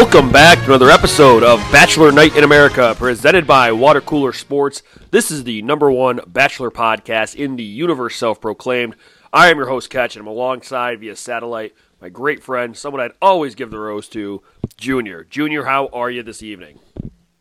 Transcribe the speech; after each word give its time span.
Welcome 0.00 0.30
back 0.30 0.58
to 0.60 0.66
another 0.66 0.90
episode 0.90 1.42
of 1.42 1.58
Bachelor 1.72 2.12
Night 2.12 2.36
in 2.36 2.44
America, 2.44 2.94
presented 2.96 3.48
by 3.48 3.72
Water 3.72 4.00
Cooler 4.00 4.32
Sports. 4.32 4.84
This 5.10 5.32
is 5.32 5.42
the 5.42 5.60
number 5.62 5.90
one 5.90 6.20
Bachelor 6.24 6.70
podcast 6.70 7.34
in 7.34 7.56
the 7.56 7.64
universe, 7.64 8.14
self 8.14 8.40
proclaimed. 8.40 8.94
I 9.32 9.50
am 9.50 9.56
your 9.58 9.66
host, 9.66 9.90
Catch, 9.90 10.14
and 10.14 10.22
I'm 10.22 10.28
alongside 10.28 11.00
via 11.00 11.16
satellite 11.16 11.74
my 12.00 12.10
great 12.10 12.44
friend, 12.44 12.76
someone 12.76 13.02
I'd 13.02 13.10
always 13.20 13.56
give 13.56 13.72
the 13.72 13.78
rose 13.80 14.08
to, 14.10 14.40
Junior. 14.76 15.24
Junior, 15.24 15.64
how 15.64 15.88
are 15.88 16.10
you 16.10 16.22
this 16.22 16.44
evening? 16.44 16.78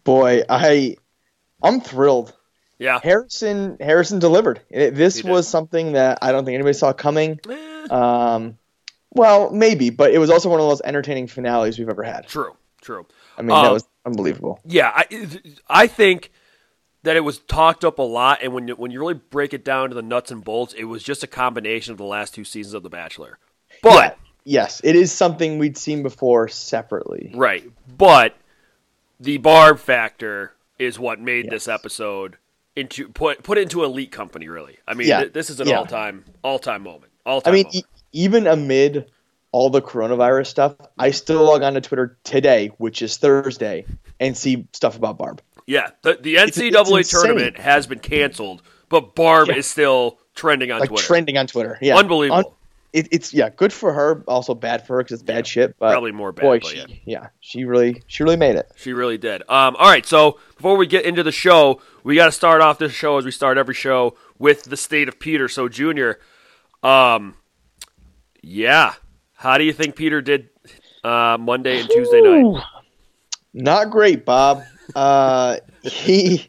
Boy, 0.04 0.42
I 0.50 0.98
I'm 1.62 1.80
thrilled. 1.80 2.34
Yeah. 2.80 3.00
Harrison 3.04 3.78
Harrison 3.80 4.18
delivered. 4.18 4.62
It- 4.72 4.96
this 4.96 5.24
was 5.24 5.48
something 5.48 5.92
that 5.92 6.18
I 6.24 6.32
don't 6.32 6.44
think 6.44 6.56
anybody 6.56 6.74
saw 6.74 6.92
coming. 6.92 7.40
Eh, 7.48 7.88
Um, 7.92 8.58
well, 9.12 9.50
maybe, 9.52 9.90
but 9.90 10.12
it 10.14 10.18
was 10.20 10.30
also 10.30 10.50
one 10.50 10.60
of 10.60 10.64
the 10.66 10.70
most 10.70 10.82
entertaining 10.86 11.28
finales 11.28 11.80
we've 11.80 11.90
ever 11.90 12.04
had. 12.04 12.28
true, 12.28 12.56
true. 12.82 13.06
I 13.38 13.42
mean, 13.42 13.50
that 13.50 13.66
Um, 13.68 13.74
was 13.74 13.88
unbelievable. 14.06 14.60
Yeah, 14.66 14.92
I, 14.94 15.06
I 15.70 15.88
think 15.88 16.32
that 17.04 17.16
it 17.16 17.22
was 17.22 17.40
talked 17.40 17.86
up 17.86 18.00
a 18.00 18.04
lot, 18.04 18.40
and 18.44 18.54
when 18.54 18.68
you, 18.68 18.76
when 18.76 18.92
you 18.92 19.00
really 19.00 19.14
break 19.14 19.54
it 19.54 19.64
down 19.64 19.90
to 19.90 19.96
the 19.96 20.02
nuts 20.02 20.32
and 20.32 20.44
bolts, 20.44 20.74
it 20.74 20.86
was 20.86 21.04
just 21.04 21.24
a 21.24 21.28
combination 21.28 21.92
of 21.92 21.98
the 21.98 22.04
last 22.04 22.34
two 22.34 22.44
seasons 22.44 22.74
of 22.74 22.84
The 22.84 22.90
Bachelor. 22.90 23.38
But 23.84 24.18
Yeah, 24.44 24.62
yes, 24.64 24.82
it 24.84 24.96
is 24.96 25.12
something 25.12 25.60
we'd 25.60 25.78
seen 25.78 26.04
before 26.04 26.48
separately. 26.48 27.32
Right. 27.36 27.64
But 27.98 28.36
the 29.20 29.38
Barb 29.38 29.80
factor 29.80 30.54
is 30.80 31.00
what 31.00 31.20
made 31.20 31.46
Yes. 31.46 31.52
this 31.52 31.68
episode 31.68 32.38
into 32.76 33.08
put 33.10 33.42
put 33.44 33.58
into 33.58 33.84
elite 33.84 34.12
company. 34.12 34.48
Really, 34.48 34.78
I 34.88 34.94
mean, 34.94 35.08
Yeah. 35.08 35.22
th- 35.22 35.34
this 35.34 35.50
is 35.50 35.60
an 35.60 35.68
Yeah. 35.68 35.80
all 35.80 35.86
time 35.86 36.26
all 36.44 36.60
time 36.60 36.84
moment. 36.84 37.12
All 37.26 37.42
time. 37.42 37.54
I 37.54 37.56
mean, 37.58 37.66
even 38.14 38.48
amid 38.48 39.12
all 39.52 39.70
the 39.70 39.82
coronavirus 39.82 40.48
stuff, 40.48 40.76
I 40.98 41.12
still 41.12 41.44
log 41.44 41.62
on 41.64 41.74
to 41.76 41.82
Twitter 41.82 42.18
today, 42.24 42.68
which 42.78 43.02
is 43.02 43.18
Thursday, 43.18 43.86
and 44.20 44.36
see 44.38 44.68
stuff 44.74 44.96
about 44.98 45.18
Barb. 45.18 45.42
yeah, 45.66 45.90
the, 46.02 46.18
the 46.22 46.36
it's 46.36 46.58
NCAA 46.58 46.98
insane. 47.00 47.04
tournament 47.22 47.58
has 47.58 47.88
been 47.88 48.00
canceled, 48.00 48.62
but 48.90 49.16
Barb 49.16 49.48
Yeah. 49.50 49.56
is 49.56 49.66
still 49.68 50.20
trending 50.36 50.72
on 50.72 50.80
like 50.80 50.90
Twitter. 50.90 51.04
trending 51.06 51.38
on 51.38 51.48
Twitter. 51.48 51.78
Yeah, 51.82 51.98
Unbelievable. 51.98 52.56
it, 52.94 53.08
it's 53.12 53.34
yeah, 53.34 53.50
good 53.50 53.72
for 53.74 53.94
her. 53.94 54.24
Also 54.28 54.54
bad 54.54 54.86
for 54.86 54.98
her 54.98 55.04
because 55.04 55.14
it's 55.14 55.24
bad 55.24 55.48
shit. 55.48 55.76
But 55.80 55.92
Probably 55.92 56.12
more 56.12 56.32
bad, 56.32 56.42
boy, 56.44 56.60
she, 56.60 56.78
yeah. 56.78 56.86
yeah. 57.06 57.28
she 57.40 57.64
really, 57.66 58.04
she 58.08 58.24
really 58.24 58.36
made 58.38 58.56
it. 58.56 58.70
She 58.76 58.94
really 58.94 59.18
did. 59.18 59.42
Um, 59.44 59.76
all 59.78 59.88
right, 59.90 60.06
so 60.06 60.40
before 60.58 60.78
we 60.78 60.88
get 60.88 61.06
into 61.06 61.24
the 61.24 61.32
show, 61.32 61.82
we 62.04 62.16
got 62.16 62.26
to 62.28 62.32
start 62.32 62.62
off 62.62 62.78
this 62.80 62.92
show 62.92 63.18
as 63.18 63.26
we 63.26 63.32
start 63.32 63.58
every 63.58 63.74
show 63.74 64.16
with 64.38 64.64
the 64.66 64.78
state 64.78 65.08
of 65.08 65.20
Peter. 65.20 65.48
So, 65.48 65.68
Junior, 65.70 66.20
um, 66.84 67.36
yeah, 68.42 68.94
how 69.34 69.58
do 69.58 69.64
you 69.64 69.74
think 69.74 69.96
Peter 69.96 70.22
did 70.22 70.50
uh, 71.04 71.38
Monday 71.40 71.80
and 71.80 71.90
Tuesday 71.90 72.22
night? 72.22 72.64
Not 73.54 73.90
great, 73.90 74.26
Bob. 74.26 74.64
Uh, 74.96 75.58
he, 75.84 76.48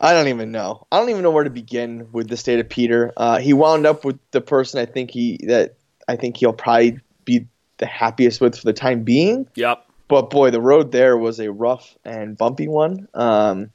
I 0.00 0.12
don't 0.12 0.28
even 0.28 0.52
know. 0.52 0.86
I 0.90 0.98
don't 0.98 1.10
even 1.10 1.22
know 1.22 1.30
where 1.30 1.44
to 1.44 1.50
begin 1.50 2.08
with 2.12 2.28
the 2.28 2.36
state 2.36 2.60
of 2.60 2.68
Peter. 2.68 3.12
Uh, 3.16 3.38
he 3.38 3.52
wound 3.52 3.86
up 3.86 4.04
with 4.04 4.18
the 4.32 4.40
person 4.40 4.80
I 4.80 4.86
think 4.86 5.10
he 5.10 5.38
that 5.46 5.76
I 6.08 6.16
think 6.16 6.36
he'll 6.36 6.52
probably 6.52 7.00
be 7.24 7.46
the 7.78 7.86
happiest 7.86 8.40
with 8.40 8.58
for 8.58 8.64
the 8.64 8.72
time 8.72 9.02
being. 9.02 9.48
Yep. 9.54 9.86
But 10.08 10.30
boy, 10.30 10.50
the 10.50 10.60
road 10.60 10.92
there 10.92 11.16
was 11.16 11.40
a 11.40 11.50
rough 11.50 11.96
and 12.04 12.36
bumpy 12.36 12.68
one. 12.68 13.08
Um, 13.14 13.70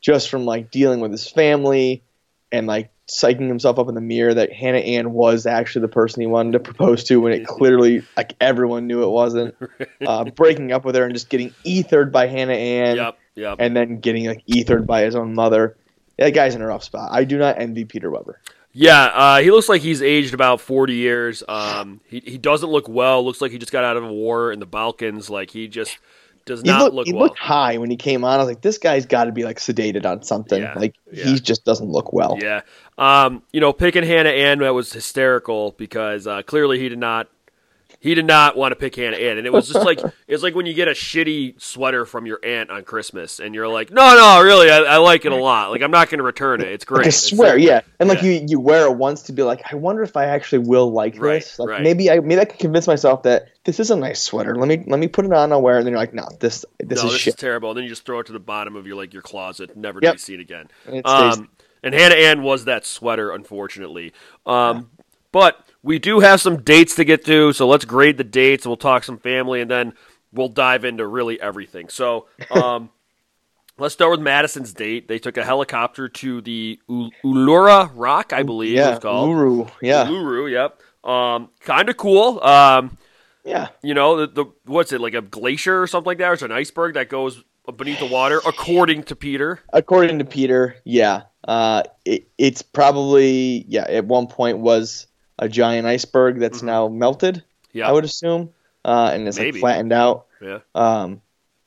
just 0.00 0.30
from 0.30 0.44
like 0.44 0.70
dealing 0.70 1.00
with 1.00 1.10
his 1.10 1.28
family 1.28 2.02
and 2.50 2.66
like 2.66 2.90
psyching 3.10 3.48
himself 3.48 3.78
up 3.78 3.88
in 3.88 3.94
the 3.94 4.00
mirror 4.00 4.32
that 4.34 4.52
Hannah 4.52 4.78
Ann 4.78 5.12
was 5.12 5.44
actually 5.46 5.82
the 5.82 5.88
person 5.88 6.20
he 6.20 6.26
wanted 6.26 6.52
to 6.52 6.60
propose 6.60 7.02
to 7.04 7.16
when 7.20 7.32
it 7.32 7.46
clearly 7.46 8.02
like 8.16 8.34
everyone 8.40 8.86
knew 8.86 9.02
it 9.02 9.10
wasn't. 9.10 9.54
Uh, 10.06 10.24
breaking 10.24 10.72
up 10.72 10.82
with 10.86 10.94
her 10.94 11.04
and 11.04 11.12
just 11.14 11.28
getting 11.28 11.52
ethered 11.66 12.10
by 12.10 12.26
Hannah 12.26 12.54
Ann 12.54 12.96
Yep. 12.96 13.18
Yep. 13.34 13.56
and 13.60 13.76
then 13.76 14.00
getting 14.00 14.24
like 14.26 14.42
ethered 14.48 14.86
by 14.86 15.02
his 15.02 15.14
own 15.14 15.34
mother. 15.34 15.76
That 16.16 16.30
guy's 16.30 16.54
in 16.54 16.62
a 16.62 16.66
rough 16.66 16.84
spot. 16.84 17.10
I 17.12 17.24
do 17.24 17.36
not 17.36 17.58
envy 17.58 17.84
Peter 17.84 18.10
Weber. 18.10 18.40
Yeah, 18.72 19.04
uh, 19.12 19.40
he 19.40 19.50
looks 19.50 19.68
like 19.68 19.82
he's 19.82 20.00
aged 20.00 20.32
about 20.32 20.60
40 20.62 20.94
years. 20.94 21.42
Um, 21.48 22.00
he, 22.08 22.20
he 22.20 22.38
doesn't 22.38 22.70
look 22.70 22.88
well. 22.88 23.22
Looks 23.24 23.40
like 23.42 23.50
he 23.52 23.58
just 23.58 23.72
got 23.72 23.84
out 23.84 23.96
of 23.98 24.04
a 24.04 24.12
war 24.12 24.52
in 24.52 24.58
the 24.60 24.66
Balkans. 24.66 25.28
Like, 25.28 25.50
he 25.50 25.68
just 25.68 25.98
does 26.46 26.62
He 26.62 26.68
not 26.68 26.82
looked, 26.82 26.94
look 26.94 27.06
he 27.06 27.12
well. 27.12 27.24
looked 27.24 27.38
high 27.38 27.78
when 27.78 27.90
he 27.90 27.96
came 27.96 28.24
on. 28.24 28.34
I 28.34 28.38
was 28.38 28.46
like, 28.48 28.62
this 28.62 28.78
guy's 28.78 29.06
got 29.06 29.24
to 29.24 29.32
be 29.32 29.44
like 29.44 29.58
sedated 29.58 30.04
on 30.06 30.22
something. 30.22 30.62
Yeah, 30.62 30.74
Like 30.76 30.94
yeah. 31.12 31.24
he 31.24 31.38
just 31.40 31.64
doesn't 31.64 31.88
look 31.88 32.12
well. 32.12 32.38
Yeah. 32.40 32.62
Um, 32.98 33.42
you 33.52 33.60
know, 33.60 33.72
picking 33.72 34.02
Hannah 34.04 34.30
Ann 34.30 34.58
that 34.60 34.74
was 34.74 34.92
hysterical 34.92 35.72
because 35.78 36.26
uh, 36.26 36.42
clearly 36.42 36.78
he 36.78 36.88
did 36.88 36.98
not 36.98 37.28
he 38.00 38.14
did 38.14 38.24
not 38.24 38.56
want 38.56 38.72
to 38.72 38.76
pick 38.76 38.96
Hannah 38.96 39.16
Ann. 39.18 39.36
And 39.38 39.46
it 39.46 39.52
was 39.52 39.68
just 39.68 39.84
like 39.84 40.00
it's 40.26 40.42
like 40.42 40.54
when 40.54 40.66
you 40.66 40.74
get 40.74 40.88
a 40.88 40.92
shitty 40.92 41.60
sweater 41.60 42.04
from 42.06 42.26
your 42.26 42.40
aunt 42.42 42.70
on 42.70 42.82
Christmas 42.82 43.38
and 43.38 43.54
you're 43.54 43.68
like, 43.68 43.90
No, 43.90 44.16
no, 44.16 44.42
really, 44.42 44.70
I, 44.70 44.78
I 44.78 44.96
like 44.96 45.24
it 45.26 45.32
a 45.32 45.36
lot. 45.36 45.70
Like 45.70 45.82
I'm 45.82 45.90
not 45.90 46.08
gonna 46.08 46.22
return 46.22 46.60
it. 46.62 46.68
It's 46.68 46.84
great. 46.84 47.06
I 47.06 47.10
swear, 47.10 47.58
yeah. 47.58 47.82
And 47.98 48.08
like 48.08 48.22
yeah. 48.22 48.30
you, 48.30 48.46
you 48.48 48.60
wear 48.60 48.86
it 48.86 48.96
once 48.96 49.22
to 49.24 49.32
be 49.32 49.42
like, 49.42 49.62
I 49.70 49.76
wonder 49.76 50.02
if 50.02 50.16
I 50.16 50.24
actually 50.26 50.66
will 50.66 50.90
like 50.90 51.20
Right, 51.20 51.34
this. 51.42 51.58
Like 51.58 51.68
right. 51.68 51.82
maybe 51.82 52.10
I 52.10 52.20
maybe 52.20 52.40
I 52.40 52.46
can 52.46 52.58
convince 52.58 52.86
myself 52.86 53.22
that 53.24 53.48
this 53.64 53.78
is 53.78 53.90
a 53.90 53.96
nice 53.96 54.22
sweater. 54.22 54.56
Let 54.56 54.68
me 54.68 54.82
let 54.86 54.98
me 54.98 55.06
put 55.06 55.26
it 55.26 55.32
on. 55.32 55.52
I'll 55.52 55.60
wear 55.62 55.76
it. 55.76 55.78
And 55.80 55.86
then 55.86 55.92
you're 55.92 56.00
like, 56.00 56.14
no, 56.14 56.26
this 56.40 56.64
this 56.78 57.02
no, 57.02 57.08
is 57.08 57.12
this 57.12 57.26
is 57.28 57.34
terrible. 57.34 57.70
And 57.70 57.76
then 57.76 57.84
you 57.84 57.90
just 57.90 58.06
throw 58.06 58.20
it 58.20 58.26
to 58.26 58.32
the 58.32 58.40
bottom 58.40 58.76
of 58.76 58.86
your 58.86 58.96
like 58.96 59.12
your 59.12 59.22
closet, 59.22 59.76
never 59.76 60.00
Yep. 60.02 60.12
to 60.12 60.14
be 60.16 60.18
seen 60.20 60.40
again. 60.40 60.68
And 60.86 61.06
Um, 61.06 61.50
and 61.82 61.94
Hannah 61.94 62.14
Ann 62.14 62.42
was 62.42 62.64
that 62.64 62.86
sweater, 62.86 63.30
unfortunately. 63.30 64.12
Um, 64.46 64.90
But 65.32 65.64
we 65.82 65.98
do 65.98 66.20
have 66.20 66.40
some 66.40 66.62
dates 66.62 66.96
to 66.96 67.04
get 67.04 67.24
to, 67.26 67.52
so 67.52 67.66
let's 67.66 67.84
grade 67.84 68.16
the 68.16 68.24
dates. 68.24 68.66
We'll 68.66 68.76
talk 68.76 69.04
some 69.04 69.18
family, 69.18 69.60
and 69.60 69.70
then 69.70 69.94
we'll 70.32 70.48
dive 70.48 70.84
into 70.84 71.06
really 71.06 71.40
everything. 71.40 71.88
So 71.88 72.26
um, 72.50 72.90
let's 73.78 73.94
start 73.94 74.10
with 74.10 74.20
Madison's 74.20 74.72
date. 74.72 75.08
They 75.08 75.18
took 75.18 75.36
a 75.36 75.44
helicopter 75.44 76.08
to 76.08 76.40
the 76.40 76.78
U- 76.88 77.10
Ulura 77.24 77.90
Rock, 77.94 78.32
I 78.32 78.42
believe 78.42 78.76
yeah, 78.76 78.90
it's 78.90 79.00
called. 79.00 79.30
Uru. 79.30 79.66
Yeah, 79.80 80.06
Uluru, 80.06 80.50
yep. 80.50 80.80
Um, 81.08 81.48
kind 81.60 81.88
of 81.88 81.96
cool. 81.96 82.42
Um, 82.42 82.98
yeah. 83.44 83.68
you 83.82 83.94
know, 83.94 84.18
the, 84.18 84.26
the 84.26 84.44
what's 84.66 84.92
it 84.92 85.00
like 85.00 85.14
a 85.14 85.22
glacier 85.22 85.80
or 85.82 85.86
something 85.86 86.06
like 86.06 86.18
that, 86.18 86.42
or 86.42 86.44
an 86.44 86.52
iceberg 86.52 86.94
that 86.94 87.08
goes 87.08 87.42
beneath 87.76 88.00
the 88.00 88.06
water, 88.06 88.40
according 88.46 89.04
to 89.04 89.16
Peter. 89.16 89.60
According 89.72 90.18
to 90.18 90.24
Peter, 90.24 90.76
yeah. 90.84 91.22
Uh, 91.46 91.82
it, 92.04 92.28
it's 92.36 92.62
probably 92.62 93.64
yeah. 93.66 93.86
At 93.88 94.04
one 94.04 94.26
point 94.26 94.58
was 94.58 95.06
a 95.40 95.48
giant 95.48 95.86
iceberg 95.88 96.38
that's 96.38 96.60
Mhm. 96.60 96.66
now 96.66 96.88
melted. 96.88 97.42
Yeah, 97.72 97.88
I 97.88 97.92
would 97.92 98.04
assume, 98.04 98.50
uh, 98.84 99.10
and 99.12 99.26
it's 99.26 99.38
like 99.38 99.54
flattened 99.56 99.92
out. 99.92 100.26
yeah. 100.40 100.58
Um, 100.74 101.20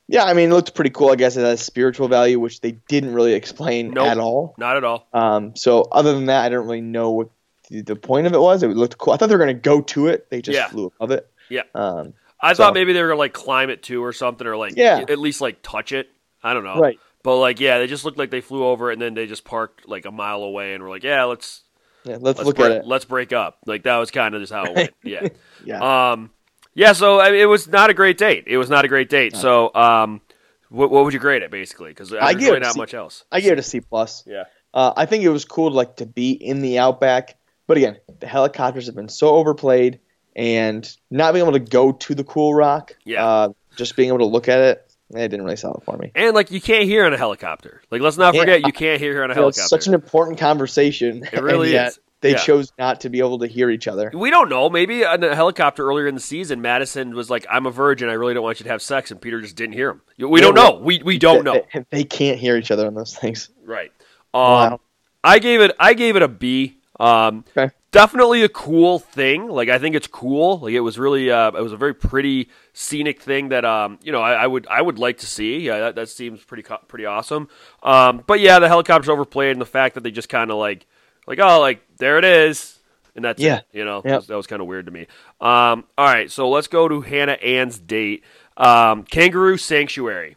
yeah, 0.08 0.24
I 0.24 0.32
mean, 0.34 0.50
it 0.50 0.54
looked 0.54 0.74
pretty 0.74 0.90
cool. 0.90 1.10
I 1.10 1.16
guess 1.16 1.36
it 1.36 1.42
has 1.44 1.60
spiritual 1.62 2.08
value, 2.08 2.38
which 2.40 2.60
they 2.60 2.72
didn't 2.88 3.14
really 3.14 3.32
explain 3.34 3.90
Nope. 3.90 4.06
at 4.06 4.18
all. 4.18 4.54
Not 4.58 4.76
at 4.76 4.84
all. 4.84 5.06
Um, 5.12 5.56
so 5.56 5.82
other 5.92 6.12
than 6.14 6.26
that, 6.26 6.44
I 6.44 6.48
don't 6.50 6.64
really 6.66 6.80
know 6.82 7.10
what 7.10 7.28
the, 7.70 7.80
the 7.80 7.96
point 7.96 8.26
of 8.26 8.34
it 8.34 8.40
was. 8.40 8.62
It 8.62 8.68
looked 8.68 8.98
cool. 8.98 9.14
I 9.14 9.16
thought 9.16 9.28
they 9.30 9.34
were 9.34 9.42
going 9.44 9.56
to 9.56 9.60
go 9.60 9.80
to 9.80 10.08
it. 10.08 10.28
They 10.30 10.42
just 10.42 10.56
Yeah. 10.56 10.68
flew 10.68 10.92
above 11.00 11.10
it. 11.12 11.26
Yeah. 11.48 11.62
Um, 11.74 12.12
I 12.40 12.52
So- 12.52 12.62
thought 12.64 12.74
maybe 12.74 12.92
they 12.92 13.00
were 13.02 13.08
gonna 13.08 13.18
like 13.18 13.32
climb 13.32 13.70
it 13.70 13.82
too 13.82 14.04
or 14.04 14.12
something, 14.12 14.46
or 14.46 14.56
like 14.58 14.74
Yeah. 14.76 15.04
at 15.08 15.18
least 15.18 15.40
like 15.40 15.58
touch 15.62 15.92
it. 15.92 16.10
I 16.42 16.52
don't 16.52 16.64
know. 16.64 16.78
right. 16.78 16.98
But 17.22 17.38
like, 17.38 17.58
yeah, 17.58 17.78
they 17.78 17.86
just 17.86 18.04
looked 18.04 18.18
like 18.18 18.30
they 18.30 18.42
flew 18.42 18.66
over 18.66 18.90
it, 18.90 18.94
and 18.94 19.00
then 19.02 19.14
they 19.14 19.26
just 19.26 19.44
parked 19.46 19.88
like 19.88 20.04
a 20.04 20.10
mile 20.10 20.42
away 20.42 20.74
and 20.74 20.82
were 20.82 20.90
like, 20.90 21.02
yeah, 21.04 21.24
let's 21.24 21.62
Yeah. 22.04 22.18
Let's, 22.20 22.38
let's 22.38 22.44
look 22.44 22.56
break, 22.56 22.70
at 22.70 22.76
it. 22.78 22.86
let's 22.86 23.04
break 23.04 23.32
up. 23.32 23.58
Like 23.66 23.84
that 23.84 23.96
was 23.96 24.10
kind 24.10 24.34
of 24.34 24.40
just 24.42 24.52
how 24.52 24.64
it 24.64 24.74
went. 24.74 24.94
Yeah. 25.02 25.28
Yeah. 25.64 26.10
Um. 26.12 26.30
Yeah. 26.74 26.92
So 26.92 27.20
I 27.20 27.30
mean, 27.30 27.40
it 27.40 27.46
was 27.46 27.68
not 27.68 27.90
a 27.90 27.94
great 27.94 28.18
date. 28.18 28.44
It 28.46 28.58
was 28.58 28.70
not 28.70 28.84
a 28.84 28.88
great 28.88 29.08
date. 29.08 29.34
So 29.36 29.74
um, 29.74 30.20
what, 30.68 30.90
what 30.90 31.04
would 31.04 31.14
you 31.14 31.20
grade 31.20 31.42
it 31.42 31.50
basically? 31.50 31.90
Because 31.90 32.12
I 32.12 32.32
give 32.32 32.42
really 32.42 32.56
it 32.58 32.60
not 32.60 32.74
C. 32.74 32.80
much 32.80 32.94
else. 32.94 33.24
I 33.32 33.40
give 33.40 33.52
it 33.52 33.58
a 33.58 33.62
C 33.62 33.80
plus. 33.80 34.24
Yeah. 34.26 34.44
Uh, 34.72 34.92
I 34.96 35.06
think 35.06 35.22
it 35.24 35.28
was 35.28 35.44
cool 35.44 35.70
like 35.70 35.96
to 35.96 36.06
be 36.06 36.32
in 36.32 36.60
the 36.60 36.78
outback, 36.80 37.36
but 37.68 37.76
again, 37.76 37.96
the 38.20 38.26
helicopters 38.26 38.86
have 38.86 38.96
been 38.96 39.08
so 39.08 39.28
overplayed, 39.28 40.00
and 40.34 40.96
not 41.12 41.32
being 41.32 41.44
able 41.44 41.52
to 41.52 41.60
go 41.60 41.92
to 41.92 42.14
the 42.14 42.24
cool 42.24 42.52
rock, 42.54 42.96
Yeah. 43.04 43.24
uh, 43.24 43.48
just 43.76 43.94
being 43.94 44.08
able 44.08 44.18
to 44.18 44.24
look 44.24 44.48
at 44.48 44.58
it, 44.58 44.93
it 45.22 45.28
didn't 45.28 45.44
really 45.44 45.56
sell 45.56 45.74
it 45.74 45.84
for 45.84 45.96
me. 45.96 46.10
And 46.14 46.34
like 46.34 46.50
you 46.50 46.60
can't 46.60 46.84
hear 46.84 47.04
on 47.06 47.12
a 47.14 47.18
helicopter. 47.18 47.82
Like 47.90 48.00
let's 48.00 48.16
not 48.16 48.34
Yeah. 48.34 48.40
forget 48.40 48.66
you 48.66 48.72
can't 48.72 49.00
hear 49.00 49.22
on 49.24 49.30
a 49.30 49.34
helicopter. 49.34 49.60
it's 49.60 49.68
such 49.70 49.86
an 49.86 49.94
important 49.94 50.38
conversation. 50.38 51.24
It 51.32 51.42
really 51.42 51.68
and 51.68 51.72
yet 51.72 51.88
is. 51.88 52.00
They 52.20 52.30
Yeah. 52.30 52.36
chose 52.38 52.72
not 52.78 53.02
to 53.02 53.10
be 53.10 53.18
able 53.18 53.38
to 53.40 53.46
hear 53.46 53.68
each 53.68 53.86
other. 53.86 54.10
We 54.14 54.30
don't 54.30 54.48
know. 54.48 54.70
Maybe 54.70 55.04
on 55.04 55.22
a 55.22 55.34
helicopter 55.34 55.86
earlier 55.86 56.06
in 56.06 56.14
the 56.14 56.22
season, 56.22 56.62
Madison 56.62 57.14
was 57.14 57.28
like, 57.28 57.44
"I'm 57.50 57.66
a 57.66 57.70
virgin. 57.70 58.08
I 58.08 58.14
really 58.14 58.32
don't 58.32 58.42
want 58.42 58.60
you 58.60 58.64
to 58.64 58.70
have 58.70 58.80
sex," 58.80 59.10
and 59.10 59.20
Peter 59.20 59.42
just 59.42 59.56
didn't 59.56 59.74
hear 59.74 59.90
him. 59.90 60.00
We 60.18 60.40
don't 60.40 60.54
know. 60.54 60.80
We 60.82 61.02
we 61.04 61.18
don't 61.18 61.44
know. 61.44 61.62
They, 61.74 61.84
they 61.90 62.04
can't 62.04 62.38
hear 62.38 62.56
each 62.56 62.70
other 62.70 62.86
on 62.86 62.94
those 62.94 63.14
things. 63.14 63.50
Right. 63.62 63.92
Um, 64.32 64.40
Wow. 64.42 64.80
I 65.22 65.38
gave 65.38 65.60
it. 65.60 65.72
I 65.78 65.92
gave 65.94 66.16
it 66.16 66.22
a 66.22 66.28
B. 66.28 66.78
Um, 66.98 67.44
Okay. 67.56 67.74
Definitely 67.94 68.42
a 68.42 68.48
cool 68.48 68.98
thing. 68.98 69.48
Like 69.48 69.68
I 69.68 69.78
think 69.78 69.94
it's 69.94 70.08
cool. 70.08 70.58
Like 70.58 70.74
it 70.74 70.80
was 70.80 70.98
really. 70.98 71.30
Uh, 71.30 71.52
it 71.52 71.62
was 71.62 71.72
a 71.72 71.76
very 71.76 71.94
pretty 71.94 72.48
scenic 72.72 73.22
thing 73.22 73.50
that 73.50 73.64
um 73.64 73.98
you 74.02 74.10
know 74.10 74.20
I, 74.20 74.32
I 74.32 74.46
would 74.48 74.66
I 74.68 74.82
would 74.82 74.98
like 74.98 75.18
to 75.18 75.26
see. 75.26 75.60
Yeah, 75.60 75.78
that, 75.78 75.94
that 75.94 76.08
seems 76.08 76.42
pretty 76.42 76.64
co- 76.64 76.80
pretty 76.88 77.06
awesome. 77.06 77.48
Um, 77.84 78.24
but 78.26 78.40
yeah, 78.40 78.58
the 78.58 78.66
helicopter's 78.68 79.08
overplayed, 79.08 79.52
and 79.52 79.60
the 79.60 79.64
fact 79.66 79.94
that 79.94 80.02
they 80.02 80.10
just 80.10 80.28
kind 80.28 80.50
of 80.50 80.56
like 80.58 80.86
like 81.28 81.38
oh 81.40 81.60
like 81.60 81.82
there 81.98 82.18
it 82.18 82.24
is, 82.24 82.78
and 83.14 83.24
that's 83.24 83.40
Yeah. 83.40 83.58
it. 83.58 83.64
You 83.72 83.84
know 83.84 84.02
Yep. 84.04 84.24
that 84.26 84.36
was 84.36 84.48
kind 84.48 84.60
of 84.60 84.66
weird 84.66 84.86
to 84.86 84.92
me. 84.92 85.02
Um, 85.40 85.84
all 85.96 86.06
right, 86.06 86.28
so 86.30 86.48
let's 86.50 86.66
go 86.66 86.88
to 86.88 87.00
Hannah 87.00 87.32
Ann's 87.32 87.78
date. 87.78 88.24
Um, 88.56 89.04
Kangaroo 89.04 89.56
Sanctuary. 89.56 90.36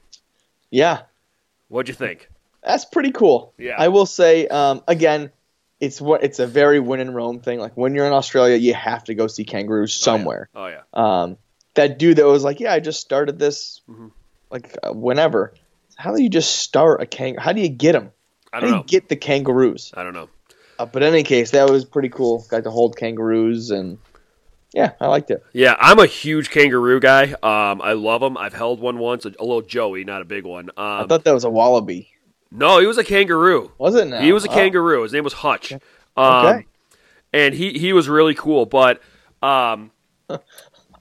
Yeah, 0.70 1.02
What'd 1.70 1.90
you 1.90 1.96
think? 1.96 2.30
that's 2.64 2.86
pretty 2.86 3.12
cool. 3.12 3.54
Yeah. 3.58 3.76
I 3.80 3.88
will 3.88 4.06
say 4.06 4.48
um, 4.48 4.84
again, 4.88 5.32
it's 5.80 6.02
what 6.02 6.24
it's 6.24 6.40
a 6.40 6.48
very 6.48 6.80
win 6.80 7.00
and 7.00 7.14
roam 7.14 7.40
thing. 7.40 7.60
Like 7.60 7.76
when 7.78 7.94
you're 7.96 8.08
in 8.08 8.14
Australia, 8.14 8.56
you 8.56 8.74
have 8.74 9.04
to 9.06 9.14
go 9.16 9.28
see 9.28 9.46
kangaroos 9.46 9.94
somewhere. 9.94 10.50
Oh 10.56 10.68
yeah. 10.68 10.82
Um, 10.94 11.38
that 11.76 12.00
dude 12.00 12.18
that 12.18 12.26
was 12.26 12.44
like, 12.44 12.60
yeah, 12.60 12.74
I 12.74 12.80
just 12.80 13.00
started 13.00 13.38
this 13.40 13.82
Mhm. 13.90 14.12
like 14.50 14.76
uh, 14.84 14.92
whenever. 14.94 15.54
How 15.96 16.16
do 16.16 16.22
you 16.22 16.30
just 16.30 16.56
start 16.60 17.02
a 17.02 17.06
kangaroo? 17.06 17.42
How 17.44 17.54
do 17.54 17.62
you 17.62 17.70
get 17.70 17.94
them? 17.94 18.12
I 18.54 18.58
How 18.58 18.60
don't 18.62 18.70
do 18.70 18.76
know. 18.78 18.84
get 18.84 19.10
the 19.10 19.16
kangaroos? 19.16 19.92
I 19.96 20.04
don't 20.04 20.14
know. 20.14 20.30
Uh, 20.80 20.86
but 20.86 21.02
in 21.04 21.10
any 21.14 21.24
case, 21.24 21.52
that 21.52 21.70
was 21.70 21.86
pretty 21.86 22.10
cool. 22.10 22.46
Got 22.50 22.64
to 22.66 22.72
hold 22.72 22.96
kangaroos 22.98 23.72
and 23.72 23.98
yeah, 24.74 24.92
I 25.02 25.08
liked 25.08 25.32
it. 25.32 25.44
Yeah, 25.54 25.76
I'm 25.80 25.98
a 25.98 26.06
huge 26.06 26.50
kangaroo 26.52 27.00
guy. 27.00 27.32
Um, 27.42 27.82
I 27.82 27.94
love 27.94 28.22
them. 28.22 28.38
I've 28.38 28.54
held 28.54 28.80
one 28.80 29.00
once, 29.00 29.26
a, 29.26 29.30
a 29.30 29.42
little 29.44 29.62
Joey, 29.62 30.04
not 30.04 30.22
a 30.22 30.26
big 30.26 30.44
one. 30.46 30.70
I 30.78 31.02
Um, 31.02 31.08
thought 31.08 31.24
that 31.24 31.34
was 31.34 31.46
a 31.46 31.50
wallaby. 31.50 32.10
No, 32.52 32.80
he 32.80 32.86
was 32.88 32.98
a 32.98 33.04
kangaroo. 33.04 33.72
Was 33.78 33.96
it 33.96 34.06
now? 34.08 34.22
He 34.22 34.32
was 34.34 34.46
a 34.46 34.50
Oh, 34.50 34.54
kangaroo. 34.54 35.04
His 35.04 35.14
name 35.14 35.24
was 35.24 35.34
Hutch. 35.34 35.74
Um, 35.74 35.80
Okay. 36.46 36.66
And 37.34 37.54
he, 37.54 37.78
he 37.78 37.92
was 37.94 38.08
really 38.08 38.34
cool, 38.34 38.66
but 38.66 39.02
um, 39.44 39.92
I, 40.30 40.40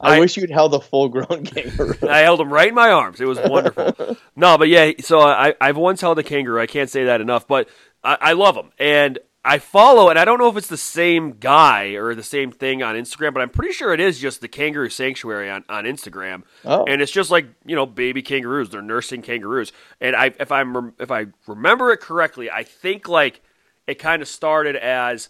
I- 0.01 0.21
wish 0.21 0.37
you'd 0.37 0.51
held 0.51 0.75
a 0.75 0.81
full 0.81 1.09
grown 1.09 1.45
kangaroo. 1.45 1.95
I 2.09 2.19
held 2.19 2.41
him 2.41 2.53
right 2.53 2.69
in 2.69 2.75
my 2.75 2.91
arms. 2.91 3.21
It 3.21 3.27
was 3.27 3.39
wonderful. 3.41 4.17
no, 4.37 4.59
but 4.59 4.69
yeah, 4.69 4.91
so 5.01 5.21
I, 5.21 5.55
I've 5.61 5.77
once 5.77 6.01
held 6.01 6.19
a 6.19 6.23
kangaroo. 6.23 6.61
I 6.61 6.67
can't 6.67 6.91
say 6.91 7.05
that 7.05 7.21
enough, 7.21 7.47
but 7.47 7.69
I, 8.03 8.19
I 8.21 8.33
love 8.33 8.57
him. 8.57 8.71
And 8.79 9.19
I 9.47 9.61
follow, 9.61 10.11
and 10.11 10.19
I 10.19 10.25
don't 10.25 10.39
know 10.39 10.49
if 10.49 10.57
it's 10.57 10.67
the 10.67 10.77
same 10.77 11.35
guy 11.35 11.91
or 11.91 12.17
the 12.17 12.25
same 12.25 12.51
thing 12.51 12.83
on 12.83 12.97
Instagram, 12.97 13.33
but 13.33 13.43
I'm 13.43 13.49
pretty 13.49 13.73
sure 13.73 13.95
it 13.95 14.01
is 14.01 14.19
just 14.19 14.41
the 14.41 14.49
Kangaroo 14.49 14.91
Sanctuary 14.91 15.49
on, 15.49 15.65
on 15.69 15.85
Instagram. 15.85 16.43
Oh. 16.65 16.85
And 16.85 17.01
it's 17.01 17.13
just 17.13 17.31
like 17.31 17.47
you 17.65 17.77
know, 17.77 17.87
baby 17.87 18.23
kangaroos. 18.23 18.71
They're 18.71 18.83
nursing 18.83 19.23
kangaroos. 19.23 19.73
And 20.01 20.17
I, 20.17 20.33
if 20.41 20.51
I'm 20.51 20.95
if 20.99 21.13
I 21.13 21.27
remember 21.47 21.93
it 21.93 22.01
correctly, 22.01 22.51
I 22.51 22.65
think 22.65 23.09
like 23.09 23.41
it 23.87 24.01
kind 24.01 24.21
of 24.21 24.27
started 24.27 24.75
as 24.75 25.29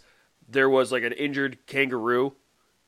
there 0.48 0.70
was 0.70 0.90
like 0.92 1.02
an 1.02 1.12
injured 1.12 1.58
kangaroo, 1.66 2.32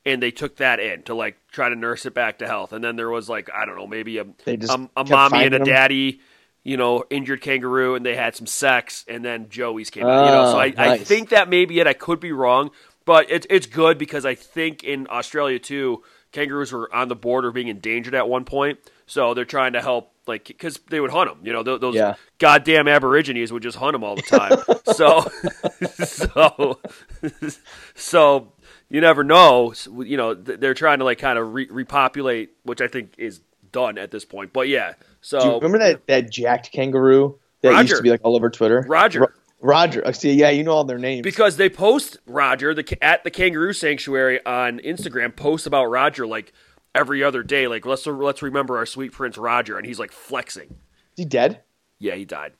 and 0.05 0.23
they 0.23 0.31
took 0.31 0.57
that 0.57 0.79
in 0.79 1.03
to 1.03 1.13
like 1.13 1.37
try 1.51 1.69
to 1.69 1.75
nurse 1.75 2.07
it 2.07 2.15
back 2.15 2.39
to 2.39 2.47
health. 2.47 2.73
And 2.73 2.83
then 2.83 2.95
there 2.95 3.09
was 3.09 3.29
like 3.29 3.51
I 3.53 3.65
don't 3.67 3.77
know, 3.77 3.87
maybe 3.87 4.17
a 4.17 4.25
a, 4.47 4.89
a 4.97 5.05
mommy 5.05 5.43
and 5.43 5.53
a 5.53 5.59
daddy. 5.59 6.21
You 6.63 6.77
know, 6.77 7.03
injured 7.09 7.41
kangaroo, 7.41 7.95
and 7.95 8.05
they 8.05 8.15
had 8.15 8.35
some 8.35 8.45
sex, 8.47 9.05
and 9.07 9.23
then 9.23 9.47
Joey's 9.49 9.89
came 9.89 10.05
out. 10.05 10.25
You 10.25 10.31
know, 10.31 10.45
so 10.51 10.57
Oh, 10.57 10.59
I, 10.59 10.73
I 10.77 10.97
think 10.97 11.29
that 11.29 11.49
may 11.49 11.65
be 11.65 11.79
it. 11.79 11.87
I 11.87 11.93
could 11.93 12.19
be 12.19 12.31
wrong, 12.31 12.71
but 13.05 13.31
it's 13.31 13.47
it's 13.49 13.65
good 13.65 13.97
because 13.97 14.25
I 14.25 14.35
think 14.35 14.83
in 14.83 15.07
Australia 15.09 15.57
too, 15.59 16.03
kangaroos 16.33 16.71
were 16.73 16.93
on 16.93 17.07
the 17.07 17.15
border 17.15 17.51
being 17.51 17.69
endangered 17.69 18.13
at 18.13 18.27
one 18.27 18.43
point. 18.45 18.77
So 19.07 19.33
they're 19.33 19.45
trying 19.45 19.73
to 19.73 19.81
help, 19.81 20.11
like, 20.27 20.45
because 20.45 20.79
they 20.89 20.99
would 20.99 21.09
hunt 21.09 21.31
them. 21.31 21.39
You 21.43 21.51
know, 21.53 21.63
th- 21.63 21.81
those 21.81 21.95
Yeah. 21.95 22.13
goddamn 22.37 22.87
Aborigines 22.87 23.51
would 23.51 23.63
just 23.63 23.77
hunt 23.77 23.93
them 23.93 24.03
all 24.03 24.15
the 24.15 24.21
time. 24.21 24.51
so, 24.93 25.25
so, 26.03 26.79
so 27.95 28.51
you 28.89 29.01
never 29.01 29.23
know. 29.23 29.73
You 29.97 30.17
know, 30.17 30.33
they're 30.33 30.73
trying 30.73 30.99
to 30.99 31.05
like 31.05 31.19
kind 31.19 31.39
of 31.39 31.53
re- 31.53 31.67
repopulate, 31.69 32.51
which 32.63 32.81
I 32.81 32.87
think 32.87 33.13
is 33.17 33.41
done 33.71 33.97
at 33.97 34.11
this 34.11 34.25
point. 34.25 34.53
But 34.53 34.67
yeah, 34.67 34.93
so 35.21 35.39
Do 35.39 35.45
you 35.47 35.53
remember 35.55 35.79
that, 35.79 36.07
that 36.07 36.31
jacked 36.31 36.71
kangaroo 36.71 37.39
that 37.61 37.79
used 37.81 37.95
to 37.95 38.01
be 38.01 38.09
like 38.09 38.21
all 38.23 38.35
over 38.35 38.49
Twitter? 38.49 38.85
Roger. 38.87 39.21
Ro- 39.21 39.27
Roger. 39.61 40.01
I 40.05 40.11
see. 40.11 40.33
Yeah, 40.33 40.49
you 40.49 40.63
know 40.63 40.71
all 40.71 40.85
their 40.85 40.97
names. 40.97 41.23
because 41.23 41.57
they 41.57 41.69
post 41.69 42.17
Roger 42.25 42.73
the 42.73 42.97
at 43.03 43.23
the 43.23 43.31
Kangaroo 43.31 43.73
Sanctuary 43.73 44.43
on 44.45 44.79
Instagram 44.79 45.35
posts 45.35 45.67
about 45.67 45.85
Roger 45.85 46.25
like 46.25 46.53
every 46.95 47.23
other 47.23 47.43
day. 47.43 47.67
Like 47.67 47.85
let's 47.85 48.05
let's 48.07 48.41
remember 48.41 48.77
our 48.77 48.85
sweet 48.85 49.11
prince 49.11 49.37
Roger, 49.37 49.77
and 49.77 49.85
he's 49.85 49.99
like 49.99 50.11
flexing. 50.11 50.69
Is 50.69 51.17
he 51.17 51.25
dead? 51.25 51.61
Yeah, 51.99 52.15
he 52.15 52.23
died. 52.23 52.53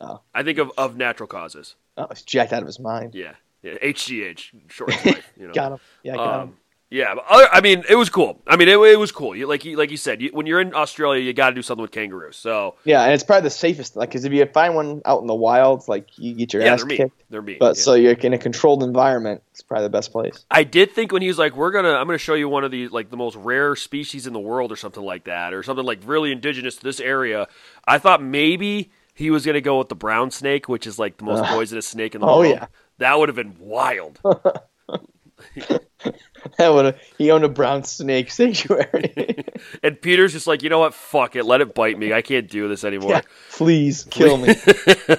Oh. 0.00 0.20
I 0.34 0.42
think 0.42 0.58
of, 0.58 0.72
of 0.76 0.96
natural 0.96 1.26
causes. 1.28 1.76
Oh, 1.96 2.06
he's 2.08 2.22
jacked 2.22 2.52
out 2.52 2.62
of 2.62 2.66
his 2.66 2.80
mind. 2.80 3.14
Yeah, 3.14 3.34
yeah. 3.62 3.74
HGH, 3.74 4.70
short 4.70 4.90
life. 5.06 5.32
You 5.38 5.48
know. 5.48 5.52
Got 5.52 5.72
him. 5.72 5.78
Yeah, 6.02 6.16
got 6.16 6.34
um, 6.40 6.48
him. 6.48 6.56
Yeah, 6.92 7.14
I 7.28 7.60
mean, 7.60 7.84
it 7.88 7.94
was 7.94 8.10
cool. 8.10 8.42
I 8.48 8.56
mean, 8.56 8.66
it, 8.66 8.76
it 8.76 8.98
was 8.98 9.12
cool. 9.12 9.36
You, 9.36 9.46
like 9.46 9.64
you, 9.64 9.76
like 9.76 9.92
you 9.92 9.96
said, 9.96 10.20
you, 10.20 10.30
when 10.32 10.46
you're 10.46 10.60
in 10.60 10.74
Australia, 10.74 11.22
you 11.22 11.32
got 11.32 11.50
to 11.50 11.54
do 11.54 11.62
something 11.62 11.82
with 11.82 11.92
kangaroos. 11.92 12.34
So 12.34 12.74
Yeah, 12.82 13.04
and 13.04 13.12
it's 13.12 13.22
probably 13.22 13.44
the 13.44 13.50
safest. 13.50 13.94
Like, 13.94 14.08
because 14.08 14.24
if 14.24 14.32
you 14.32 14.44
find 14.46 14.74
one 14.74 15.00
out 15.04 15.20
in 15.20 15.28
the 15.28 15.34
wild, 15.34 15.86
like 15.86 16.08
you 16.18 16.34
get 16.34 16.52
your 16.52 16.62
yeah, 16.62 16.72
ass 16.72 16.80
they're 16.80 16.86
mean. 16.98 17.12
They're 17.30 17.42
mean. 17.42 17.58
But 17.60 17.76
yeah. 17.76 17.82
so 17.82 17.94
you're 17.94 18.14
in 18.14 18.32
a 18.32 18.38
controlled 18.38 18.82
environment. 18.82 19.40
It's 19.52 19.62
probably 19.62 19.84
the 19.86 19.90
best 19.90 20.10
place. 20.10 20.44
I 20.50 20.64
did 20.64 20.90
think 20.90 21.12
when 21.12 21.22
he 21.22 21.28
was 21.28 21.38
like, 21.38 21.54
"We're 21.54 21.70
gonna, 21.70 21.92
I'm 21.92 22.06
gonna 22.08 22.18
show 22.18 22.34
you 22.34 22.48
one 22.48 22.64
of 22.64 22.72
the 22.72 22.88
like 22.88 23.08
the 23.10 23.16
most 23.16 23.36
rare 23.36 23.76
species 23.76 24.26
in 24.26 24.32
the 24.32 24.40
world, 24.40 24.72
or 24.72 24.76
something 24.76 25.04
like 25.04 25.24
that, 25.24 25.54
or 25.54 25.62
something 25.62 25.84
like 25.86 26.00
really 26.04 26.32
indigenous 26.32 26.74
to 26.74 26.82
this 26.82 26.98
area." 26.98 27.46
I 27.86 27.98
thought 27.98 28.20
maybe 28.20 28.90
he 29.14 29.30
was 29.30 29.46
gonna 29.46 29.60
go 29.60 29.78
with 29.78 29.90
the 29.90 29.94
brown 29.94 30.32
snake, 30.32 30.68
which 30.68 30.88
is 30.88 30.98
like 30.98 31.18
the 31.18 31.24
most 31.24 31.44
Ugh. 31.44 31.46
poisonous 31.54 31.86
snake 31.86 32.16
in 32.16 32.20
the 32.20 32.26
Oh, 32.26 32.40
world. 32.40 32.54
yeah. 32.56 32.66
that 32.98 33.16
would 33.16 33.28
have 33.28 33.36
been 33.36 33.54
wild. 33.60 34.18
That 36.58 36.68
would 36.74 36.94
he 37.18 37.30
owned 37.30 37.44
a 37.44 37.48
brown 37.48 37.84
snake 37.84 38.30
sanctuary. 38.32 39.44
and 39.82 40.00
Peter's 40.00 40.32
just 40.32 40.46
like, 40.46 40.62
you 40.62 40.68
know 40.70 40.78
what? 40.80 40.94
Fuck 40.94 41.36
it, 41.36 41.44
let 41.44 41.60
it 41.60 41.74
bite 41.74 41.98
me. 41.98 42.12
I 42.12 42.22
can't 42.22 42.48
do 42.48 42.68
this 42.68 42.84
anymore. 42.84 43.10
yeah, 43.12 43.20
please 43.52 44.04
kill 44.10 44.36
me. 44.38 44.54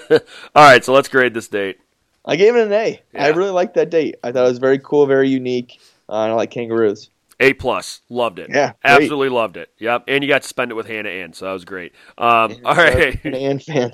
All 0.09 0.19
right, 0.55 0.83
so 0.83 0.93
let's 0.93 1.07
grade 1.09 1.33
this 1.33 1.47
date. 1.47 1.79
I 2.25 2.35
gave 2.35 2.55
it 2.55 2.67
an 2.67 2.73
A. 2.73 3.01
I 3.15 3.27
Yeah. 3.29 3.35
really 3.35 3.51
liked 3.51 3.73
that 3.75 3.89
date. 3.89 4.15
I 4.23 4.31
thought 4.31 4.45
it 4.45 4.49
was 4.49 4.59
very 4.59 4.79
cool, 4.79 5.05
very 5.07 5.29
unique. 5.29 5.79
Uh, 6.07 6.13
I 6.13 6.31
like 6.33 6.51
kangaroos. 6.51 7.09
A 7.39 7.53
plus, 7.53 8.01
loved 8.09 8.37
it. 8.37 8.49
Yeah, 8.51 8.73
great. 8.83 8.93
absolutely 9.01 9.29
loved 9.29 9.57
it. 9.57 9.69
Yep, 9.79 10.03
and 10.07 10.23
you 10.23 10.27
got 10.27 10.43
to 10.43 10.47
spend 10.47 10.69
it 10.69 10.75
with 10.75 10.85
Hannah 10.87 11.09
Ann, 11.09 11.33
so 11.33 11.45
that 11.45 11.53
was 11.53 11.65
great. 11.65 11.93
Um, 12.17 12.57
all 12.63 12.75
right, 12.75 13.23
An 13.25 13.33
Ann 13.33 13.57
fan. 13.59 13.93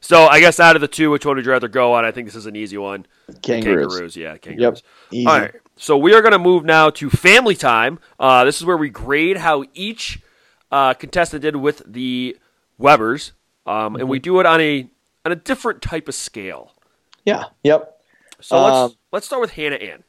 So 0.00 0.26
I 0.26 0.40
guess 0.40 0.60
out 0.60 0.76
of 0.76 0.80
the 0.82 0.88
two, 0.88 1.10
which 1.10 1.26
one 1.26 1.36
would 1.36 1.44
you 1.44 1.52
rather 1.52 1.68
go 1.68 1.94
on? 1.94 2.04
I 2.04 2.10
think 2.12 2.26
this 2.26 2.34
is 2.36 2.46
an 2.46 2.56
easy 2.56 2.78
one. 2.78 3.06
Kangaroos. 3.42 3.86
Kangaroos, 3.94 4.16
yeah, 4.16 4.36
kangaroos. 4.36 4.82
Easy. 5.10 5.26
All 5.26 5.38
right, 5.38 5.52
so 5.76 5.96
we 5.98 6.14
are 6.14 6.20
going 6.22 6.32
to 6.32 6.38
move 6.38 6.64
now 6.64 6.90
to 6.90 7.10
family 7.10 7.54
time. 7.56 7.98
Uh, 8.20 8.44
this 8.44 8.56
is 8.58 8.64
where 8.64 8.76
we 8.76 8.88
grade 8.90 9.36
how 9.38 9.64
each 9.74 10.20
uh, 10.70 10.94
contestant 10.94 11.42
did 11.42 11.56
with 11.56 11.82
the 11.86 12.36
Webers, 12.78 13.32
um, 13.66 13.94
and 13.94 14.02
Mm-hmm. 14.02 14.08
we 14.08 14.18
do 14.18 14.38
it 14.40 14.46
on 14.46 14.60
a 14.60 14.88
on 15.24 15.32
a 15.32 15.36
different 15.36 15.82
type 15.82 16.08
of 16.08 16.14
scale. 16.14 16.72
Yeah. 17.24 17.44
Yep. 17.64 18.00
So 18.40 18.62
let's 18.62 18.76
Um, 18.76 18.92
let's 19.12 19.26
start 19.26 19.40
with 19.40 19.50
Hannah 19.52 19.76
Ann. 19.76 20.04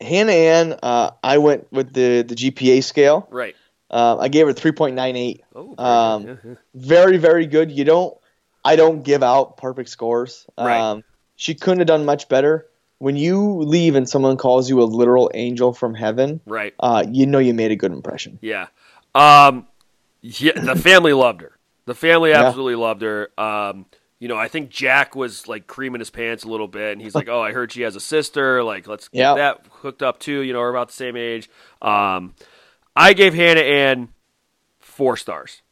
Hannah 0.00 0.32
Ann, 0.32 0.78
uh, 0.82 1.12
I 1.22 1.38
went 1.38 1.72
with 1.72 1.92
the, 1.94 2.22
the 2.22 2.34
GPA 2.34 2.82
scale. 2.82 3.28
Right. 3.30 3.54
Uh, 3.88 4.16
I 4.18 4.28
gave 4.28 4.46
her 4.48 4.52
3.98. 4.52 5.40
Oh, 5.54 5.74
Um. 5.82 6.26
Yeah, 6.26 6.34
yeah. 6.44 6.54
Very, 6.74 7.18
very 7.18 7.46
good. 7.46 7.70
You 7.70 7.84
don't, 7.84 8.16
I 8.64 8.76
don't 8.76 9.02
give 9.02 9.22
out 9.22 9.56
perfect 9.56 9.88
scores. 9.88 10.46
Right. 10.58 10.78
Um, 10.80 11.04
she 11.36 11.54
couldn't 11.54 11.78
have 11.80 11.88
done 11.88 12.04
much 12.04 12.28
better. 12.28 12.66
When 12.98 13.16
you 13.16 13.62
leave 13.62 13.96
and 13.96 14.08
someone 14.08 14.36
calls 14.36 14.70
you 14.70 14.80
a 14.80 14.84
literal 14.84 15.28
angel 15.34 15.72
from 15.72 15.94
heaven, 15.94 16.40
right. 16.46 16.72
uh, 16.78 17.04
you 17.10 17.26
know 17.26 17.38
you 17.40 17.52
made 17.52 17.72
a 17.72 17.76
good 17.76 17.90
impression. 17.90 18.38
Yeah. 18.40 18.68
Um, 19.14 19.66
yeah, 20.20 20.52
the 20.60 20.76
family 20.76 21.12
loved 21.12 21.40
her. 21.40 21.58
The 21.86 21.96
family 21.96 22.30
Yeah. 22.30 22.44
absolutely 22.44 22.76
loved 22.76 23.02
her. 23.02 23.30
Um, 23.36 23.86
you 24.20 24.28
know, 24.28 24.36
I 24.36 24.46
think 24.46 24.70
Jack 24.70 25.16
was 25.16 25.48
like 25.48 25.66
creaming 25.66 25.98
his 25.98 26.10
pants 26.10 26.44
a 26.44 26.48
little 26.48 26.68
bit, 26.68 26.92
and 26.92 27.02
he's 27.02 27.12
like, 27.12 27.28
"Oh, 27.28 27.40
I 27.42 27.50
heard 27.50 27.72
she 27.72 27.82
has 27.82 27.96
a 27.96 28.00
sister. 28.00 28.62
Like, 28.62 28.86
let's 28.86 29.08
get 29.08 29.18
Yeah. 29.18 29.34
that 29.34 29.66
hooked 29.68 30.00
up 30.00 30.20
too. 30.20 30.42
You 30.42 30.52
know, 30.52 30.60
we're 30.60 30.70
about 30.70 30.86
the 30.88 30.94
same 30.94 31.16
age." 31.16 31.50
Um, 31.82 32.34
I 32.94 33.14
gave 33.14 33.34
Hannah 33.34 33.62
Ann 33.62 34.10
four 34.78 35.16
stars. 35.16 35.62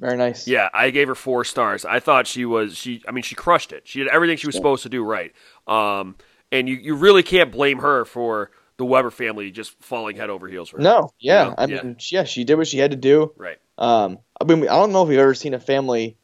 Very 0.00 0.16
nice. 0.16 0.46
Yeah, 0.46 0.68
I 0.72 0.90
gave 0.90 1.08
her 1.08 1.14
four 1.14 1.44
stars. 1.44 1.84
I 1.84 1.98
thought 2.00 2.26
she 2.26 2.44
was 2.44 2.76
she. 2.76 3.02
I 3.08 3.10
mean, 3.10 3.22
she 3.24 3.34
crushed 3.34 3.72
it. 3.72 3.82
She 3.88 3.98
did 3.98 4.08
everything 4.08 4.36
she 4.36 4.46
was 4.46 4.54
supposed 4.54 4.84
to 4.84 4.88
do 4.88 5.02
right. 5.02 5.32
Um, 5.66 6.14
and 6.52 6.68
you 6.68 6.76
you 6.76 6.94
really 6.94 7.22
can't 7.22 7.50
blame 7.50 7.78
her 7.80 8.04
for 8.04 8.50
the 8.76 8.84
Weber 8.84 9.10
family 9.10 9.50
just 9.50 9.72
falling 9.82 10.16
head 10.16 10.30
over 10.30 10.46
heels 10.46 10.68
for 10.68 10.76
her. 10.76 10.82
No, 10.84 11.10
yeah. 11.18 11.44
You 11.44 11.48
know? 11.50 11.54
I 11.58 11.64
Yeah. 11.66 11.82
mean, 11.82 11.96
yeah, 12.10 12.22
she 12.24 12.44
did 12.44 12.54
what 12.56 12.68
she 12.68 12.78
had 12.78 12.92
to 12.92 12.96
do. 12.96 13.32
Right. 13.36 13.58
Um, 13.76 14.18
I 14.40 14.44
mean, 14.44 14.62
I 14.68 14.74
don't 14.76 14.92
know 14.92 15.02
if 15.02 15.08
we've 15.08 15.18
ever 15.18 15.34
seen 15.34 15.54
a 15.54 15.58
family 15.60 16.16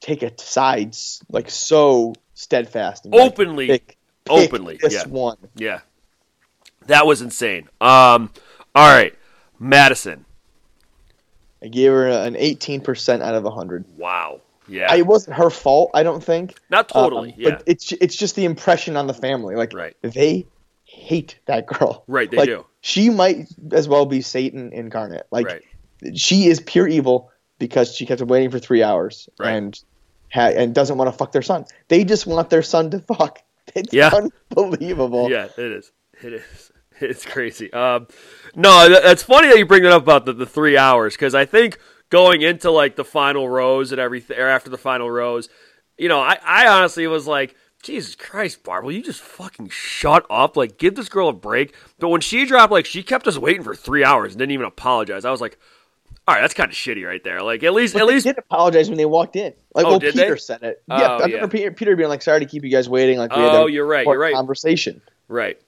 take 0.00 0.22
a 0.22 0.32
sides 0.40 1.22
like 1.28 1.50
so 1.50 2.14
steadfast, 2.34 3.04
and 3.04 3.12
like, 3.14 3.32
Openly. 3.32 3.66
pick- 3.66 3.86
pick 4.24 4.30
Openly, 4.30 4.78
this 4.80 4.94
yeah. 4.94 5.06
one. 5.06 5.36
Yeah. 5.54 5.80
That 6.86 7.06
was 7.06 7.20
insane. 7.22 7.68
Um, 7.80 8.30
all 8.74 8.90
right, 8.90 9.14
Madison. 9.60 10.24
I 11.62 11.68
gave 11.68 11.90
her 11.92 12.08
an 12.08 12.34
18% 12.34 13.22
out 13.22 13.34
of 13.34 13.44
100. 13.44 13.84
Wow. 13.96 14.40
Yeah. 14.68 14.90
I, 14.90 14.96
it 14.96 15.06
wasn't 15.06 15.36
her 15.36 15.50
fault, 15.50 15.90
I 15.94 16.02
don't 16.02 16.22
think. 16.22 16.58
Not 16.70 16.88
totally. 16.88 17.30
Um, 17.30 17.34
yeah. 17.38 17.50
But 17.50 17.62
it's 17.66 17.92
it's 17.92 18.16
just 18.16 18.36
the 18.36 18.44
impression 18.44 18.96
on 18.96 19.06
the 19.06 19.14
family. 19.14 19.54
Like 19.54 19.72
Right. 19.74 19.96
they 20.02 20.46
hate 20.84 21.38
that 21.46 21.66
girl. 21.66 22.04
Right, 22.06 22.30
they 22.30 22.36
Like, 22.36 22.48
do. 22.48 22.64
She 22.80 23.10
might 23.10 23.48
as 23.72 23.88
well 23.88 24.06
be 24.06 24.20
Satan 24.22 24.72
incarnate. 24.72 25.26
Like 25.30 25.46
right. 25.46 25.62
she 26.16 26.46
is 26.46 26.60
pure 26.60 26.86
evil 26.88 27.30
because 27.58 27.94
she 27.94 28.06
kept 28.06 28.20
waiting 28.22 28.50
for 28.50 28.58
three 28.58 28.82
hours 28.82 29.28
Right. 29.38 29.50
and 29.52 29.80
ha- 30.32 30.52
and 30.56 30.74
doesn't 30.74 30.96
want 30.98 31.08
to 31.10 31.16
fuck 31.16 31.32
their 31.32 31.42
son. 31.42 31.64
They 31.88 32.04
just 32.04 32.26
want 32.26 32.50
their 32.50 32.62
son 32.62 32.90
to 32.90 32.98
fuck. 33.00 33.40
It's 33.76 33.92
Yeah. 33.94 34.10
unbelievable. 34.50 35.30
Yeah, 35.30 35.44
it 35.56 35.72
is. 35.72 35.92
It 36.22 36.32
is. 36.34 36.71
It's 37.10 37.24
crazy. 37.24 37.72
Um, 37.72 38.06
no, 38.54 38.88
that's 38.88 39.22
funny 39.22 39.48
that 39.48 39.58
you 39.58 39.66
bring 39.66 39.82
that 39.84 39.92
up 39.92 40.02
about 40.02 40.24
the, 40.26 40.32
the 40.32 40.46
three 40.46 40.76
hours 40.76 41.14
because 41.14 41.34
I 41.34 41.44
think 41.44 41.78
going 42.10 42.42
into 42.42 42.70
like 42.70 42.96
the 42.96 43.04
final 43.04 43.48
rows 43.48 43.92
and 43.92 44.00
everything, 44.00 44.38
or 44.38 44.46
after 44.48 44.70
the 44.70 44.78
final 44.78 45.10
rows, 45.10 45.48
you 45.98 46.08
know, 46.08 46.20
I, 46.20 46.38
I 46.44 46.66
honestly 46.68 47.06
was 47.06 47.26
like, 47.26 47.56
Jesus 47.82 48.14
Christ, 48.14 48.62
Barb, 48.62 48.84
will 48.84 48.92
you 48.92 49.02
just 49.02 49.20
fucking 49.20 49.68
shut 49.70 50.24
up? 50.30 50.56
Like, 50.56 50.78
give 50.78 50.94
this 50.94 51.08
girl 51.08 51.28
a 51.28 51.32
break. 51.32 51.74
But 51.98 52.10
when 52.10 52.20
she 52.20 52.44
dropped, 52.46 52.70
like, 52.70 52.86
she 52.86 53.02
kept 53.02 53.26
us 53.26 53.36
waiting 53.36 53.64
for 53.64 53.74
three 53.74 54.04
hours 54.04 54.32
and 54.32 54.38
didn't 54.38 54.52
even 54.52 54.66
apologize. 54.66 55.24
I 55.24 55.32
was 55.32 55.40
like, 55.40 55.58
all 56.28 56.34
right, 56.36 56.42
that's 56.42 56.54
kind 56.54 56.70
of 56.70 56.76
shitty 56.76 57.04
right 57.04 57.22
there. 57.24 57.42
Like, 57.42 57.64
at 57.64 57.74
least, 57.74 57.94
But 57.94 58.02
at 58.02 58.06
they 58.06 58.12
least, 58.14 58.26
did 58.26 58.38
apologize 58.38 58.88
when 58.88 58.98
they 58.98 59.04
walked 59.04 59.34
in. 59.34 59.52
Like, 59.74 59.86
Oh, 59.86 59.90
well, 59.90 59.98
did 59.98 60.14
Peter 60.14 60.34
they? 60.34 60.36
said 60.38 60.62
it. 60.62 60.80
Oh, 60.88 60.96
yeah, 60.96 61.06
I 61.08 61.18
yeah. 61.18 61.24
remember 61.34 61.48
Peter, 61.48 61.72
Peter 61.72 61.96
being 61.96 62.08
like, 62.08 62.22
"Sorry 62.22 62.38
to 62.38 62.46
keep 62.46 62.62
you 62.62 62.70
guys 62.70 62.88
waiting." 62.88 63.18
Like, 63.18 63.34
we 63.34 63.42
had 63.42 63.52
Oh, 63.52 63.66
you're 63.66 63.84
right, 63.86 64.06
you're 64.06 64.16
right. 64.18 64.32
Conversation. 64.34 65.02
right. 65.26 65.58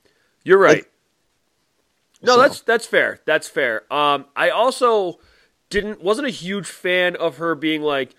You're 0.44 0.58
right. 0.58 0.76
Like- 0.84 0.90
no, 2.24 2.34
So- 2.36 2.40
that's 2.42 2.60
that's 2.62 2.86
fair. 2.86 3.20
That's 3.26 3.48
fair. 3.48 3.92
Um, 3.92 4.26
I 4.36 4.50
also 4.50 5.18
didn't 5.70 6.02
wasn't 6.02 6.26
a 6.26 6.30
huge 6.30 6.66
fan 6.66 7.16
of 7.16 7.38
her 7.38 7.54
being 7.54 7.82
like, 7.82 8.14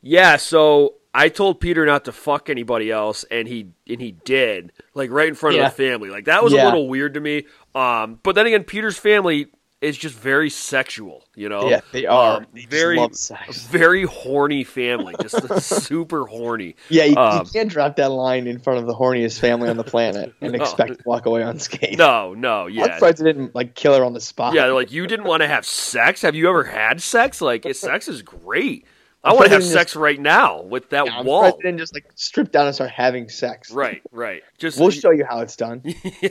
yeah. 0.00 0.36
So 0.36 0.94
I 1.14 1.28
told 1.28 1.60
Peter 1.60 1.84
not 1.86 2.04
to 2.04 2.12
fuck 2.12 2.48
anybody 2.50 2.90
else, 2.90 3.24
and 3.30 3.48
he 3.48 3.70
and 3.88 4.00
he 4.00 4.12
did, 4.12 4.72
like 4.94 5.10
right 5.10 5.28
in 5.28 5.34
front 5.34 5.56
Yeah. 5.56 5.66
of 5.66 5.76
the 5.76 5.82
family. 5.82 6.10
Like 6.10 6.26
that 6.26 6.42
was 6.44 6.52
a 6.52 6.56
little 6.64 6.88
weird 6.88 7.14
to 7.14 7.20
me. 7.20 7.46
Um, 7.74 8.18
but 8.22 8.34
then 8.34 8.46
again, 8.46 8.64
Peter's 8.64 8.98
family 8.98 9.48
is 9.80 9.96
just 9.96 10.16
very 10.16 10.50
sexual. 10.50 11.24
You 11.36 11.48
know, 11.48 11.68
Yeah, 11.68 11.80
they 11.92 12.04
are. 12.06 12.38
Um, 12.38 12.46
They 12.52 12.60
just 12.62 12.70
very 12.72 12.96
love 12.96 13.14
sex. 13.14 13.64
very 13.66 14.04
horny 14.04 14.64
family, 14.64 15.14
just 15.22 15.60
super 15.84 16.26
horny. 16.26 16.74
Yeah, 16.88 17.04
you, 17.04 17.16
Um, 17.16 17.44
you 17.46 17.52
can't 17.52 17.70
drop 17.70 17.94
that 17.96 18.10
line 18.10 18.46
in 18.48 18.58
front 18.58 18.80
of 18.80 18.86
the 18.86 18.94
horniest 18.94 19.38
family 19.38 19.68
on 19.68 19.76
the 19.76 19.84
planet 19.84 20.34
and 20.40 20.52
No. 20.56 20.60
expect 20.62 20.90
to 20.98 21.02
walk 21.06 21.26
away 21.26 21.42
unscathed. 21.42 21.96
No, 21.98 22.34
no, 22.34 22.66
yeah. 22.66 22.84
I'm 22.86 22.92
surprised 22.94 23.18
they 23.18 23.24
didn't 23.32 23.54
like 23.54 23.74
kill 23.74 23.94
her 23.96 24.04
on 24.04 24.14
the 24.14 24.20
spot. 24.20 24.54
Yeah, 24.54 24.62
they're 24.64 24.74
like 24.74 24.90
you 24.90 25.06
didn't 25.06 25.26
want 25.26 25.42
to 25.42 25.48
have 25.48 25.64
sex. 25.64 26.22
Have 26.22 26.34
you 26.34 26.48
ever 26.48 26.64
had 26.64 27.00
sex? 27.00 27.40
Like 27.40 27.64
sex 27.74 28.08
is 28.08 28.22
great. 28.22 28.84
I 29.22 29.32
want 29.34 29.46
to 29.46 29.50
have 29.52 29.64
sex 29.64 29.94
right 29.94 30.18
now 30.20 30.62
with 30.62 30.90
that 30.90 31.06
Yeah, 31.06 31.18
I'm 31.18 31.26
wall. 31.26 31.56
didn't 31.56 31.78
just 31.78 31.92
like 31.94 32.06
strip 32.16 32.50
down 32.52 32.66
and 32.66 32.74
start 32.74 32.90
having 32.90 33.28
sex. 33.28 33.70
Right, 33.70 34.02
right. 34.12 34.42
Just 34.58 34.80
We'll 34.80 34.90
show 34.90 35.10
you 35.10 35.24
how 35.24 35.40
it's 35.40 35.54
done. 35.56 35.82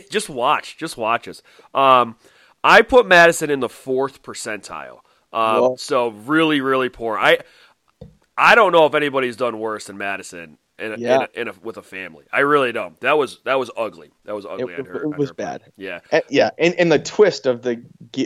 just 0.10 0.30
watch, 0.30 0.77
just 0.77 0.98
watch 0.98 1.27
us. 1.27 1.42
Um, 1.74 2.16
I 2.67 2.81
put 2.81 3.07
Madison 3.07 3.50
in 3.50 3.59
the 3.59 3.69
fourth 3.69 4.21
percentile. 4.24 5.00
Um, 5.33 5.62
Whoa. 5.62 5.75
so 5.77 6.09
really, 6.09 6.62
really 6.62 6.89
poor. 6.89 7.17
I 7.17 7.39
I 8.38 8.55
don't 8.55 8.71
know 8.71 8.86
if 8.86 8.93
anybody's 8.95 9.36
done 9.38 9.59
worse 9.59 9.86
than 9.86 9.97
Madison 9.97 10.57
in 10.79 10.93
a, 10.93 10.97
Yeah. 10.97 11.15
in 11.15 11.21
a, 11.21 11.41
in 11.41 11.47
a, 11.50 11.53
with 11.63 11.77
a 11.77 11.81
family. 11.81 12.25
I 12.31 12.39
really 12.41 12.71
don't. 12.71 13.00
That 13.01 13.17
was 13.17 13.39
that 13.45 13.57
was 13.59 13.71
ugly. 13.75 14.12
That 14.25 14.36
was 14.36 14.45
ugly. 14.45 14.74
It- 14.74 14.88
her, 14.88 15.03
it 15.03 15.17
was 15.17 15.29
her 15.29 15.33
part. 15.33 15.62
bad. 15.62 15.71
Yeah, 15.77 16.00
And, 16.12 16.24
yeah, 16.29 16.50
and, 16.57 16.75
and 16.75 16.91
the 16.91 17.00
twist 17.00 17.45
of 17.45 17.62
the 17.62 17.81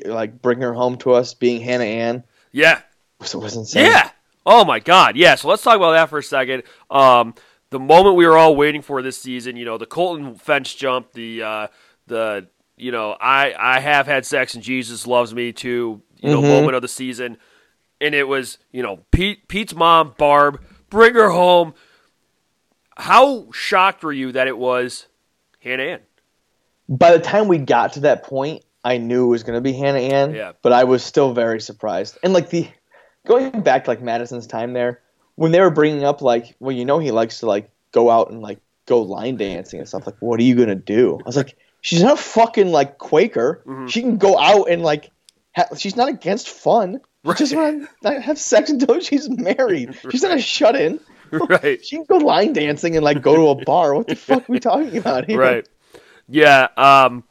like 0.06 0.42
bring 0.42 0.62
her 0.62 0.74
home 0.74 0.98
to 1.00 1.14
us 1.14 1.34
being 1.34 1.62
Hannah 1.62 1.84
Ann 1.86 2.24
yeah. 2.52 2.82
was, 3.20 3.36
was 3.36 3.56
insane. 3.56 3.86
Yeah. 3.86 4.10
Oh 4.46 4.66
my 4.66 4.80
God. 4.80 5.16
Yeah. 5.18 5.36
So 5.36 5.48
let's 5.50 5.64
talk 5.64 5.76
about 5.78 5.92
that 5.92 6.10
for 6.10 6.18
a 6.20 6.24
second. 6.24 6.64
Um, 6.90 7.36
the 7.70 7.80
moment 7.80 8.16
we 8.16 8.26
were 8.28 8.38
all 8.38 8.56
waiting 8.56 8.82
for 8.82 9.02
this 9.02 9.18
season, 9.18 9.56
you 9.56 9.64
know, 9.66 9.78
the 9.78 9.86
Colton 9.86 10.36
fence 10.36 10.74
jump, 10.76 11.14
the 11.14 11.42
uh, 11.44 11.68
the 12.08 12.48
you 12.82 12.92
know, 12.92 13.16
I 13.20 13.54
I 13.58 13.80
have 13.80 14.08
had 14.08 14.26
sex 14.26 14.56
and 14.56 14.64
Jesus 14.64 15.06
loves 15.08 15.34
me 15.34 15.52
too. 15.54 16.02
You 16.20 16.30
know, 16.32 16.42
Mhm. 16.42 16.50
moment 16.50 16.76
of 16.76 16.82
the 16.82 16.88
season, 16.88 17.38
and 18.00 18.14
it 18.16 18.28
was 18.28 18.58
you 18.72 18.82
know 18.84 19.00
Pete 19.12 19.48
Pete's 19.48 19.74
mom 19.76 20.14
Barb 20.18 20.60
bring 20.90 21.14
her 21.14 21.30
home. 21.30 21.74
How 22.98 23.48
shocked 23.52 24.04
were 24.04 24.12
you 24.12 24.32
that 24.34 24.48
it 24.48 24.58
was 24.58 25.08
Hannah 25.60 25.84
Ann? 25.84 26.00
By 26.90 27.12
the 27.12 27.20
time 27.20 27.48
we 27.48 27.58
got 27.58 27.94
to 27.94 28.02
that 28.02 28.24
point, 28.24 28.64
I 28.84 28.98
knew 28.98 29.26
it 29.26 29.30
was 29.30 29.44
going 29.44 29.56
to 29.58 29.62
be 29.62 29.74
Hannah 29.74 30.00
Ann. 30.00 30.34
Yeah. 30.36 30.52
But 30.62 30.74
I 30.74 30.84
was 30.84 31.04
still 31.04 31.34
very 31.34 31.62
surprised. 31.62 32.18
And 32.24 32.34
like 32.34 32.50
the 32.50 32.68
going 33.26 33.62
back 33.62 33.86
to 33.86 33.90
like 33.92 34.02
Madison's 34.02 34.46
time 34.46 34.74
there, 34.74 35.00
when 35.36 35.52
they 35.52 35.62
were 35.62 35.70
bringing 35.70 36.04
up 36.04 36.22
like, 36.22 36.56
well, 36.60 36.76
you 36.76 36.84
know, 36.86 37.00
he 37.00 37.12
likes 37.12 37.40
to 37.40 37.46
like 37.46 37.70
go 37.92 38.10
out 38.10 38.30
and 38.30 38.42
like 38.42 38.60
go 38.88 39.02
line 39.02 39.38
dancing 39.38 39.80
and 39.80 39.88
stuff. 39.88 40.06
Like, 40.06 40.18
what 40.20 40.40
are 40.40 40.44
you 40.44 40.56
gonna 40.56 40.76
do? 40.76 41.18
I 41.22 41.24
was 41.26 41.38
like, 41.38 41.56
she's 41.82 42.02
not 42.02 42.14
a 42.14 42.22
fucking 42.22 42.72
like 42.72 42.98
Quaker. 42.98 43.62
Mhm. 43.66 43.90
She 43.90 44.02
can 44.02 44.18
go 44.18 44.38
out 44.40 44.66
and 44.70 44.82
like, 44.84 45.12
ha- 45.56 45.76
she's 45.78 45.96
not 45.96 46.08
against 46.10 46.50
fun. 46.50 47.02
She 47.26 47.34
just 47.34 47.56
want 47.56 47.88
to 48.04 48.20
have 48.20 48.40
sex 48.40 48.70
until 48.70 49.00
she's 49.02 49.30
married. 49.30 49.96
She's 50.12 50.24
not 50.24 50.36
a 50.38 50.42
shut 50.42 50.76
in. 50.76 51.00
right. 51.32 51.84
She 51.86 51.98
can 51.98 52.06
go 52.06 52.18
line 52.18 52.52
dancing 52.54 52.96
and 52.96 53.04
like 53.06 53.22
go 53.22 53.36
to 53.36 53.62
a 53.62 53.64
bar. 53.66 53.94
What 53.94 54.08
the 54.08 54.16
fuck 54.16 54.50
are 54.50 54.52
we 54.52 54.60
talking 54.60 54.98
about 54.98 55.26
here? 55.26 55.40
right. 55.40 55.68
Yeah. 56.28 56.68
Um, 56.78 57.24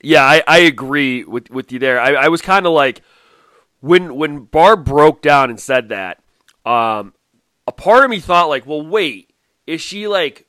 yeah, 0.00 0.22
I, 0.22 0.42
I 0.46 0.58
agree 0.58 1.24
with, 1.24 1.50
with 1.50 1.72
you 1.72 1.78
there. 1.80 1.98
I, 2.00 2.12
I 2.14 2.28
was 2.28 2.40
kind 2.42 2.66
of 2.66 2.72
like 2.72 3.00
when 3.80 4.14
when 4.16 4.44
Barb 4.44 4.84
broke 4.84 5.22
down 5.22 5.50
and 5.50 5.58
said 5.58 5.88
that. 5.88 6.22
Um, 6.64 7.14
a 7.66 7.72
part 7.72 8.04
of 8.04 8.10
me 8.10 8.20
thought 8.20 8.48
like, 8.48 8.64
well, 8.66 8.86
wait, 8.86 9.34
is 9.66 9.80
she 9.80 10.06
like 10.06 10.43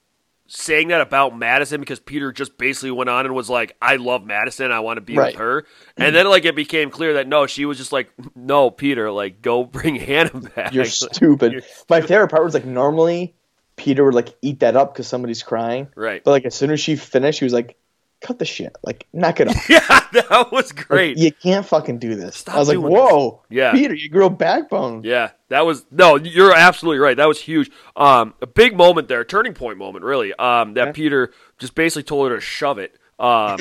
saying 0.47 0.89
that 0.89 1.01
about 1.01 1.37
Madison 1.37 1.79
because 1.79 1.99
Peter 1.99 2.31
just 2.31 2.57
basically 2.57 2.91
went 2.91 3.09
on 3.09 3.25
and 3.25 3.33
was 3.33 3.49
like, 3.49 3.75
I 3.81 3.95
love 3.95 4.25
Madison, 4.25 4.71
I 4.71 4.79
want 4.79 4.97
to 4.97 5.01
be 5.01 5.15
Right. 5.15 5.33
with 5.33 5.39
her, 5.39 5.57
and 5.97 6.07
mm-hmm. 6.07 6.13
then 6.13 6.29
like 6.29 6.45
it 6.45 6.55
became 6.55 6.91
clear 6.91 7.15
that 7.15 7.27
no, 7.27 7.47
she 7.47 7.65
was 7.65 7.77
just 7.77 7.91
like, 7.91 8.11
no, 8.35 8.69
Peter, 8.69 9.11
like 9.11 9.41
go 9.41 9.63
bring 9.63 9.95
Hannah 9.95 10.41
back. 10.55 10.73
You're 10.73 10.85
stupid. 10.85 11.51
You're 11.53 11.61
My 11.89 12.01
favorite 12.01 12.29
part 12.29 12.43
was 12.43 12.53
like 12.53 12.65
normally 12.65 13.35
Peter 13.75 14.03
would 14.03 14.13
like 14.13 14.35
eat 14.41 14.59
that 14.59 14.75
up 14.75 14.93
because 14.93 15.07
somebody's 15.07 15.43
crying, 15.43 15.87
right. 15.95 16.23
but 16.23 16.31
like 16.31 16.45
as 16.45 16.55
soon 16.55 16.71
as 16.71 16.79
she 16.79 16.95
finished, 16.95 17.39
she 17.39 17.45
was 17.45 17.53
like, 17.53 17.77
"Cut 18.25 18.39
the 18.39 18.45
shit, 18.45 18.75
like 18.83 19.07
knock 19.13 19.39
it 19.39 19.47
off." 19.49 19.69
Yeah, 19.69 19.79
that 20.11 20.51
was 20.51 20.73
Like, 20.75 20.87
great. 20.87 21.17
you 21.17 21.31
can't 21.31 21.65
fucking 21.65 21.99
do 21.99 22.15
this. 22.15 22.37
Stop 22.37 22.55
I 22.55 22.59
was 22.59 22.67
like, 22.67 22.75
doing 22.77 22.91
this. 22.93 23.01
"Whoa, 23.01 23.41
Yeah. 23.49 23.71
Peter, 23.71 23.93
you 23.93 24.09
grew 24.09 24.25
a 24.25 24.29
backbone." 24.29 25.03
Yeah, 25.03 25.29
that 25.49 25.65
was 25.65 25.85
no. 25.91 26.15
You're 26.17 26.53
absolutely 26.55 26.99
right. 26.99 27.15
That 27.15 27.27
was 27.27 27.39
huge. 27.39 27.71
Um, 27.95 28.33
a 28.41 28.47
big 28.47 28.75
moment 28.75 29.07
there, 29.07 29.23
turning 29.23 29.53
point 29.53 29.77
moment, 29.77 30.03
really. 30.03 30.33
Um, 30.33 30.73
that 30.73 30.87
Yeah. 30.87 30.91
Peter 30.93 31.31
just 31.59 31.75
basically 31.75 32.03
told 32.03 32.29
her 32.31 32.35
to 32.37 32.41
shove 32.41 32.79
it. 32.79 32.95
Um, 33.19 33.59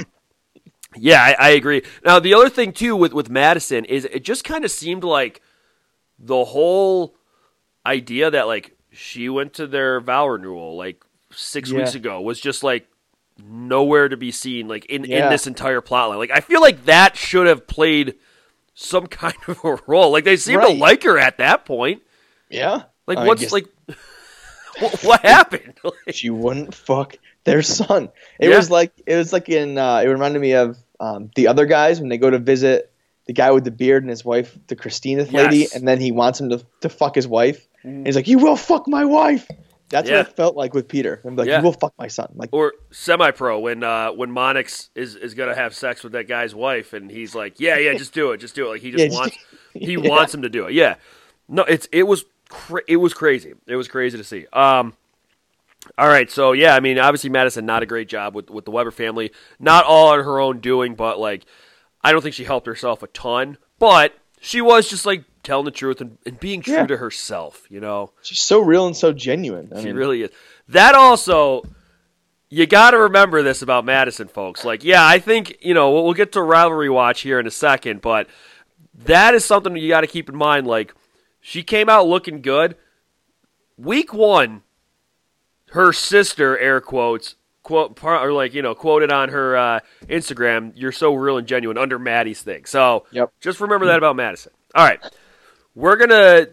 yeah, 0.97 1.23
I, 1.23 1.37
I 1.39 1.49
agree. 1.51 1.83
Now 2.05 2.19
the 2.19 2.35
other 2.35 2.49
thing 2.49 2.73
too 2.73 2.97
with 2.97 3.13
with 3.13 3.29
Madison 3.31 3.85
is 3.85 4.05
it 4.07 4.25
just 4.25 4.45
kind 4.45 4.65
of 4.65 4.71
seemed 4.71 5.05
like 5.05 5.43
the 6.19 6.45
whole 6.45 7.15
idea 7.87 8.31
that 8.31 8.47
like 8.47 8.77
she 8.93 9.29
went 9.29 9.53
to 9.55 9.67
their 9.67 10.01
vow 10.01 10.27
renewal 10.29 10.77
like 10.77 11.05
six 11.31 11.71
Yeah. 11.71 11.79
weeks 11.79 11.95
ago 11.95 12.21
was 12.21 12.41
just 12.41 12.63
like 12.63 12.87
nowhere 13.39 14.09
to 14.09 14.17
be 14.17 14.31
seen 14.31 14.69
like 14.69 14.85
in, 14.87 15.05
in 15.05 15.31
this 15.31 15.47
entire 15.47 15.81
plot 15.81 16.11
line. 16.11 16.19
Like 16.19 16.31
I 16.31 16.41
feel 16.41 16.61
like 16.61 16.85
that 16.87 17.17
should 17.17 17.47
have 17.47 17.67
played 17.67 18.15
some 18.75 19.07
kind 19.09 19.37
of 19.49 19.59
a 19.65 19.79
role. 19.87 20.11
Like 20.13 20.25
they 20.25 20.37
seem 20.37 20.61
to 20.61 20.69
like 20.69 21.03
her 21.05 21.19
at 21.19 21.39
that 21.39 21.65
point. 21.65 22.03
Yeah. 22.51 22.85
Like 23.07 23.19
I 23.19 23.27
what's 23.27 23.43
guess 23.43 23.53
like 23.53 23.67
what, 24.79 25.03
what 25.03 25.21
happened? 25.21 25.75
Like, 25.85 26.15
she 26.15 26.31
wouldn't 26.31 26.75
fuck 26.75 27.17
their 27.45 27.63
son. 27.63 28.09
It 28.41 28.49
Yeah. 28.51 28.57
was 28.57 28.71
like 28.71 28.93
it 29.07 29.17
was 29.17 29.33
like 29.33 29.49
in. 29.49 29.77
Uh, 29.79 29.99
it 29.99 30.09
reminded 30.09 30.41
me 30.41 30.53
of 30.55 30.79
um, 31.01 31.31
the 31.35 31.49
other 31.49 31.67
guys 31.67 32.01
when 32.01 32.09
they 32.09 32.17
go 32.19 32.31
to 32.31 32.39
visit 32.39 32.91
the 33.27 33.33
guy 33.33 33.51
with 33.51 33.65
the 33.65 33.71
beard 33.71 34.03
and 34.03 34.11
his 34.11 34.25
wife, 34.25 34.57
the 34.69 34.77
Christina 34.77 35.25
lady, 35.25 35.67
and 35.75 35.87
then 35.87 36.01
he 36.01 36.11
wants 36.13 36.41
him 36.41 36.51
to 36.51 36.65
to 36.81 36.89
fuck 36.89 37.15
his 37.15 37.27
wife. 37.29 37.67
And 37.83 38.07
he's 38.07 38.17
like, 38.17 38.29
"You 38.29 38.39
will 38.39 38.57
fuck 38.57 38.89
my 38.89 39.05
wife." 39.05 39.47
That's 39.91 40.09
Yeah. 40.09 40.19
what 40.19 40.29
it 40.29 40.37
felt 40.37 40.57
like 40.57 40.73
with 40.75 40.89
Peter. 40.89 41.21
I'm 41.25 41.37
like, 41.37 41.47
Yeah. 41.47 41.59
"You 41.59 41.65
will 41.65 41.73
fuck 41.73 41.93
my 41.99 42.09
son." 42.09 42.33
Like, 42.35 42.49
or 42.53 42.73
semi 42.91 43.31
pro 43.33 43.59
when 43.61 43.83
uh 43.85 44.11
when 44.13 44.31
Monix 44.31 44.89
is 44.95 45.15
is 45.15 45.35
gonna 45.35 45.55
have 45.55 45.75
sex 45.75 46.03
with 46.03 46.13
that 46.13 46.27
guy's 46.27 46.55
wife 46.55 46.93
and 46.95 47.11
he's 47.11 47.35
like, 47.35 47.61
Yeah, 47.61 47.77
yeah, 47.79 47.95
just 47.95 48.13
do 48.15 48.33
it, 48.33 48.39
just 48.39 48.55
do 48.55 48.67
it. 48.67 48.69
Like 48.71 48.81
he 48.81 48.91
just 48.93 49.01
Yeah, 49.03 49.07
just- 49.09 49.19
wants 49.21 49.37
he 49.75 49.93
Yeah. 49.93 50.09
wants 50.09 50.35
him 50.35 50.43
to 50.43 50.49
do 50.49 50.67
it. 50.67 50.73
Yeah. 50.73 50.95
No, 51.49 51.63
it's 51.65 51.87
it 51.93 52.05
was 52.05 52.25
cra- 52.49 52.83
it 52.89 52.97
was 52.97 53.13
crazy. 53.15 53.55
It 53.67 53.77
was 53.77 53.89
crazy 53.89 54.17
to 54.19 54.25
see. 54.25 54.47
Um 54.53 54.95
all 55.99 56.09
right, 56.09 56.31
so 56.31 56.53
yeah, 56.53 56.75
I 56.75 56.81
mean, 56.81 56.99
obviously 56.99 57.29
Madison 57.29 57.67
not 57.67 57.83
a 57.83 57.87
great 57.87 58.09
job 58.09 58.35
with 58.35 58.49
with 58.49 58.65
the 58.65 58.71
Weber 58.71 58.91
family. 58.91 59.33
Not 59.61 59.85
all 59.85 60.09
on 60.15 60.25
her 60.25 60.41
own 60.41 60.61
doing, 60.61 60.95
but 60.95 61.19
like 61.19 61.45
I 62.03 62.11
don't 62.13 62.23
think 62.23 62.35
she 62.35 62.45
helped 62.45 62.67
herself 62.67 63.03
a 63.03 63.07
ton, 63.09 63.59
but 63.79 64.15
she 64.41 64.61
was 64.63 64.89
just 64.89 65.05
like 65.05 65.25
telling 65.45 65.65
the 65.65 65.71
truth 65.71 66.01
and, 66.01 66.19
and 66.27 66.41
being 66.41 66.61
true 66.63 66.75
Yeah. 66.75 66.87
to 66.87 66.97
herself, 66.97 67.65
you 67.71 67.81
know. 67.81 68.11
she's 68.23 68.41
so 68.43 68.61
real 68.61 68.87
and 68.87 68.97
so 68.97 69.13
genuine. 69.13 69.71
I 69.75 69.81
She 69.81 69.87
mean, 69.87 69.97
really 69.97 70.23
is. 70.23 70.31
That 70.69 70.95
also, 70.95 71.63
you 72.51 72.67
got 72.67 72.91
to 72.93 72.99
remember 72.99 73.43
this 73.43 73.63
about 73.63 73.85
Madison, 73.85 74.27
folks. 74.29 74.65
Like, 74.65 74.83
yeah, 74.83 75.07
I 75.07 75.19
think 75.19 75.57
you 75.61 75.75
know 75.75 75.91
we'll 76.03 76.15
get 76.15 76.33
to 76.33 76.43
rivalry 76.43 76.91
watch 76.91 77.21
here 77.21 77.39
in 77.39 77.47
a 77.47 77.51
second, 77.53 78.01
but 78.01 78.29
that 79.05 79.35
is 79.35 79.45
something 79.45 79.77
you 79.77 79.89
got 79.89 80.01
to 80.03 80.07
keep 80.07 80.29
in 80.29 80.37
mind. 80.37 80.67
Like, 80.67 80.95
she 81.41 81.63
came 81.63 81.89
out 81.89 82.07
looking 82.07 82.41
good. 82.43 82.77
Week 83.77 84.13
one, 84.15 84.63
her 85.71 85.93
sister, 85.93 86.57
air 86.59 86.81
quotes, 86.81 87.35
quote 87.65 87.99
or 88.05 88.33
like 88.33 88.55
you 88.55 88.63
know 88.63 88.75
quoted 88.75 89.11
on 89.11 89.31
her 89.31 89.57
uh, 89.57 89.81
Instagram, 90.09 90.73
"You're 90.77 90.93
so 90.93 91.13
real 91.15 91.39
and 91.39 91.47
genuine" 91.49 91.77
under 91.77 91.99
Maddie's 91.99 92.41
thing. 92.43 92.65
So 92.67 93.07
Yep. 93.11 93.33
just 93.41 93.61
remember 93.61 93.87
that 93.87 93.99
about 93.99 94.15
Madison. 94.17 94.53
All 94.75 94.85
right, 94.85 95.01
we're 95.75 95.97
gonna 95.97 96.49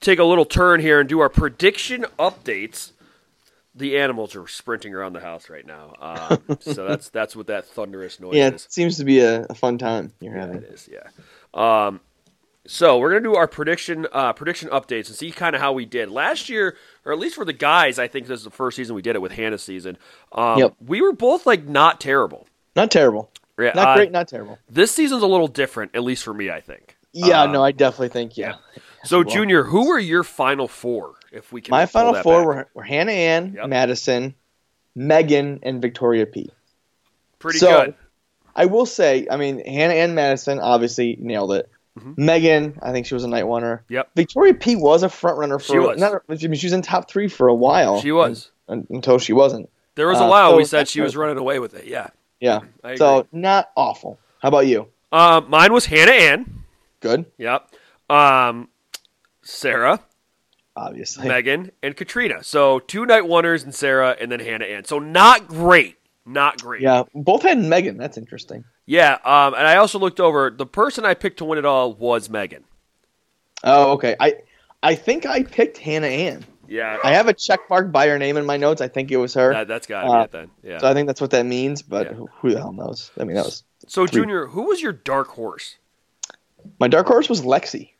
take 0.00 0.18
a 0.18 0.24
little 0.24 0.44
turn 0.44 0.80
here 0.80 1.00
and 1.00 1.08
do 1.08 1.20
our 1.20 1.28
prediction 1.28 2.04
updates. 2.18 2.92
The 3.76 3.98
animals 3.98 4.36
are 4.36 4.46
sprinting 4.46 4.94
around 4.94 5.14
the 5.14 5.20
house 5.20 5.50
right 5.50 5.66
now, 5.66 5.94
um, 6.00 6.56
so 6.60 6.86
that's 6.86 7.08
that's 7.08 7.34
what 7.34 7.48
that 7.48 7.66
thunderous 7.66 8.20
noise 8.20 8.34
yeah, 8.36 8.48
is. 8.52 8.64
it 8.66 8.72
seems 8.72 8.98
to 8.98 9.04
be 9.04 9.18
a, 9.20 9.42
a 9.50 9.54
fun 9.54 9.78
time 9.78 10.12
you're 10.20 10.34
Yeah, 10.34 10.40
having. 10.42 10.56
it 10.58 10.64
is. 10.64 10.88
Yeah. 10.92 11.08
Um, 11.52 12.00
So 12.66 12.98
we're 12.98 13.10
gonna 13.10 13.22
do 13.22 13.34
our 13.34 13.48
prediction 13.48 14.06
uh, 14.12 14.32
prediction 14.32 14.68
updates 14.70 15.08
and 15.08 15.16
see 15.16 15.30
kind 15.32 15.54
of 15.56 15.60
how 15.60 15.72
we 15.72 15.84
did 15.86 16.08
last 16.08 16.48
year, 16.48 16.76
or 17.04 17.12
at 17.12 17.18
least 17.18 17.34
for 17.34 17.44
the 17.44 17.52
guys. 17.52 17.98
I 17.98 18.06
think 18.08 18.26
this 18.28 18.38
is 18.38 18.44
the 18.44 18.50
first 18.50 18.76
season 18.76 18.94
we 18.94 19.02
did 19.02 19.16
it 19.16 19.20
with 19.22 19.32
Hannah's 19.32 19.62
season. 19.62 19.98
Um, 20.32 20.58
Yep. 20.60 20.74
We 20.86 21.02
were 21.02 21.12
both 21.12 21.44
like 21.44 21.64
not 21.66 22.00
terrible. 22.00 22.46
Not 22.76 22.90
terrible. 22.92 23.30
Yeah, 23.58 23.72
Not 23.74 23.88
uh, 23.88 23.94
great, 23.96 24.10
not 24.12 24.28
terrible. 24.28 24.58
This 24.68 24.92
season's 24.92 25.22
a 25.22 25.26
little 25.28 25.46
different, 25.48 25.94
at 25.94 26.02
least 26.04 26.22
for 26.24 26.32
me. 26.34 26.48
I 26.50 26.60
think. 26.60 26.93
Yeah, 27.14 27.42
Uh, 27.42 27.46
no, 27.46 27.64
I 27.64 27.72
definitely 27.72 28.08
think 28.10 28.36
yeah. 28.36 28.56
So, 29.04 29.18
well. 29.18 29.24
Junior, 29.24 29.62
who 29.64 29.88
were 29.88 29.98
your 29.98 30.24
final 30.24 30.68
four? 30.68 31.14
If 31.32 31.52
we 31.52 31.60
can, 31.60 31.70
My 31.70 31.86
final 31.86 32.14
four 32.14 32.40
back? 32.40 32.46
were, 32.46 32.68
were 32.74 32.82
Hannah 32.82 33.12
Ann, 33.12 33.54
Yep. 33.56 33.68
Madison, 33.68 34.34
Megan, 34.94 35.60
and 35.62 35.80
Victoria 35.80 36.26
P. 36.26 36.50
pretty 37.38 37.58
so, 37.58 37.84
good. 37.86 37.94
I 38.56 38.66
will 38.66 38.86
say, 38.86 39.26
I 39.30 39.36
mean, 39.36 39.64
Hannah 39.64 39.94
Ann 39.94 40.14
Madison 40.14 40.58
obviously 40.60 41.16
nailed 41.20 41.52
it. 41.52 41.70
Mhm. 41.98 42.18
Megan, 42.18 42.78
I 42.82 42.92
think 42.92 43.06
she 43.06 43.14
was 43.14 43.24
a 43.24 43.28
night 43.28 43.44
winner. 43.46 43.84
Yep. 43.88 44.10
Victoria 44.16 44.54
P 44.54 44.74
was 44.76 45.02
a 45.02 45.08
front 45.08 45.38
runner 45.38 45.58
for 45.58 45.72
She 45.72 45.78
was. 45.78 46.00
Not, 46.00 46.22
I 46.28 46.32
mean, 46.36 46.54
she 46.56 46.66
was 46.66 46.72
in 46.72 46.82
top 46.82 47.08
three 47.08 47.28
for 47.28 47.46
a 47.48 47.54
while. 47.54 48.00
She 48.00 48.10
was. 48.12 48.50
un- 48.68 48.86
until 48.90 49.18
she 49.18 49.32
wasn't. 49.32 49.68
There 49.94 50.08
was 50.08 50.18
a 50.18 50.24
uh, 50.24 50.28
while 50.28 50.50
so 50.52 50.56
we 50.56 50.64
said 50.64 50.88
she 50.88 51.00
was 51.00 51.14
running 51.16 51.38
away 51.38 51.58
with 51.60 51.74
it. 51.74 51.86
Yeah. 51.86 52.08
Yeah. 52.40 52.60
So 52.96 53.26
not 53.30 53.70
awful. 53.76 54.18
How 54.40 54.48
about 54.48 54.66
you? 54.66 54.88
Uh, 55.12 55.40
mine 55.46 55.72
was 55.72 55.86
Hannah 55.86 56.10
Ann. 56.12 56.63
Good, 57.04 57.26
Yep. 57.38 57.70
Um, 58.10 58.68
Sarah, 59.42 60.00
obviously. 60.74 61.28
Megan, 61.28 61.70
and 61.82 61.94
Katrina. 61.96 62.42
So 62.42 62.78
two 62.78 63.04
night 63.06 63.26
wonders 63.26 63.62
and 63.62 63.74
Sarah, 63.74 64.16
and 64.18 64.32
then 64.32 64.40
Hannah 64.40 64.64
Ann. 64.64 64.84
So 64.84 64.98
not 64.98 65.46
great. 65.46 65.96
Not 66.26 66.60
great. 66.62 66.80
Yeah, 66.80 67.02
both 67.14 67.42
had 67.42 67.58
Megan. 67.58 67.98
That's 67.98 68.16
interesting. 68.16 68.64
Yeah. 68.86 69.18
Um, 69.24 69.52
and 69.54 69.66
I 69.66 69.76
also 69.76 69.98
looked 69.98 70.18
over 70.20 70.48
the 70.50 70.64
person 70.66 71.04
I 71.04 71.12
picked 71.14 71.38
to 71.38 71.44
win 71.44 71.58
it 71.58 71.66
all 71.66 71.92
was 71.92 72.30
Megan. 72.30 72.64
Oh, 73.62 73.92
okay. 73.92 74.16
I 74.18 74.36
I 74.82 74.94
think 74.94 75.26
I 75.26 75.42
picked 75.42 75.76
Hannah 75.76 76.06
Ann. 76.06 76.44
Yeah. 76.66 76.96
I 77.04 77.12
have 77.12 77.28
a 77.28 77.34
check 77.34 77.60
mark 77.68 77.92
by 77.92 78.08
her 78.08 78.18
name 78.18 78.38
in 78.38 78.46
my 78.46 78.56
notes. 78.56 78.80
I 78.80 78.88
think 78.88 79.10
it 79.10 79.18
was 79.18 79.34
her. 79.34 79.52
that, 79.52 79.68
that's 79.68 79.86
got 79.86 80.02
to 80.04 80.08
Uh, 80.08 80.18
be 80.18 80.24
it 80.24 80.32
then. 80.32 80.50
Yeah. 80.62 80.78
So 80.78 80.88
I 80.88 80.94
think 80.94 81.06
that's 81.06 81.20
what 81.20 81.30
that 81.32 81.44
means, 81.44 81.82
but 81.82 82.06
Yeah. 82.06 82.12
who, 82.14 82.28
who 82.40 82.50
the 82.52 82.58
hell 82.58 82.72
knows? 82.72 83.10
I 83.20 83.24
mean, 83.24 83.36
that 83.36 83.44
was 83.44 83.62
So 83.86 84.06
three. 84.06 84.22
Junior, 84.22 84.46
who 84.46 84.62
was 84.68 84.80
your 84.80 84.92
dark 84.92 85.28
horse? 85.28 85.76
My 86.80 86.88
dark 86.88 87.06
horse 87.06 87.28
was 87.28 87.42
Lexi. 87.42 87.90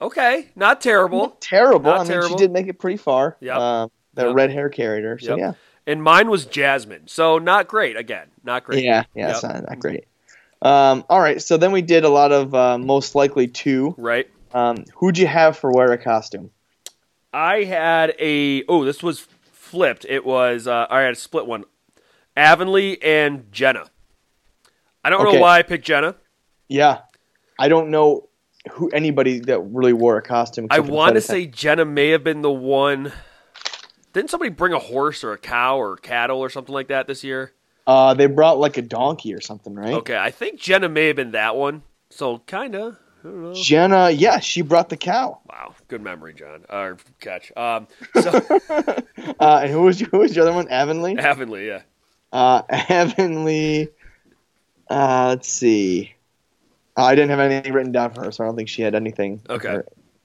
Okay, 0.00 0.48
not 0.56 0.80
terrible. 0.80 1.18
Not 1.20 1.40
terrible. 1.40 1.90
Not 1.90 2.00
I 2.00 2.02
mean, 2.02 2.08
terrible. 2.12 2.28
she 2.30 2.36
did 2.36 2.50
make 2.52 2.66
it 2.66 2.78
pretty 2.78 2.96
far. 2.96 3.36
Yeah, 3.40 3.56
Um, 3.82 3.90
that 4.14 4.26
Yep. 4.26 4.34
red 4.34 4.50
hair 4.50 4.68
carried 4.68 5.04
her. 5.04 5.18
So 5.18 5.36
Yep. 5.36 5.38
yeah, 5.38 5.52
And 5.86 6.02
mine 6.02 6.28
was 6.28 6.44
Jasmine. 6.46 7.06
So 7.06 7.38
not 7.38 7.68
great. 7.68 7.96
Again, 7.96 8.26
not 8.42 8.64
great. 8.64 8.82
yeah, 8.84 9.04
yeah. 9.14 9.26
Yep. 9.28 9.30
It's 9.34 9.42
not, 9.44 9.68
not 9.68 9.78
great. 9.78 10.04
Um, 10.60 11.04
all 11.08 11.20
right. 11.20 11.40
So 11.42 11.56
then 11.56 11.72
we 11.72 11.82
did 11.82 12.04
a 12.04 12.08
lot 12.08 12.30
of 12.32 12.54
uh, 12.54 12.78
most 12.78 13.14
likely 13.14 13.46
two. 13.48 13.94
Right. 13.98 14.28
Um, 14.54 14.84
who'd 14.94 15.18
you 15.18 15.26
have 15.26 15.56
for 15.56 15.72
wear 15.72 15.90
a 15.92 15.98
costume? 15.98 16.50
I 17.32 17.64
had 17.64 18.14
a 18.20 18.62
oh, 18.68 18.84
this 18.84 19.02
was 19.02 19.26
flipped. 19.52 20.04
It 20.08 20.24
was 20.26 20.66
uh, 20.66 20.86
I 20.90 21.00
had 21.00 21.12
a 21.12 21.16
split 21.16 21.46
one. 21.46 21.64
Avonlea 22.36 22.98
and 23.02 23.50
Jenna. 23.52 23.90
I 25.04 25.10
don't 25.10 25.24
know 25.32 25.40
why 25.40 25.58
I 25.58 25.62
picked 25.62 25.84
Jenna. 25.84 26.14
Yeah, 26.68 26.98
I 27.62 27.68
don't 27.68 27.90
know 27.90 28.28
who 28.72 28.88
anybody 28.88 29.38
that 29.38 29.60
really 29.60 29.92
wore 29.92 30.16
a 30.16 30.22
costume. 30.22 30.66
I 30.68 30.78
except 30.78 30.86
for 30.86 30.90
the 30.90 30.96
want 30.96 31.14
to 31.14 31.20
say 31.20 31.46
Jenna 31.46 31.84
may 31.84 32.08
have 32.08 32.24
been 32.24 32.42
the 32.42 32.50
one. 32.50 33.12
Didn't 34.12 34.30
somebody 34.30 34.50
bring 34.50 34.72
a 34.72 34.80
horse 34.80 35.22
or 35.22 35.32
a 35.32 35.38
cow 35.38 35.78
or 35.78 35.96
cattle 35.96 36.40
or 36.40 36.50
something 36.50 36.74
like 36.74 36.88
that 36.88 37.06
this 37.06 37.22
year? 37.22 37.52
Uh, 37.86 38.14
they 38.14 38.26
brought 38.26 38.58
like 38.58 38.78
a 38.78 38.82
donkey 38.82 39.32
or 39.32 39.40
something, 39.40 39.76
right? 39.76 39.94
Okay, 39.94 40.18
I 40.18 40.32
think 40.32 40.58
Jenna 40.58 40.88
may 40.88 41.06
have 41.06 41.14
been 41.14 41.30
that 41.30 41.54
one. 41.54 41.84
So 42.10 42.38
kinda. 42.38 42.98
I 43.20 43.28
don't 43.28 43.42
know. 43.44 43.54
Jenna, 43.54 44.10
yeah, 44.10 44.40
she 44.40 44.62
brought 44.62 44.88
the 44.88 44.96
cow. 44.96 45.38
Wow, 45.48 45.76
good 45.86 46.02
memory, 46.02 46.34
John. 46.34 46.64
Or 46.68 46.96
catch. 47.20 47.52
Um, 47.56 47.86
so 48.20 48.30
Uh, 49.38 49.60
and 49.62 49.70
who 49.70 49.82
was 49.82 50.00
who 50.00 50.18
was 50.18 50.34
the 50.34 50.42
other 50.42 50.52
one? 50.52 50.66
Avonlea. 50.68 51.16
Avonlea, 51.16 51.64
yeah. 51.64 51.82
Uh, 52.32 52.62
Avonlea. 52.70 53.86
Uh, 54.90 55.26
let's 55.28 55.48
see. 55.48 56.16
I 56.96 57.14
didn't 57.14 57.30
have 57.30 57.40
anything 57.40 57.72
written 57.72 57.92
down 57.92 58.12
for 58.12 58.24
her, 58.24 58.32
so 58.32 58.44
I 58.44 58.46
don't 58.46 58.56
think 58.56 58.68
she 58.68 58.82
had 58.82 58.94
anything. 58.94 59.40
Okay. 59.48 59.78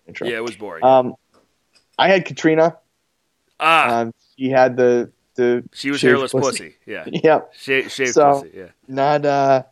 intro. 0.07 0.27
Yeah, 0.27 0.37
it 0.37 0.43
was 0.43 0.55
boring. 0.55 0.83
Um, 0.83 1.15
I 1.97 2.09
had 2.09 2.25
Katrina. 2.25 2.77
ah, 3.59 3.99
Um, 4.01 4.13
she 4.37 4.49
had 4.49 4.75
the 4.77 5.11
the. 5.35 5.63
she 5.73 5.91
was 5.91 6.01
hairless 6.01 6.31
pussy. 6.31 6.75
Yeah, 6.85 7.05
Yeah, 7.07 7.41
Sha- 7.53 7.87
shaved 7.87 8.13
So- 8.13 8.41
pussy. 8.41 8.51
Yeah. 8.55 8.65
not 8.87 9.25
uh, 9.25 9.63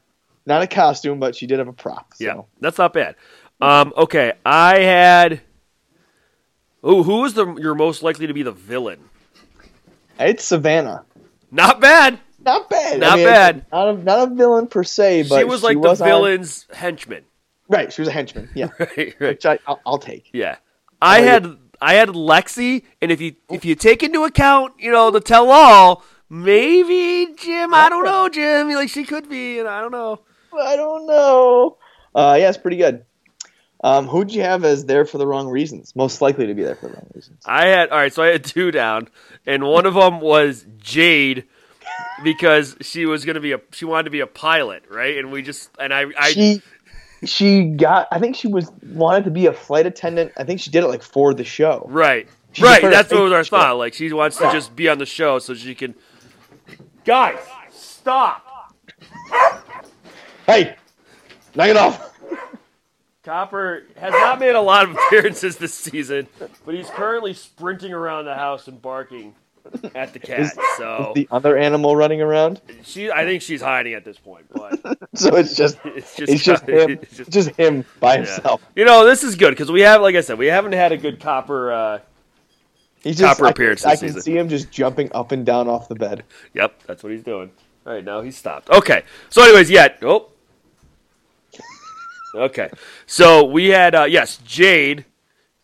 not 0.45 0.61
a 0.61 0.67
costume, 0.67 1.19
but 1.19 1.35
she 1.35 1.47
did 1.47 1.59
have 1.59 1.67
a 1.67 1.73
prop. 1.73 2.13
So. 2.15 2.23
Yeah, 2.23 2.41
that's 2.61 2.77
not 2.77 2.93
bad. 2.93 3.15
Um, 3.61 3.93
okay, 3.97 4.33
I 4.45 4.79
had. 4.79 5.41
Oh, 6.83 7.01
who 7.03 7.21
was 7.21 7.33
the 7.33 7.55
you're 7.55 7.73
most 7.75 8.03
likely 8.03 8.27
to 8.27 8.33
be 8.33 8.43
the 8.43 8.51
villain? 8.51 8.99
It's 10.19 10.43
Savannah. 10.45 11.03
Not 11.51 11.81
bad. 11.81 12.19
Not 12.45 12.69
bad. 12.69 12.99
Not 12.99 13.13
I 13.13 13.15
mean, 13.15 13.25
bad. 13.25 13.65
Not 13.71 13.87
a, 13.89 13.93
not 13.97 14.27
a 14.31 14.35
villain 14.35 14.67
per 14.67 14.83
se, 14.83 15.23
but 15.29 15.39
she 15.39 15.43
was 15.43 15.63
like 15.63 15.77
was 15.77 15.97
the 15.99 16.05
on- 16.05 16.09
villain's 16.09 16.67
henchman. 16.73 17.23
right, 17.67 17.91
she 17.91 18.01
was 18.01 18.07
a 18.09 18.11
henchman. 18.11 18.49
Yeah, 18.53 18.67
Right, 18.79 18.97
right. 18.97 19.19
which 19.19 19.45
I, 19.45 19.59
I'll, 19.67 19.81
I'll 19.85 19.97
take. 19.97 20.29
Yeah, 20.31 20.57
I 21.01 21.21
had 21.21 21.57
I 21.81 21.95
had 21.95 22.09
Lexi, 22.09 22.83
and 23.01 23.11
if 23.11 23.19
you 23.19 23.35
if 23.49 23.65
you 23.65 23.75
take 23.75 24.03
into 24.03 24.23
account, 24.23 24.73
you 24.79 24.91
know, 24.91 25.11
the 25.11 25.19
tell 25.19 25.49
all, 25.49 26.03
maybe 26.29 27.33
Jim. 27.37 27.73
I 27.73 27.89
don't 27.89 28.05
know, 28.05 28.29
Jim. 28.29 28.69
Like 28.71 28.89
she 28.89 29.03
could 29.03 29.27
be, 29.29 29.59
and 29.59 29.67
I 29.67 29.81
don't 29.81 29.91
know. 29.91 30.19
I 30.57 30.75
don't 30.75 31.05
know. 31.07 31.77
Uh, 32.13 32.37
yeah, 32.39 32.47
it's 32.49 32.57
pretty 32.57 32.77
good. 32.77 33.05
Um, 33.83 34.07
who'd 34.07 34.33
you 34.33 34.41
have 34.41 34.63
as 34.63 34.85
there 34.85 35.05
for 35.05 35.17
the 35.17 35.27
wrong 35.27 35.47
reasons? 35.47 35.95
Most 35.95 36.21
likely 36.21 36.47
to 36.47 36.53
be 36.53 36.63
there 36.63 36.75
for 36.75 36.87
the 36.87 36.93
wrong 36.93 37.07
reasons. 37.13 37.41
I 37.45 37.67
had 37.67 37.89
all 37.89 37.97
right, 37.97 38.13
so 38.13 38.23
I 38.23 38.27
had 38.27 38.43
two 38.45 38.71
down, 38.71 39.09
and 39.45 39.63
one 39.65 39.85
of 39.85 39.95
them 39.95 40.21
was 40.21 40.65
Jade 40.77 41.43
because 42.23 42.75
she 42.81 43.05
was 43.05 43.25
gonna 43.25 43.39
be 43.39 43.53
a 43.53 43.61
she 43.71 43.85
wanted 43.85 44.03
to 44.05 44.09
be 44.09 44.21
a 44.21 44.27
pilot, 44.27 44.83
right? 44.89 45.17
And 45.17 45.31
we 45.31 45.41
just 45.41 45.69
and 45.79 45.93
I 45.93 46.05
I 46.17 46.31
she 46.31 46.61
she 47.23 47.65
got. 47.65 48.07
I 48.11 48.19
think 48.19 48.35
she 48.35 48.47
was 48.47 48.71
wanted 48.83 49.23
to 49.25 49.31
be 49.31 49.47
a 49.47 49.53
flight 49.53 49.85
attendant. 49.85 50.31
I 50.37 50.43
think 50.43 50.59
she 50.59 50.69
did 50.69 50.83
it 50.83 50.87
like 50.87 51.01
for 51.01 51.33
the 51.33 51.43
show. 51.43 51.85
right 51.89 52.27
She's 52.55 52.63
right. 52.63 52.81
That's 52.81 53.11
what 53.11 53.21
was 53.23 53.33
our 53.33 53.43
show. 53.43 53.57
thought. 53.57 53.77
Like 53.77 53.93
she 53.93 54.11
wants 54.13 54.37
to 54.37 54.49
just 54.51 54.75
be 54.77 54.87
on 54.87 54.97
the 54.97 55.05
show 55.05 55.39
so 55.39 55.53
she 55.53 55.75
can. 55.75 55.93
Guys, 57.03 57.37
stop. 57.69 58.73
Hey, 60.45 60.77
knock 61.53 61.67
it 61.67 61.75
off. 61.75 62.13
Copper 63.23 63.83
has 63.97 64.13
not 64.13 64.39
made 64.39 64.55
a 64.55 64.61
lot 64.61 64.87
of 64.87 64.95
appearances 64.95 65.57
this 65.57 65.73
season, 65.73 66.27
but 66.65 66.75
he's 66.75 66.89
currently 66.91 67.33
sprinting 67.33 67.91
around 67.91 68.23
the 68.25 68.35
house 68.35 68.69
and 68.69 68.81
barking 68.81 69.35
at 69.95 70.13
the 70.13 70.19
cat. 70.19 70.53
So 70.77 71.11
The 71.15 71.27
other 71.31 71.57
animal 71.57 71.95
running 71.95 72.21
around. 72.21 72.61
she, 72.83 73.11
I 73.11 73.23
think 73.25 73.41
she's 73.41 73.61
hiding 73.61 73.93
at 73.93 74.03
this 74.05 74.17
point. 74.17 74.45
But 74.53 74.79
So 75.15 75.35
it's 75.35 75.55
just 75.55 75.77
it's 75.85 76.15
just, 76.15 76.31
it's 76.31 76.43
just 76.43 76.63
him. 76.67 76.89
it's 76.91 77.17
just- 77.17 77.31
just 77.31 77.49
him 77.51 77.85
by 77.99 78.13
yeah. 78.13 78.17
himself. 78.25 78.61
You 78.75 78.85
know, 78.85 79.05
this 79.05 79.23
is 79.23 79.35
good 79.35 79.51
because 79.51 79.71
we 79.71 79.81
have, 79.81 80.01
like 80.01 80.15
I 80.15 80.21
said, 80.21 80.37
we 80.37 80.47
haven't 80.47 80.73
had 80.73 80.91
a 80.91 80.97
good 80.97 81.19
Copper. 81.19 81.71
Uh, 81.71 81.99
He's 83.01 83.17
just 83.19 83.37
Copper 83.37 83.47
I, 83.47 83.49
appearance 83.51 83.85
I 83.85 83.91
this 83.91 83.99
can 83.99 84.07
season. 84.09 84.21
see 84.21 84.37
him 84.37 84.49
just 84.49 84.71
jumping 84.71 85.11
up 85.13 85.31
and 85.31 85.45
down 85.45 85.67
off 85.69 85.87
the 85.87 85.95
bed. 85.95 86.23
yep, 86.53 86.81
that's 86.87 87.03
what 87.03 87.11
he's 87.11 87.23
doing. 87.23 87.51
All 87.85 87.93
right, 87.93 88.03
now 88.03 88.21
he's 88.21 88.35
stopped. 88.35 88.69
Okay, 88.71 89.03
so 89.29 89.43
anyways, 89.43 89.69
yeah. 89.69 89.89
Oh. 90.01 90.29
Okay, 92.33 92.69
so 93.05 93.45
we 93.45 93.67
had 93.69 93.95
uh, 93.95 94.03
yes, 94.03 94.37
Jade, 94.43 95.05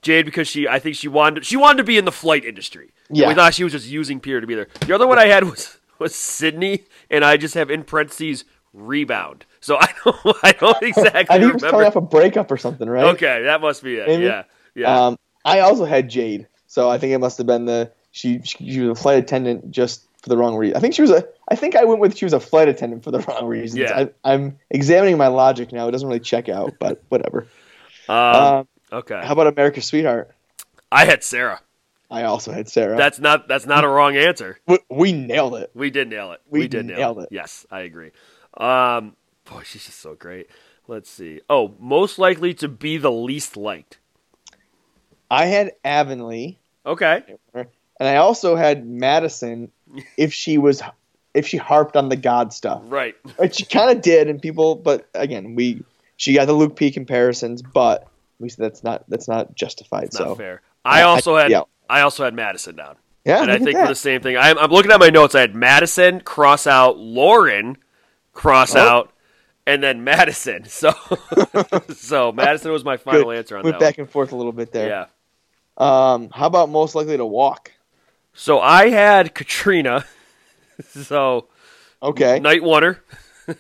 Jade 0.02 0.26
because 0.26 0.48
she 0.48 0.68
I 0.68 0.80
think 0.80 0.96
she 0.96 1.08
wanted 1.08 1.46
she 1.46 1.58
wanted 1.58 1.78
to 1.78 1.84
be 1.84 1.98
in 1.98 2.06
the 2.06 2.12
flight 2.12 2.44
industry. 2.46 2.92
Yeah. 3.10 3.28
we 3.28 3.34
thought 3.36 3.54
she 3.54 3.64
was 3.64 3.74
just 3.74 3.88
using 3.88 4.20
Pierre 4.20 4.40
to 4.42 4.48
be 4.48 4.56
there. 4.56 4.68
The 4.86 4.96
other 4.96 5.08
one 5.08 5.20
I 5.20 5.28
had 5.28 5.44
was 5.44 5.78
was 6.00 6.16
Sydney, 6.16 6.86
and 7.10 7.24
I 7.24 7.38
just 7.38 7.54
have 7.56 7.70
in 7.70 7.84
parentheses 7.84 8.46
rebound. 8.74 9.46
So 9.60 9.78
I 9.80 9.90
don't 10.04 10.38
I 10.44 10.52
don't 10.54 10.82
exactly 10.84 11.26
I 11.30 11.40
think 11.40 11.54
was 11.54 11.64
coming 11.64 11.86
off 11.86 11.96
a 11.96 12.02
breakup 12.02 12.52
or 12.52 12.58
something, 12.58 12.90
right? 12.90 13.06
Okay, 13.16 13.44
that 13.44 13.62
must 13.62 13.84
be 13.84 13.96
it. 13.98 14.08
Maybe? 14.08 14.24
Yeah, 14.26 14.44
yeah. 14.76 15.06
Um, 15.08 15.18
I 15.46 15.60
also 15.60 15.86
had 15.86 16.10
Jade, 16.10 16.48
so 16.68 16.90
I 16.90 16.98
think 16.98 17.14
it 17.14 17.18
must 17.20 17.38
have 17.38 17.48
been 17.48 17.66
the 17.66 17.92
she. 18.12 18.42
She, 18.44 18.72
she 18.72 18.80
was 18.82 18.98
a 18.98 19.02
flight 19.02 19.20
attendant 19.20 19.72
just 19.72 20.08
for 20.22 20.30
the 20.30 20.38
wrong 20.38 20.56
reason. 20.56 20.78
I 20.78 20.80
think 20.80 20.94
she 20.94 21.02
was 21.02 21.12
a. 21.12 21.28
I 21.50 21.56
think 21.56 21.76
I 21.76 21.84
went 21.84 22.00
with 22.00 22.18
she 22.18 22.26
was 22.26 22.34
a 22.34 22.40
flight 22.40 22.68
attendant 22.70 23.04
for 23.04 23.12
the 23.12 23.20
wrong 23.28 23.48
reasons. 23.48 23.82
Yeah. 23.82 24.06
I, 24.24 24.34
I'm 24.34 24.58
examining 24.70 25.18
my 25.18 25.28
logic 25.28 25.72
now. 25.72 25.88
It 25.88 25.92
doesn't 25.92 26.08
really 26.08 26.20
check 26.20 26.48
out, 26.50 26.74
but 26.80 27.04
whatever. 27.10 27.48
um, 28.08 28.16
Um, 28.18 28.68
okay, 28.92 29.22
how 29.24 29.34
about 29.34 29.48
America's 29.48 29.86
Sweetheart? 29.86 30.32
I 30.92 31.06
had 31.06 31.24
Sarah. 31.24 31.62
I 32.10 32.24
also 32.24 32.52
had 32.52 32.68
Sarah. 32.68 32.98
That's 32.98 33.20
not 33.20 33.48
that's 33.48 33.66
not 33.66 33.84
a 33.86 33.88
wrong 33.88 34.18
answer. 34.18 34.60
we, 34.68 34.80
we 34.90 35.14
nailed 35.14 35.56
it. 35.56 35.72
We 35.74 35.90
did 35.90 36.10
nail 36.10 36.34
it. 36.34 36.42
We, 36.50 36.62
We 36.62 36.68
did 36.68 36.86
nail 36.88 37.20
it. 37.20 37.24
it. 37.24 37.30
Yes, 37.32 37.66
I 37.72 37.82
agree. 37.82 38.12
Um, 38.58 39.16
boy, 39.46 39.62
she's 39.64 39.86
just 39.86 40.00
so 40.00 40.16
great. 40.16 40.50
Let's 40.88 41.10
see. 41.10 41.40
Oh, 41.50 41.74
most 41.80 42.20
likely 42.20 42.54
to 42.56 42.68
be 42.68 42.98
the 42.98 43.12
least 43.12 43.56
liked. 43.56 44.00
I 45.30 45.46
had 45.46 45.72
Avonlea, 45.86 46.58
Okay. 46.86 47.24
and 47.54 47.68
I 48.00 48.18
also 48.18 48.56
had 48.56 48.86
Madison. 48.86 49.72
If 50.18 50.34
she 50.34 50.58
was, 50.58 50.82
if 51.34 51.48
she 51.48 51.58
harped 51.58 51.96
on 51.98 52.08
the 52.10 52.16
God 52.16 52.54
stuff, 52.54 52.82
Right. 52.86 53.16
which 53.38 53.56
she 53.56 53.66
kind 53.66 53.92
of 53.96 54.02
did, 54.02 54.28
and 54.30 54.42
people. 54.42 54.76
But 54.76 55.08
again, 55.14 55.56
we 55.56 55.84
she 56.18 56.34
got 56.34 56.46
the 56.46 56.54
Luke 56.54 56.76
P 56.78 56.92
comparisons, 56.92 57.62
but 57.62 58.08
we 58.42 58.50
said 58.50 58.66
that's 58.66 58.84
not 58.84 59.04
that's 59.08 59.28
not 59.28 59.56
justified. 59.56 60.06
It's 60.06 60.18
so 60.18 60.26
not 60.30 60.38
fair. 60.38 60.62
I 60.84 61.04
also 61.04 61.36
I- 61.36 61.44
had 61.44 61.52
yeah. 61.52 61.62
I 61.90 62.02
also 62.02 62.24
had 62.24 62.34
Madison 62.34 62.76
down. 62.76 62.96
yeah, 63.26 63.42
and 63.42 63.52
I 63.52 63.58
think 63.60 63.78
for 63.78 63.88
the 63.88 63.96
same 63.96 64.22
thing. 64.22 64.38
I'm, 64.38 64.58
I'm 64.58 64.72
looking 64.72 64.92
at 64.92 65.00
my 65.00 65.10
notes. 65.10 65.36
I 65.36 65.42
had 65.42 65.54
Madison 65.56 66.22
cross 66.22 66.66
out 66.66 66.98
Lauren, 66.98 67.78
cross 68.34 68.76
Oh. 68.76 68.80
out, 68.80 69.14
and 69.68 69.84
then 69.84 70.04
Madison. 70.04 70.64
So, 70.70 70.92
so 71.94 72.32
Madison 72.32 72.72
was 72.72 72.84
my 72.86 72.98
final 72.98 73.26
Good. 73.26 73.38
answer 73.38 73.58
on 73.58 73.64
went 73.64 73.78
that. 73.80 73.86
back 73.86 73.98
and 73.98 74.10
forth 74.10 74.32
a 74.32 74.36
little 74.38 74.54
bit 74.54 74.72
there. 74.72 74.88
Yeah. 74.88 75.06
Um, 75.78 76.30
how 76.34 76.48
about 76.48 76.70
most 76.70 76.96
likely 76.96 77.18
to 77.18 77.26
walk? 77.26 77.72
So 78.34 78.60
I 78.60 78.90
had 78.90 79.36
Katrina. 79.36 80.06
so 80.90 81.48
Okay. 82.02 82.40
night 82.40 82.62
oneer. 82.62 83.00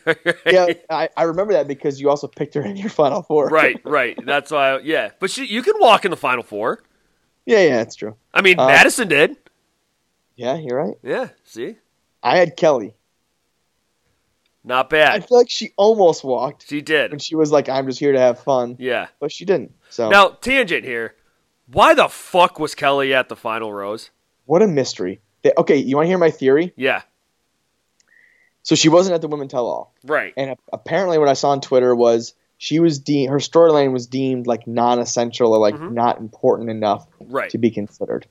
yeah, 0.45 0.67
I, 0.89 1.09
I 1.17 1.23
remember 1.23 1.53
that 1.53 1.67
because 1.67 1.99
you 2.01 2.09
also 2.09 2.27
picked 2.27 2.53
her 2.55 2.61
in 2.61 2.75
your 2.77 2.89
final 2.89 3.21
four. 3.21 3.47
right, 3.47 3.79
right. 3.85 4.17
That's 4.25 4.51
why. 4.51 4.79
Yeah, 4.79 5.11
but 5.19 5.29
she, 5.31 5.45
you 5.45 5.61
can 5.63 5.75
walk 5.79 6.05
in 6.05 6.11
the 6.11 6.17
final 6.17 6.43
four. 6.43 6.81
Yeah, 7.45 7.59
yeah, 7.63 7.77
that's 7.77 7.95
true. 7.95 8.15
I 8.33 8.41
mean, 8.41 8.59
Uh, 8.59 8.67
Madison 8.67 9.07
did. 9.07 9.37
Yeah, 10.35 10.55
you're 10.57 10.77
right. 10.77 10.95
Yeah. 11.03 11.29
See, 11.43 11.75
I 12.23 12.37
had 12.37 12.55
Kelley. 12.55 12.93
not 14.63 14.89
bad. 14.89 15.11
I 15.13 15.19
feel 15.19 15.37
like 15.39 15.49
she 15.49 15.71
almost 15.77 16.23
walked 16.23 16.67
She 16.69 16.81
did. 16.81 17.11
And 17.11 17.21
she 17.21 17.35
was 17.35 17.51
like, 17.51 17.67
"I'm 17.69 17.87
just 17.87 17.99
here 17.99 18.11
to 18.11 18.19
have 18.19 18.39
fun," 18.39 18.75
Yeah. 18.79 19.07
but 19.19 19.31
she 19.31 19.45
didn't. 19.45 19.73
So 19.89 20.09
Now 20.09 20.29
tangent 20.29 20.85
here. 20.85 21.15
Why 21.67 21.93
the 21.93 22.07
fuck 22.09 22.59
was 22.59 22.75
Kelley 22.75 23.13
at 23.13 23.29
the 23.29 23.35
final 23.35 23.71
rose? 23.73 24.09
what 24.45 24.61
a 24.61 24.67
mystery. 24.67 25.21
They- 25.43 25.53
okay, 25.57 25.77
you 25.77 25.95
want 25.95 26.05
to 26.05 26.09
hear 26.09 26.17
my 26.17 26.29
theory? 26.31 26.73
Yeah. 26.75 27.03
So 28.63 28.75
she 28.75 28.89
wasn't 28.89 29.15
at 29.15 29.21
the 29.21 29.27
women 29.27 29.47
tell 29.47 29.65
all, 29.65 29.93
Right. 30.03 30.33
and 30.37 30.55
apparently, 30.71 31.17
what 31.17 31.27
I 31.27 31.33
saw 31.33 31.49
on 31.49 31.61
Twitter 31.61 31.95
was 31.95 32.33
she 32.57 32.79
was 32.79 32.99
deemed 32.99 33.31
her 33.31 33.37
storyline 33.39 33.91
was 33.91 34.05
deemed 34.05 34.45
like 34.45 34.67
non-essential 34.67 35.51
or 35.51 35.57
like 35.59 35.73
Mhm. 35.75 35.93
not 35.93 36.19
important 36.19 36.69
enough 36.69 37.07
Right. 37.19 37.49
to 37.49 37.57
be 37.57 37.71
considered, 37.71 38.27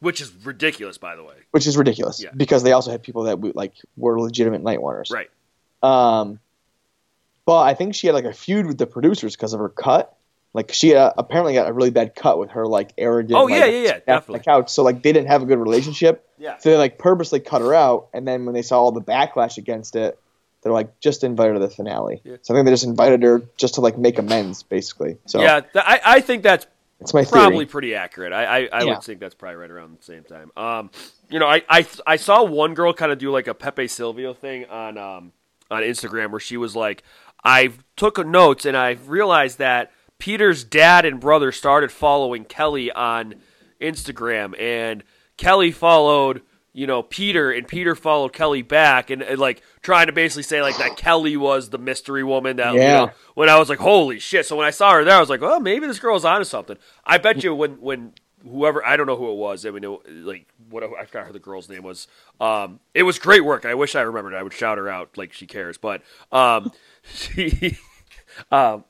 Which 0.00 0.20
is 0.20 0.32
ridiculous, 0.44 0.98
by 0.98 1.16
the 1.16 1.22
way. 1.24 1.34
which 1.52 1.66
is 1.66 1.78
ridiculous 1.78 2.22
Yeah. 2.22 2.28
because 2.36 2.62
they 2.62 2.72
also 2.72 2.90
had 2.90 3.02
people 3.02 3.22
that 3.24 3.56
like 3.56 3.72
were 3.96 4.20
legitimate 4.20 4.62
night 4.62 4.82
runners. 4.82 5.10
Right. 5.10 5.30
Um, 5.82 6.40
but 7.46 7.62
I 7.62 7.72
think 7.72 7.94
she 7.94 8.06
had 8.06 8.14
like 8.14 8.26
a 8.26 8.34
feud 8.34 8.66
with 8.66 8.76
the 8.76 8.86
producers 8.86 9.34
because 9.34 9.54
of 9.54 9.60
her 9.60 9.70
cut. 9.70 10.14
Like 10.52 10.72
she 10.72 10.94
uh, 10.96 11.12
apparently 11.16 11.54
got 11.54 11.68
a 11.68 11.72
really 11.72 11.90
bad 11.90 12.14
cut 12.16 12.38
with 12.38 12.50
her 12.50 12.66
like 12.66 12.92
arrogant. 12.98 13.38
Oh, 13.38 13.44
like, 13.44 13.54
yeah, 13.54 13.66
yeah, 13.66 13.82
yeah, 13.82 13.98
definitely. 14.06 14.38
The 14.38 14.44
couch, 14.44 14.70
so 14.70 14.82
like 14.82 15.02
they 15.02 15.12
didn't 15.12 15.28
have 15.28 15.42
a 15.42 15.46
good 15.46 15.58
relationship. 15.58 16.26
Yeah. 16.38 16.58
So 16.58 16.70
they 16.70 16.76
like 16.76 16.98
purposely 16.98 17.38
cut 17.40 17.60
her 17.60 17.72
out, 17.72 18.08
and 18.12 18.26
then 18.26 18.46
when 18.46 18.54
they 18.54 18.62
saw 18.62 18.80
all 18.80 18.90
the 18.90 19.00
backlash 19.00 19.58
against 19.58 19.94
it, 19.94 20.18
they're 20.62 20.72
like 20.72 20.98
just 20.98 21.22
invite 21.22 21.48
her 21.48 21.54
to 21.54 21.60
the 21.60 21.70
finale. 21.70 22.20
Yeah. 22.24 22.36
So 22.42 22.52
I 22.52 22.56
think 22.56 22.66
they 22.66 22.72
just 22.72 22.84
invited 22.84 23.22
her 23.22 23.42
just 23.56 23.74
to 23.74 23.80
like 23.80 23.96
make 23.96 24.18
amends, 24.18 24.62
basically. 24.64 25.18
So 25.26 25.40
yeah, 25.40 25.60
th- 25.60 25.84
I, 25.86 26.00
I 26.04 26.20
think 26.20 26.42
that's 26.42 26.66
it's 27.00 27.14
my 27.14 27.24
theory. 27.24 27.42
probably 27.42 27.66
pretty 27.66 27.94
accurate. 27.94 28.32
I, 28.32 28.44
I, 28.44 28.58
I 28.72 28.82
Yeah. 28.82 28.84
would 28.86 29.02
think 29.04 29.20
that's 29.20 29.34
probably 29.34 29.56
right 29.56 29.70
around 29.70 29.96
the 29.96 30.04
same 30.04 30.24
time. 30.24 30.50
Um, 30.56 30.90
you 31.30 31.38
know, 31.38 31.46
I, 31.46 31.62
I, 31.68 31.86
I 32.06 32.16
saw 32.16 32.42
one 32.42 32.74
girl 32.74 32.92
kind 32.92 33.10
of 33.12 33.18
do 33.18 33.30
like 33.30 33.46
a 33.46 33.54
Pepe 33.54 33.86
Silvia 33.88 34.34
thing 34.34 34.66
on 34.66 34.98
um, 34.98 35.32
on 35.70 35.82
Instagram 35.82 36.30
where 36.30 36.40
she 36.40 36.56
was 36.56 36.74
like, 36.76 37.04
I 37.42 37.72
took 37.96 38.24
notes 38.26 38.66
and 38.66 38.76
I 38.76 38.98
realized 39.06 39.58
that 39.58 39.92
Peter's 40.20 40.62
dad 40.62 41.04
and 41.04 41.18
brother 41.18 41.50
started 41.50 41.90
following 41.90 42.44
Kelley 42.44 42.92
on 42.92 43.34
Instagram, 43.80 44.58
and 44.60 45.02
Kelley 45.36 45.72
followed. 45.72 46.42
You 46.72 46.86
know 46.86 47.02
Peter 47.02 47.50
and 47.50 47.66
Peter 47.66 47.96
followed 47.96 48.32
Kelley 48.32 48.62
back 48.62 49.10
and, 49.10 49.22
and 49.22 49.40
like 49.40 49.60
trying 49.82 50.06
to 50.06 50.12
basically 50.12 50.44
say 50.44 50.62
like 50.62 50.78
that 50.78 50.96
Kelley 50.96 51.36
was 51.36 51.68
the 51.70 51.78
mystery 51.78 52.22
woman 52.22 52.58
that 52.58 52.74
you 52.74 52.80
Yeah. 52.80 52.92
know 53.06 53.10
when 53.34 53.48
I 53.48 53.58
was 53.58 53.68
like, 53.68 53.80
holy 53.80 54.20
shit. 54.20 54.46
So 54.46 54.54
when 54.54 54.66
I 54.68 54.70
saw 54.70 54.92
her 54.92 55.02
there, 55.02 55.16
I 55.16 55.20
was 55.20 55.28
like, 55.28 55.42
oh, 55.42 55.58
maybe 55.58 55.88
this 55.88 55.98
girl's 55.98 56.24
onto 56.24 56.44
something. 56.44 56.76
I 57.04 57.18
bet 57.18 57.42
you 57.42 57.56
when, 57.56 57.72
when 57.80 58.12
whoever, 58.48 58.86
I 58.86 58.96
don't 58.96 59.08
know 59.08 59.16
who 59.16 59.32
it 59.32 59.36
was. 59.36 59.66
I 59.66 59.70
mean, 59.72 59.82
it, 59.82 60.08
like, 60.24 60.46
what 60.70 60.84
I 60.84 61.04
forgot 61.06 61.26
who 61.26 61.32
the 61.32 61.40
girl's 61.40 61.68
name 61.68 61.82
was. 61.82 62.06
Um, 62.40 62.78
it 62.94 63.02
was 63.02 63.18
great 63.18 63.44
work. 63.44 63.66
I 63.66 63.74
wish 63.74 63.96
I 63.96 64.02
remembered. 64.02 64.34
I 64.34 64.42
would 64.44 64.52
shout 64.52 64.78
her 64.78 64.88
out 64.88 65.18
like 65.18 65.32
she 65.32 65.48
cares. 65.48 65.76
But 65.76 66.02
um, 66.30 66.70
she, 67.12 67.78
um, 68.52 68.84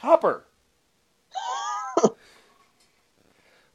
Copper. 0.00 0.44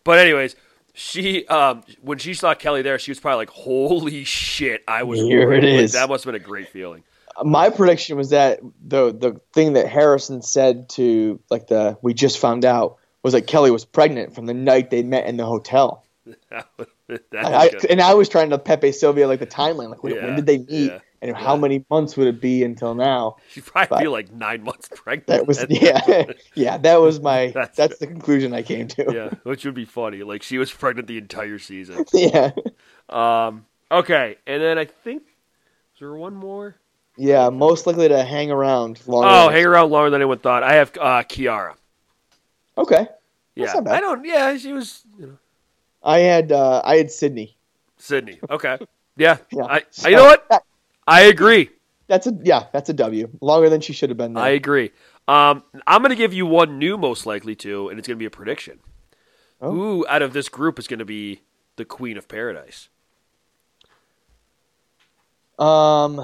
but 0.03 0.19
anyways, 0.19 0.55
she 0.93 1.45
um 1.47 1.83
when 2.01 2.17
she 2.17 2.33
saw 2.33 2.53
Kelley 2.53 2.81
there, 2.81 2.99
she 2.99 3.11
was 3.11 3.19
probably 3.19 3.37
like, 3.37 3.49
"Holy 3.49 4.23
shit!" 4.23 4.83
I 4.87 5.03
was 5.03 5.19
Here 5.19 5.47
worried. 5.47 5.63
it 5.63 5.81
Like, 5.81 5.91
that 5.91 6.09
must 6.09 6.23
have 6.23 6.33
been 6.33 6.41
a 6.41 6.43
great 6.43 6.69
feeling. 6.69 7.03
my 7.43 7.69
prediction 7.69 8.17
was 8.17 8.29
that 8.29 8.59
the 8.85 9.11
the 9.11 9.39
thing 9.53 9.73
that 9.73 9.87
Harrison 9.87 10.41
said 10.41 10.89
to 10.89 11.39
like 11.49 11.67
the 11.67 11.97
we 12.01 12.13
just 12.13 12.39
found 12.39 12.65
out 12.65 12.97
was 13.23 13.33
that 13.33 13.47
Kelley 13.47 13.71
was 13.71 13.85
pregnant 13.85 14.35
from 14.35 14.45
the 14.45 14.53
night 14.53 14.89
they 14.89 15.01
met 15.03 15.25
in 15.25 15.37
the 15.37 15.45
hotel. 15.45 16.03
I, 17.33 17.69
and 17.89 18.01
I 18.01 18.13
was 18.13 18.29
trying 18.29 18.49
to 18.51 18.57
Pepe 18.57 18.91
Silvia 18.91 19.27
like 19.27 19.39
the 19.39 19.47
timeline, 19.47 19.89
like 19.89 20.03
when, 20.03 20.15
Yeah, 20.15 20.25
when 20.25 20.35
did 20.35 20.45
they 20.45 20.59
meet, 20.59 20.91
yeah, 20.91 20.99
and 21.23 21.35
how 21.35 21.55
many 21.55 21.85
months 21.89 22.15
would 22.17 22.27
it 22.27 22.39
be 22.41 22.63
until 22.63 22.93
now? 22.95 23.37
She'd 23.49 23.65
probably 23.65 23.87
but- 23.89 23.99
be 24.01 24.07
like 24.07 24.31
nine 24.31 24.63
months 24.63 24.89
pregnant. 24.93 25.27
That 25.27 25.47
was 25.47 25.65
yeah, 25.69 26.25
yeah. 26.55 26.77
That 26.77 26.97
was 27.01 27.19
my 27.19 27.47
That's- 27.47 27.75
that's, 27.75 27.97
the 27.99 28.07
conclusion 28.07 28.53
I 28.53 28.61
came 28.63 28.87
to. 28.89 29.05
yeah, 29.13 29.29
which 29.43 29.65
would 29.65 29.73
be 29.75 29.85
funny. 29.85 30.23
Like 30.23 30.43
she 30.43 30.57
was 30.57 30.71
pregnant 30.71 31.07
the 31.07 31.17
entire 31.17 31.59
season. 31.59 32.05
yeah, 32.13 32.51
Um, 33.09 33.65
okay, 33.91 34.37
and 34.47 34.61
then 34.61 34.77
I 34.77 34.85
think 34.85 35.23
is 35.23 35.99
there 35.99 36.13
one 36.13 36.35
more? 36.35 36.75
yeah. 37.17 37.49
Most 37.49 37.85
likely 37.87 38.07
to 38.09 38.23
hang 38.23 38.51
around 38.51 38.99
longer. 39.07 39.27
Oh, 39.29 39.49
hang 39.49 39.65
around 39.65 39.91
longer 39.91 40.09
than 40.09 40.21
anyone 40.21 40.39
thought. 40.39 40.63
I 40.63 40.73
have 40.75 40.91
uh, 40.99 41.23
Kiarra. 41.23 41.75
Okay, 42.77 43.07
Yeah. 43.55 43.73
I 43.87 43.99
don't. 43.99 44.25
Yeah, 44.25 44.57
she 44.57 44.73
was 44.73 45.03
you 45.19 45.27
know, 45.27 45.37
I 46.03 46.19
had 46.19 46.51
uh, 46.51 46.81
I 46.83 46.97
had 46.97 47.11
Sydney. 47.11 47.55
Sydney. 47.97 48.39
Okay, 48.49 48.79
yeah. 49.15 49.37
Yeah. 49.51 49.63
I, 49.65 49.83
I- 50.03 50.09
you 50.09 50.15
know 50.15 50.23
what? 50.25 50.63
I 51.07 51.21
agree. 51.23 51.69
That's 52.07 52.27
a 52.27 52.37
yeah. 52.43 52.65
That's 52.73 52.89
a 52.89 52.93
W. 52.93 53.29
Longer 53.41 53.69
than 53.69 53.81
she 53.81 53.93
should 53.93 54.09
have 54.09 54.17
been. 54.17 54.33
There. 54.33 54.43
I 54.43 54.49
agree. 54.49 54.91
Um, 55.27 55.63
I'm 55.87 56.01
going 56.01 56.09
to 56.09 56.15
give 56.17 56.33
you 56.33 56.45
one 56.45 56.77
new, 56.77 56.97
most 56.97 57.25
likely 57.25 57.55
to, 57.57 57.89
and 57.89 57.97
it's 57.97 58.07
going 58.07 58.17
to 58.17 58.19
be 58.19 58.25
a 58.25 58.29
prediction. 58.29 58.79
Oh. 59.61 59.71
Who 59.71 60.05
out 60.09 60.21
of 60.21 60.33
this 60.33 60.49
group 60.49 60.77
is 60.79 60.87
going 60.87 60.99
to 60.99 61.05
be 61.05 61.41
the 61.77 61.85
Queen 61.85 62.17
of 62.17 62.27
Paradise? 62.27 62.89
Um, 65.59 66.21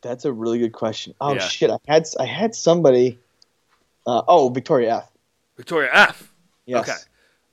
that's 0.00 0.24
a 0.24 0.32
really 0.32 0.58
good 0.58 0.72
question. 0.72 1.14
Oh 1.20 1.34
Yeah. 1.34 1.40
shit, 1.40 1.70
I 1.70 1.76
had 1.86 2.06
I 2.18 2.24
had 2.24 2.54
somebody. 2.54 3.18
Uh, 4.06 4.22
oh, 4.28 4.48
Victoria 4.50 4.96
F. 4.98 5.10
Victoria 5.56 5.90
F. 5.92 6.32
Yes. 6.64 6.88
Okay. 6.88 6.98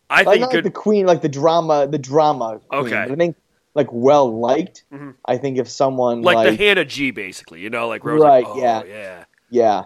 I 0.10 0.18
Like, 0.22 0.28
think 0.28 0.42
not 0.42 0.52
good. 0.52 0.58
like 0.66 0.74
the 0.74 0.80
queen, 0.80 1.06
like 1.08 1.22
the 1.22 1.30
drama, 1.30 1.88
the 1.88 1.98
drama. 1.98 2.60
Queen, 2.70 2.82
Okay. 2.86 3.06
but 3.08 3.12
I 3.12 3.16
think 3.16 3.36
like 3.76 3.88
well 3.92 4.40
liked. 4.40 4.84
Mhm. 4.94 5.16
I 5.26 5.38
think 5.38 5.58
if 5.58 5.70
someone 5.70 6.22
like, 6.22 6.36
like, 6.36 6.58
the 6.58 6.64
Hannah 6.64 6.86
G, 6.86 7.12
basically. 7.12 7.62
You 7.62 7.70
know, 7.70 7.88
like 7.88 8.04
Rose. 8.06 8.22
Right, 8.22 8.44
Like, 8.44 8.56
oh, 8.56 8.60
yeah. 8.62 8.84
yeah. 8.86 9.24
yeah, 9.50 9.84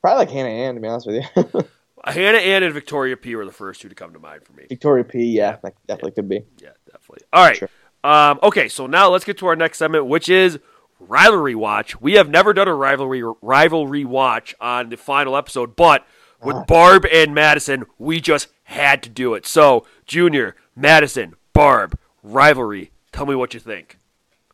probably 0.00 0.18
like 0.18 0.30
Hannah 0.30 0.48
Ann 0.48 0.74
to 0.76 0.80
be 0.80 0.88
honest 0.88 1.06
with 1.06 1.24
you. 1.36 1.44
Hannah 2.06 2.38
Ann 2.38 2.62
and 2.62 2.74
Victoria 2.74 3.16
P 3.16 3.34
were 3.34 3.46
the 3.46 3.52
first 3.52 3.80
two 3.80 3.88
to 3.88 3.94
come 3.94 4.12
to 4.12 4.18
mind 4.18 4.44
for 4.44 4.52
me. 4.52 4.64
Victoria 4.68 5.04
P. 5.04 5.24
Yeah, 5.24 5.56
that 5.62 5.74
definitely 5.86 6.12
could 6.12 6.28
be. 6.28 6.42
Yeah, 6.62 6.70
definitely. 6.92 7.24
All 7.32 7.44
right. 7.44 7.56
Sure. 7.56 7.68
Um, 8.04 8.38
okay, 8.42 8.68
so 8.68 8.86
now 8.86 9.08
let's 9.08 9.24
get 9.24 9.38
to 9.38 9.46
our 9.46 9.56
next 9.56 9.78
segment, 9.78 10.04
which 10.04 10.28
is 10.28 10.58
rivalry 11.00 11.54
watch. 11.54 11.98
We 12.02 12.12
have 12.14 12.28
never 12.28 12.52
done 12.52 12.68
a 12.68 12.74
rivalry 12.74 13.22
rivalry 13.40 14.04
watch 14.04 14.54
on 14.60 14.90
the 14.90 14.96
final 14.98 15.34
episode, 15.36 15.74
but 15.76 16.06
with 16.42 16.56
Ah. 16.56 16.64
Barb 16.68 17.06
and 17.10 17.34
Madison, 17.34 17.86
we 17.98 18.20
just 18.20 18.48
had 18.64 19.02
to 19.04 19.08
do 19.08 19.32
it. 19.32 19.46
So, 19.46 19.86
Junior, 20.06 20.54
Madison, 20.76 21.34
Barb, 21.54 21.98
rivalry. 22.22 22.90
Tell 23.14 23.26
me 23.26 23.36
what 23.36 23.54
you 23.54 23.60
think. 23.60 23.96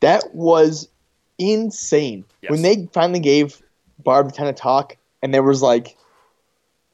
That 0.02 0.34
was 0.34 0.88
insane. 1.38 2.26
Yes. 2.42 2.50
When 2.50 2.60
they 2.60 2.88
finally 2.92 3.20
gave 3.20 3.60
Barb 3.98 4.30
the 4.30 4.36
time 4.36 4.48
to 4.48 4.52
talk, 4.52 4.96
and 5.22 5.32
there 5.32 5.42
was 5.42 5.62
like 5.62 5.96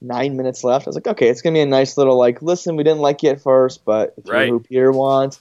nine 0.01 0.37
minutes 0.37 0.63
left, 0.63 0.87
I 0.87 0.91
was 0.91 0.95
like, 0.95 1.09
okay, 1.09 1.29
it's 1.29 1.43
gonna 1.43 1.55
be 1.55 1.61
a 1.61 1.67
nice 1.67 1.97
little 1.97 2.17
like, 2.17 2.41
listen, 2.41 2.77
we 2.77 2.85
didn't 2.85 3.01
like 3.01 3.25
you 3.25 3.31
at 3.31 3.41
first, 3.41 3.85
but 3.85 4.15
if 4.17 4.29
Right. 4.29 4.49
who 4.49 4.61
Peter 4.61 4.93
wants. 4.93 5.41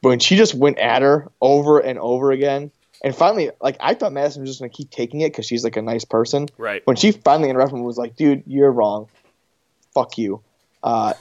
But 0.00 0.08
when 0.08 0.18
she 0.18 0.36
just 0.38 0.54
went 0.54 0.78
at 0.78 1.02
her 1.02 1.30
over 1.42 1.78
and 1.78 1.98
over 1.98 2.32
again, 2.32 2.70
and 3.04 3.14
finally, 3.14 3.50
like 3.60 3.76
I 3.80 3.92
thought 3.92 4.14
Madison 4.14 4.40
was 4.40 4.50
just 4.50 4.60
gonna 4.60 4.70
keep 4.70 4.90
taking 4.90 5.20
it 5.20 5.30
because 5.30 5.44
she's 5.44 5.62
like 5.62 5.76
a 5.76 5.82
nice 5.82 6.06
person. 6.06 6.48
Right. 6.56 6.80
When 6.86 6.96
she 6.96 7.12
finally 7.12 7.50
interrupted 7.50 7.74
him, 7.74 7.80
and 7.80 7.86
was 7.86 7.98
like, 7.98 8.16
dude, 8.16 8.44
you're 8.46 8.72
wrong. 8.72 9.08
Fuck 9.92 10.16
you. 10.16 10.40
Uh, 10.82 11.12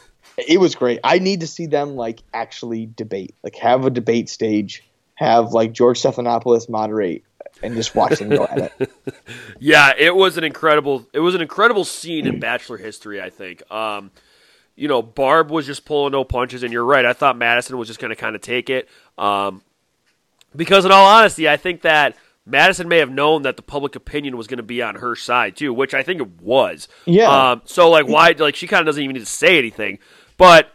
it 0.48 0.60
was 0.60 0.76
great. 0.76 1.00
I 1.04 1.20
need 1.20 1.42
to 1.42 1.48
see 1.48 1.66
them 1.66 1.96
like 1.96 2.22
actually 2.34 2.90
debate, 2.96 3.36
like 3.44 3.56
have 3.56 3.86
a 3.86 3.90
debate 3.90 4.30
stage, 4.30 4.84
have 5.16 5.54
like 5.54 5.74
George 5.74 6.02
Stephanopoulos 6.02 6.70
moderate, 6.70 7.24
and 7.62 7.76
just 7.76 7.96
watch 7.96 8.20
them 8.20 8.30
go 8.30 8.46
at 8.46 8.74
it. 8.80 8.92
Yeah, 9.62 9.92
it 9.98 10.16
was 10.16 10.38
an 10.38 10.46
incredible. 10.46 11.06
It 11.14 11.20
was 11.20 11.36
an 11.36 11.42
incredible 11.42 11.84
scene 11.84 12.26
in 12.26 12.40
Bachelor 12.42 12.78
history. 12.78 13.22
I 13.22 13.30
think. 13.30 13.70
Um, 13.72 14.12
you 14.76 14.88
know, 14.88 15.02
Barb 15.02 15.52
was 15.52 15.66
just 15.66 15.84
pulling 15.84 16.14
no 16.14 16.24
punches, 16.24 16.64
and 16.64 16.72
you're 16.72 16.86
right. 16.86 17.06
I 17.06 17.12
thought 17.12 17.38
Madison 17.38 17.78
was 17.78 17.90
just 17.90 18.00
going 18.00 18.10
to 18.10 18.16
kind 18.16 18.34
of 18.36 18.42
take 18.42 18.70
it. 18.70 18.88
Um, 19.18 19.62
because 20.56 20.86
in 20.86 20.92
all 20.92 21.06
honesty, 21.06 21.50
I 21.50 21.58
think 21.58 21.82
that 21.82 22.16
Madison 22.46 22.88
may 22.88 22.98
have 22.98 23.12
known 23.12 23.44
that 23.44 23.58
the 23.58 23.62
public 23.62 23.96
opinion 23.96 24.38
was 24.38 24.48
going 24.48 24.58
to 24.58 24.64
be 24.64 24.82
on 24.82 24.96
her 24.96 25.16
side 25.16 25.56
too, 25.56 25.74
which 25.74 25.94
I 25.94 26.02
think 26.02 26.22
it 26.22 26.42
was. 26.42 26.88
Yeah. 27.06 27.52
Um, 27.52 27.62
so 27.66 27.90
like, 27.90 28.08
why? 28.08 28.34
Like, 28.38 28.56
she 28.56 28.68
kind 28.68 28.80
of 28.80 28.86
doesn't 28.86 29.04
even 29.04 29.14
need 29.14 29.20
to 29.20 29.26
say 29.26 29.58
anything. 29.58 30.00
But 30.40 30.72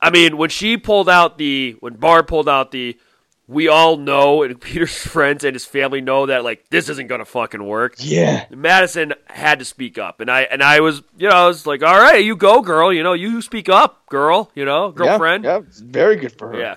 I 0.00 0.10
mean, 0.10 0.36
when 0.36 0.50
she 0.50 0.76
pulled 0.76 1.08
out 1.08 1.38
the 1.38 1.76
when 1.78 1.94
Barb 1.94 2.26
pulled 2.26 2.48
out 2.48 2.72
the, 2.72 2.98
we 3.46 3.68
all 3.68 3.96
know, 3.96 4.42
and 4.42 4.60
Peter's 4.60 4.96
friends 4.96 5.44
and 5.44 5.54
his 5.54 5.64
family 5.64 6.00
know 6.00 6.26
that 6.26 6.42
like 6.42 6.68
this 6.70 6.88
isn't 6.88 7.06
going 7.06 7.20
to 7.20 7.24
fucking 7.24 7.64
work. 7.64 7.94
Yeah. 7.98 8.46
Madison 8.50 9.14
had 9.26 9.60
to 9.60 9.64
speak 9.64 9.98
up, 9.98 10.20
and 10.20 10.28
I 10.28 10.42
and 10.42 10.62
I 10.62 10.80
was, 10.80 11.02
you 11.16 11.28
know, 11.28 11.36
I 11.36 11.46
was 11.46 11.66
like, 11.66 11.84
all 11.84 11.96
right, 12.00 12.24
you 12.24 12.34
go, 12.34 12.62
girl. 12.62 12.92
You 12.92 13.04
know, 13.04 13.12
you 13.12 13.40
speak 13.42 13.68
up, 13.68 14.06
girl. 14.06 14.50
You 14.56 14.64
know, 14.64 14.90
girlfriend. 14.90 15.44
Yeah, 15.44 15.58
yeah, 15.58 15.64
very 15.84 16.16
good 16.16 16.36
for 16.36 16.48
her. 16.48 16.58
yeah. 16.58 16.76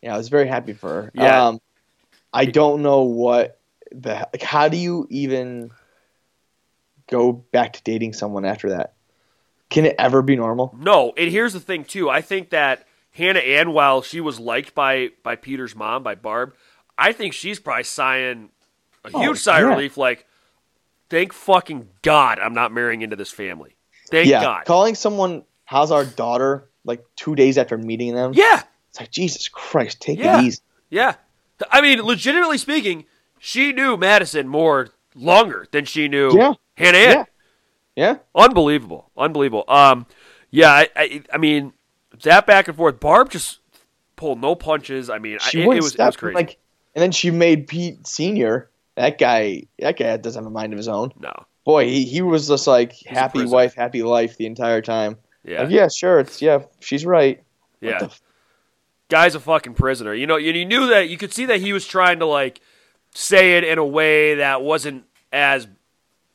Yeah, 0.00 0.14
I 0.14 0.18
was 0.18 0.28
very 0.28 0.46
happy 0.46 0.74
for 0.74 0.88
her. 0.88 1.10
Yeah. 1.14 1.46
Um, 1.46 1.60
I 2.32 2.44
don't 2.44 2.82
know 2.82 3.02
what 3.02 3.58
the 3.90 4.28
like. 4.32 4.42
How 4.42 4.68
do 4.68 4.76
you 4.76 5.06
even 5.10 5.70
go 7.10 7.32
back 7.32 7.72
to 7.74 7.82
dating 7.82 8.12
someone 8.12 8.44
after 8.44 8.70
that? 8.70 8.93
Can 9.74 9.86
it 9.86 9.96
ever 9.98 10.22
be 10.22 10.36
normal? 10.36 10.74
No, 10.78 11.12
and 11.16 11.30
here's 11.30 11.52
the 11.52 11.60
thing 11.60 11.84
too. 11.84 12.08
I 12.08 12.20
think 12.20 12.50
that 12.50 12.86
Hannah 13.12 13.40
Ann, 13.40 13.72
while 13.72 14.02
she 14.02 14.20
was 14.20 14.38
liked 14.38 14.74
by 14.74 15.10
by 15.22 15.36
Peter's 15.36 15.74
mom, 15.74 16.02
by 16.02 16.14
Barb, 16.14 16.54
I 16.96 17.12
think 17.12 17.32
she's 17.32 17.58
probably 17.58 17.82
sighing 17.84 18.50
a 19.04 19.10
Oh, 19.12 19.20
huge 19.20 19.38
sigh 19.38 19.58
of 19.60 19.68
yeah. 19.68 19.74
relief. 19.74 19.96
Like, 19.96 20.26
thank 21.10 21.32
fucking 21.32 21.88
God, 22.02 22.38
I'm 22.38 22.54
not 22.54 22.72
marrying 22.72 23.02
into 23.02 23.16
this 23.16 23.30
family. 23.30 23.76
Thank 24.10 24.28
yeah. 24.28 24.40
God. 24.42 24.64
Calling 24.64 24.94
someone 24.94 25.44
"How's 25.64 25.90
our 25.90 26.04
daughter?" 26.04 26.68
like 26.84 27.04
two 27.16 27.34
days 27.34 27.56
after 27.58 27.76
meeting 27.78 28.14
them. 28.14 28.32
yeah, 28.34 28.62
It's 28.90 29.00
like 29.00 29.10
Jesus 29.10 29.48
Christ, 29.48 30.00
take 30.00 30.18
Yeah. 30.18 30.38
it 30.40 30.44
easy. 30.44 30.60
yeah. 30.90 31.14
I 31.70 31.80
mean, 31.80 32.00
legitimately 32.02 32.58
speaking, 32.58 33.06
she 33.38 33.72
knew 33.72 33.96
Madison 33.96 34.46
more 34.48 34.90
longer 35.14 35.66
than 35.72 35.84
she 35.86 36.08
knew 36.08 36.30
Yeah. 36.36 36.54
Hannah 36.76 36.98
Ann. 36.98 37.10
Yeah. 37.18 37.24
Yeah. 37.96 38.16
Unbelievable, 38.34 39.10
unbelievable. 39.16 39.64
Um, 39.68 40.06
yeah, 40.50 40.70
I, 40.70 40.88
I, 40.96 41.22
I 41.32 41.38
mean, 41.38 41.72
that 42.22 42.46
back 42.46 42.68
and 42.68 42.76
forth. 42.76 43.00
Barb 43.00 43.30
just 43.30 43.60
pulled 44.16 44.40
no 44.40 44.54
punches. 44.54 45.10
I 45.10 45.18
mean, 45.18 45.38
I, 45.40 45.48
She 45.48 45.60
it, 45.60 45.64
it 45.64 45.66
wouldn't 45.68 45.84
was 45.84 45.94
it 45.94 46.00
was 46.00 46.16
crazy. 46.16 46.34
Like, 46.34 46.58
and 46.94 47.02
then 47.02 47.12
she 47.12 47.30
made 47.30 47.66
Pete 47.66 48.06
Senior. 48.06 48.70
That 48.96 49.18
guy. 49.18 49.64
That 49.78 49.98
guy 49.98 50.16
doesn't 50.16 50.40
have 50.42 50.46
a 50.46 50.50
mind 50.54 50.72
of 50.72 50.76
his 50.76 50.88
own. 50.88 51.12
no, 51.18 51.32
Boy, 51.64 51.86
he, 51.86 52.04
he 52.04 52.22
was 52.22 52.46
just 52.48 52.66
like 52.66 52.94
a 53.06 53.10
happy 53.14 53.44
wife, 53.44 53.74
happy 53.74 54.02
life 54.02 54.36
the 54.36 54.46
entire 54.46 54.80
time. 54.82 55.16
yeah, 55.44 55.62
Like, 55.62 55.70
yeah, 55.70 55.88
sure. 55.88 56.20
It's 56.20 56.40
yeah. 56.42 56.60
She's 56.80 57.04
right. 57.06 57.42
What 57.80 57.88
yeah. 57.90 57.98
f- 58.02 58.22
Guy's 59.08 59.34
a 59.34 59.40
fucking 59.40 59.74
prisoner. 59.74 60.14
You 60.14 60.26
know, 60.26 60.36
and 60.36 60.44
you 60.44 60.64
knew 60.64 60.88
that. 60.88 61.08
You 61.08 61.16
could 61.16 61.32
see 61.32 61.46
that 61.46 61.60
he 61.60 61.72
was 61.72 61.86
trying 61.86 62.18
to 62.20 62.26
like 62.26 62.60
say 63.14 63.56
it 63.56 63.64
in 63.64 63.78
a 63.78 63.84
way 63.84 64.36
that 64.36 64.62
wasn't 64.62 65.04
as 65.32 65.66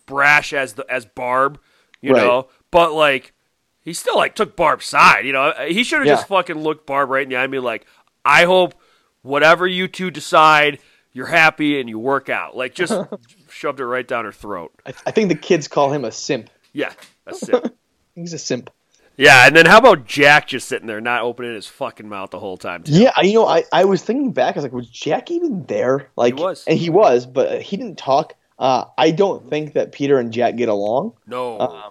brash 0.09 0.51
as 0.53 0.73
the 0.73 0.85
as 0.89 1.05
Barb. 1.05 1.59
You 2.01 2.13
Right. 2.13 2.23
know, 2.23 2.47
but 2.71 2.93
like 2.93 3.33
he 3.81 3.93
still 3.93 4.17
like 4.17 4.35
took 4.35 4.55
Barb's 4.55 4.85
side. 4.85 5.25
You 5.25 5.33
know, 5.33 5.43
uh, 5.49 5.65
he 5.65 5.83
should 5.83 5.99
have 5.99 6.07
Yeah. 6.07 6.15
just 6.15 6.27
fucking 6.27 6.57
looked 6.57 6.85
Barb 6.85 7.09
right 7.09 7.23
in 7.23 7.29
the 7.29 7.35
eye 7.37 7.43
and 7.43 7.51
be 7.51 7.59
like, 7.59 7.85
"I 8.25 8.45
hope 8.45 8.73
whatever 9.21 9.65
you 9.67 9.87
two 9.87 10.11
decide." 10.11 10.79
You're 11.11 11.25
happy 11.25 11.79
and 11.79 11.89
you 11.89 11.97
work 11.97 12.29
out. 12.29 12.55
Like 12.55 12.75
just 12.75 12.93
shoved 13.49 13.79
it 13.79 13.85
right 13.85 14.07
down 14.07 14.25
her 14.25 14.31
throat. 14.31 14.71
I, 14.85 14.93
I 15.07 15.11
think 15.11 15.29
the 15.29 15.35
kids 15.35 15.67
call 15.67 15.91
him 15.91 16.05
a 16.05 16.11
simp. 16.11 16.49
Yeah, 16.71 16.93
that's 17.25 17.43
it. 17.49 17.75
He's 18.13 18.31
a 18.33 18.37
simp. 18.37 18.69
yeah, 19.17 19.47
and 19.47 19.55
then 19.55 19.65
how 19.65 19.79
about 19.79 20.05
Jack 20.05 20.47
just 20.47 20.67
sitting 20.67 20.85
there 20.87 21.01
not 21.01 21.23
opening 21.23 21.55
his 21.55 21.65
fucking 21.65 22.07
mouth 22.07 22.29
the 22.29 22.39
whole 22.39 22.57
time? 22.57 22.83
too? 22.83 22.91
Yeah, 22.93 23.19
you 23.21 23.33
know, 23.33 23.47
I, 23.47 23.63
I 23.73 23.85
was 23.85 24.03
thinking 24.03 24.31
back. 24.33 24.55
I 24.55 24.59
was 24.59 24.63
like, 24.65 24.71
was 24.71 24.87
Jack 24.89 25.31
even 25.31 25.65
there? 25.65 26.09
Like, 26.15 26.37
was. 26.37 26.63
and 26.67 26.77
he 26.77 26.91
was, 26.91 27.25
but 27.25 27.61
he 27.63 27.75
didn't 27.75 27.97
talk. 27.97 28.35
Uh, 28.59 28.85
I 28.97 29.11
don't 29.11 29.49
think 29.49 29.73
that 29.73 29.93
Peter 29.93 30.19
and 30.19 30.33
Jack 30.33 30.57
get 30.57 30.67
along 30.67 31.13
No. 31.25 31.57
Uh, 31.57 31.89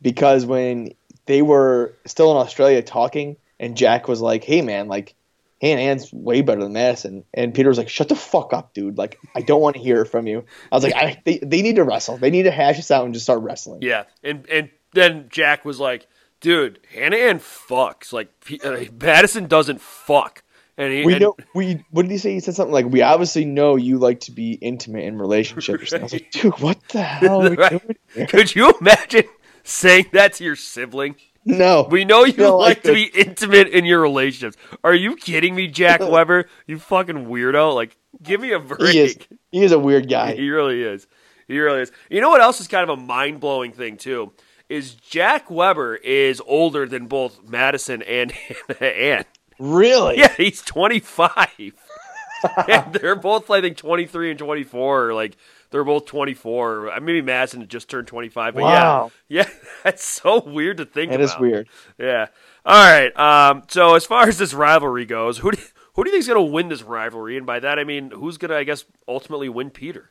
because 0.00 0.46
when 0.46 0.94
they 1.26 1.42
were 1.42 1.94
still 2.06 2.30
in 2.30 2.36
Australia 2.36 2.82
talking, 2.82 3.36
and 3.58 3.76
Jack 3.76 4.06
was 4.06 4.20
like, 4.20 4.44
"Hey, 4.44 4.62
man, 4.62 4.88
like, 4.88 5.14
Hannah 5.60 5.80
Ann's 5.80 6.12
way 6.12 6.42
better 6.42 6.62
than 6.62 6.74
Madison," 6.74 7.24
and 7.32 7.54
Peter 7.54 7.68
was 7.68 7.78
like, 7.78 7.88
"Shut 7.88 8.08
the 8.08 8.16
fuck 8.16 8.52
up, 8.52 8.74
dude! 8.74 8.98
Like, 8.98 9.18
I 9.34 9.40
don't 9.40 9.60
want 9.60 9.76
to 9.76 9.82
hear 9.82 10.04
from 10.04 10.26
you." 10.26 10.44
I 10.70 10.76
was 10.76 10.84
like, 10.84 10.94
I, 10.94 11.20
"They 11.24 11.38
they 11.38 11.62
need 11.62 11.76
to 11.76 11.84
wrestle. 11.84 12.18
They 12.18 12.30
need 12.30 12.42
to 12.44 12.50
hash 12.50 12.76
this 12.76 12.90
out 12.90 13.04
and 13.04 13.14
just 13.14 13.24
start 13.24 13.40
wrestling." 13.40 13.80
Yeah, 13.82 14.04
and 14.22 14.46
and 14.50 14.70
then 14.92 15.28
Jack 15.30 15.64
was 15.64 15.80
like, 15.80 16.06
"Dude, 16.40 16.78
Hannah 16.92 17.16
Ann 17.16 17.38
fucks. 17.38 18.12
Like 18.12 18.28
P- 18.44 18.60
uh, 18.62 18.84
Madison 19.00 19.46
doesn't 19.46 19.80
fuck." 19.80 20.43
And 20.76 20.92
he, 20.92 21.04
We 21.04 21.12
and- 21.14 21.22
know 21.22 21.36
we. 21.54 21.84
What 21.90 22.02
did 22.02 22.10
he 22.10 22.18
say? 22.18 22.32
He 22.34 22.40
said 22.40 22.54
something 22.54 22.72
like, 22.72 22.86
"We 22.86 23.02
obviously 23.02 23.44
know 23.44 23.76
you 23.76 23.98
like 23.98 24.20
to 24.20 24.32
be 24.32 24.54
intimate 24.54 25.04
in 25.04 25.18
relationships." 25.18 25.92
And 25.92 26.00
I 26.00 26.04
was 26.04 26.12
like, 26.12 26.30
"Dude, 26.32 26.58
what 26.60 26.78
the 26.88 27.02
hell 27.02 27.48
Right. 27.54 27.80
Could 28.28 28.54
you 28.54 28.72
imagine 28.80 29.24
saying 29.62 30.06
that 30.12 30.32
to 30.34 30.44
your 30.44 30.56
sibling? 30.56 31.16
No, 31.46 31.86
We 31.90 32.06
know 32.06 32.24
you 32.24 32.32
No, 32.38 32.56
like 32.56 32.82
to 32.84 32.94
be 32.94 33.04
intimate 33.04 33.68
in 33.68 33.84
your 33.84 34.00
relationships. 34.00 34.56
Are 34.82 34.94
you 34.94 35.14
kidding 35.14 35.54
me, 35.54 35.66
Jack 35.68 36.00
Weber? 36.08 36.46
You 36.66 36.78
fucking 36.78 37.26
weirdo! 37.26 37.74
Like, 37.74 37.96
give 38.22 38.40
me 38.40 38.52
a 38.52 38.58
break. 38.58 38.92
he 38.92 38.98
is. 39.00 39.18
He 39.52 39.62
is 39.62 39.70
a 39.72 39.78
weird 39.78 40.08
guy. 40.08 40.34
He 40.34 40.48
really 40.48 40.82
is. 40.82 41.06
He 41.46 41.58
really 41.58 41.82
is. 41.82 41.92
You 42.08 42.22
know 42.22 42.30
what 42.30 42.40
else 42.40 42.60
is 42.62 42.66
kind 42.66 42.88
of 42.88 42.98
a 42.98 43.00
mind 43.00 43.40
blowing 43.40 43.72
thing 43.72 43.98
too? 43.98 44.32
Is 44.70 44.94
Jack 44.94 45.50
Weber 45.50 45.94
is 45.96 46.40
older 46.46 46.86
than 46.86 47.06
both 47.06 47.46
Madison 47.46 48.00
and 48.02 48.32
Hannah 48.80 48.86
Ann. 48.90 49.24
Really? 49.58 50.18
Yeah, 50.18 50.32
he's 50.36 50.62
25. 50.62 51.48
and 52.68 52.92
they're 52.94 53.16
both, 53.16 53.50
I 53.50 53.60
think, 53.60 53.76
23 53.76 54.30
and 54.30 54.38
24. 54.38 55.14
Like, 55.14 55.36
they're 55.70 55.84
both 55.84 56.06
24. 56.06 56.90
Uh, 56.92 57.00
Maybe 57.00 57.22
Madison 57.22 57.66
just 57.68 57.88
turned 57.88 58.06
25. 58.06 58.54
But 58.54 58.62
Wow. 58.62 59.10
yeah. 59.28 59.44
Yeah, 59.44 59.50
that's 59.84 60.04
so 60.04 60.40
weird 60.42 60.76
to 60.78 60.84
think 60.84 61.10
That 61.10 61.20
about. 61.20 61.34
is 61.36 61.40
weird. 61.40 61.68
Yeah. 61.98 62.26
All 62.66 62.74
right. 62.92 63.16
Um, 63.18 63.62
so, 63.68 63.94
as 63.94 64.04
far 64.04 64.28
as 64.28 64.38
this 64.38 64.54
rivalry 64.54 65.04
goes, 65.06 65.38
who 65.38 65.50
do, 65.52 65.58
who 65.94 66.04
do 66.04 66.10
you 66.10 66.12
think 66.14 66.20
is 66.22 66.28
going 66.28 66.46
to 66.46 66.52
win 66.52 66.68
this 66.68 66.82
rivalry? 66.82 67.36
And 67.36 67.46
by 67.46 67.60
that, 67.60 67.78
I 67.78 67.84
mean, 67.84 68.10
who's 68.10 68.38
going 68.38 68.50
to, 68.50 68.56
I 68.56 68.64
guess, 68.64 68.84
ultimately 69.08 69.48
win 69.48 69.70
Peter? 69.70 70.10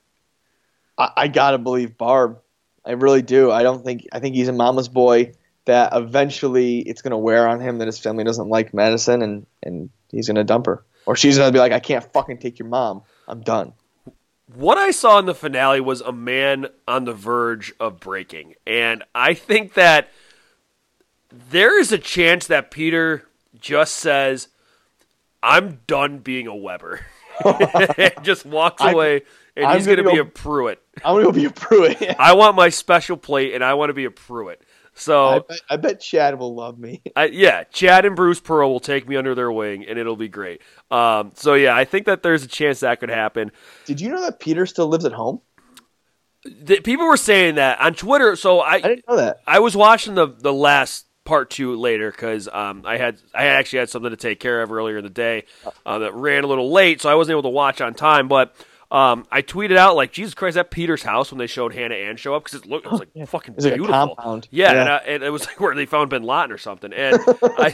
I, 0.98 1.10
I 1.18 1.28
gotta 1.28 1.58
believe 1.58 1.98
Barb. 1.98 2.40
I 2.86 2.92
really 2.92 3.22
do. 3.22 3.50
I 3.52 3.64
don't 3.64 3.84
think. 3.84 4.06
I 4.12 4.20
think 4.20 4.36
he's 4.36 4.48
a 4.48 4.54
mama's 4.54 4.90
boy. 4.90 5.32
That 5.66 5.94
eventually 5.94 6.80
it's 6.80 7.02
gonna 7.02 7.18
wear 7.18 7.48
on 7.48 7.60
him 7.60 7.78
that 7.78 7.88
his 7.88 8.00
family 8.00 8.24
doesn't 8.24 8.50
like 8.50 8.74
Madison, 8.74 9.22
and 9.22 9.46
and 9.62 9.90
he's 10.10 10.28
gonna 10.28 10.44
dump 10.44 10.66
her, 10.66 10.84
or 11.06 11.16
she's 11.16 11.38
gonna 11.38 11.52
be 11.52 11.60
like, 11.60 11.72
I 11.72 11.80
can't 11.80 12.04
fucking 12.12 12.40
take 12.40 12.60
your 12.60 12.68
mom. 12.68 13.04
I'm 13.28 13.42
done. 13.42 13.74
What 14.54 14.78
I 14.78 14.92
saw 14.92 15.20
in 15.20 15.26
the 15.26 15.34
finale 15.34 15.80
was 15.80 16.02
a 16.02 16.12
man 16.12 16.68
on 16.88 17.06
the 17.06 17.14
verge 17.14 17.74
of 17.80 18.00
breaking. 18.00 18.56
And 18.68 19.04
I 19.16 19.34
think 19.34 19.74
that 19.74 20.10
there 21.32 21.80
is 21.80 21.92
a 21.92 21.98
chance 21.98 22.46
that 22.48 22.70
Peter 22.70 23.26
just 23.60 23.96
says, 23.96 24.50
I'm 25.42 25.80
done 25.88 26.20
being 26.20 26.48
a 26.48 26.56
Weber. 26.56 27.00
and 27.98 28.14
just 28.22 28.46
walks 28.46 28.84
away 28.84 29.24
and 29.56 29.66
I'm 29.66 29.78
he's 29.78 29.86
going 29.86 29.98
to 29.98 30.04
be 30.04 30.18
a 30.18 30.26
Prewett. 30.26 30.80
I'm 31.04 31.16
gonna 31.16 31.26
go 31.26 31.32
be 31.32 31.46
a 31.46 31.50
Prewett. 31.50 32.16
I 32.20 32.34
want 32.34 32.56
my 32.56 32.70
special 32.70 33.18
plate 33.18 33.54
and 33.54 33.64
I 33.64 33.74
want 33.74 33.90
to 33.90 33.94
be 33.94 34.06
a 34.06 34.12
Prewett. 34.12 34.62
I, 34.96 35.00
So, 35.00 35.46
bet, 35.48 35.62
I 35.70 35.78
bet 35.78 36.00
Chad 36.00 36.38
will 36.40 36.56
love 36.56 36.78
me. 36.78 37.02
I, 37.16 37.26
yeah, 37.26 37.64
Chad 37.66 38.06
and 38.06 38.16
Bruce 38.16 38.40
Pearl 38.40 38.72
will 38.72 38.80
take 38.80 39.08
me 39.08 39.16
under 39.16 39.36
their 39.36 39.52
wing 39.52 39.86
and 39.88 39.98
it'll 39.98 40.16
be 40.16 40.28
great. 40.28 40.62
Um, 40.92 41.32
so, 41.36 41.54
yeah, 41.54 41.76
I 41.76 41.86
think 41.86 42.06
that 42.06 42.24
there's 42.24 42.44
a 42.44 42.48
chance 42.48 42.82
that 42.82 43.00
could 43.00 43.10
happen. 43.10 43.52
Did 43.86 44.02
you 44.02 44.10
know 44.10 44.22
that 44.22 44.40
Peter 44.40 44.66
still 44.66 44.88
lives 44.88 45.06
at 45.06 45.14
home? 45.14 45.42
The, 46.46 46.82
people 46.82 47.08
were 47.08 47.18
saying 47.18 47.56
that 47.56 47.80
on 47.80 47.94
Twitter. 47.94 48.36
So 48.36 48.62
I 48.62 48.82
didn't 48.82 49.08
know 49.08 49.16
that. 49.16 49.42
I 49.48 49.60
was 49.60 49.78
watching 49.78 50.16
the 50.16 50.28
the 50.28 50.52
last 50.52 51.06
part 51.26 51.50
two 51.50 51.76
later 51.76 52.12
because 52.12 52.48
um, 52.52 52.84
I 52.86 52.98
had 52.98 53.18
I 53.34 53.46
actually 53.46 53.80
had 53.80 53.90
something 53.90 54.12
to 54.12 54.18
take 54.18 54.40
care 54.40 54.62
of 54.62 54.72
earlier 54.72 54.98
in 54.98 55.04
the 55.04 55.10
day 55.10 55.46
uh, 55.86 56.00
that 56.00 56.14
ran 56.14 56.44
a 56.44 56.48
little 56.48 56.72
late, 56.72 57.02
so 57.02 57.10
I 57.10 57.16
wasn't 57.16 57.34
able 57.34 57.44
to 57.44 57.50
watch 57.50 57.82
on 57.82 57.94
time. 57.94 58.28
But 58.28 58.56
um, 58.94 59.26
I 59.32 59.42
tweeted 59.42 59.76
out 59.76 59.96
like, 59.96 60.12
"Jesus 60.14 60.34
Christ, 60.36 60.54
that 60.56 60.70
Peter's 60.72 61.02
house!" 61.04 61.32
when 61.32 61.40
they 61.40 61.48
showed 61.48 61.74
Hannah 61.74 61.96
Ann 61.96 62.16
show 62.16 62.36
up 62.36 62.44
because 62.46 62.62
it 62.62 62.66
looked 62.68 62.86
it 62.86 62.92
was 62.92 63.00
like 63.02 63.28
fucking 63.28 63.56
It's 63.56 63.66
like 63.66 63.74
beautiful. 63.74 64.16
compound. 64.16 64.48
Yeah, 64.52 64.72
Yeah. 64.72 64.80
And, 64.82 64.90
I, 64.90 64.98
and 64.98 65.24
it 65.24 65.30
was 65.32 65.46
like 65.48 65.60
where 65.60 65.74
they 65.76 65.86
found 65.88 66.10
Bin 66.12 66.24
Laden 66.24 66.52
or 66.52 66.58
something. 66.60 66.94
And 66.94 67.18
I 67.42 67.74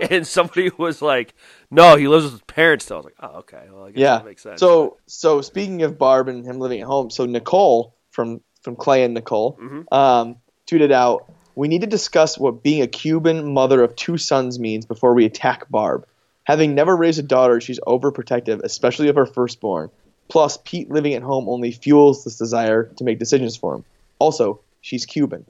and 0.00 0.26
somebody 0.26 0.70
was 0.78 1.02
like, 1.02 1.34
"No, 1.70 1.96
he 1.96 2.06
lives 2.08 2.24
with 2.24 2.32
his 2.34 2.42
parents." 2.42 2.84
still." 2.84 2.96
I 2.96 3.00
was 3.00 3.04
like, 3.06 3.14
"Oh, 3.20 3.38
okay, 3.40 3.64
well, 3.72 3.84
I 3.86 3.90
guess 3.90 3.98
Yeah. 4.00 4.16
that 4.18 4.24
makes 4.24 4.42
sense." 4.42 4.60
So 4.60 4.98
so 5.06 5.40
speaking 5.42 5.82
of 5.82 5.98
Barb 5.98 6.28
and 6.28 6.44
him 6.46 6.58
living 6.60 6.80
at 6.80 6.86
home, 6.86 7.10
so 7.10 7.26
Nicole 7.26 7.94
from 8.10 8.40
from 8.62 8.76
Clay 8.76 9.02
and 9.02 9.14
Nicole 9.14 9.58
Mhm. 9.60 9.92
um, 9.92 10.36
tweeted 10.70 10.92
out, 10.92 11.24
"We 11.56 11.66
need 11.66 11.80
to 11.80 11.88
discuss 11.88 12.38
what 12.38 12.62
being 12.62 12.82
a 12.82 12.86
Cuban 12.86 13.52
mother 13.52 13.82
of 13.82 13.96
two 13.96 14.16
sons 14.16 14.60
means 14.60 14.86
before 14.86 15.12
we 15.14 15.24
attack 15.24 15.68
Barb. 15.70 16.06
Having 16.44 16.74
never 16.76 16.96
raised 16.96 17.18
a 17.18 17.22
daughter, 17.22 17.60
she's 17.60 17.80
overprotective, 17.80 18.60
especially 18.62 19.08
of 19.08 19.16
her 19.16 19.26
firstborn. 19.26 19.90
Plus, 20.32 20.56
Pete 20.64 20.90
living 20.90 21.12
at 21.12 21.20
home 21.22 21.46
only 21.46 21.72
fuels 21.72 22.24
this 22.24 22.38
desire 22.38 22.84
to 22.96 23.04
make 23.04 23.18
decisions 23.18 23.54
for 23.54 23.74
him. 23.74 23.84
Also, 24.18 24.60
she's 24.80 25.04
Cuban. 25.04 25.44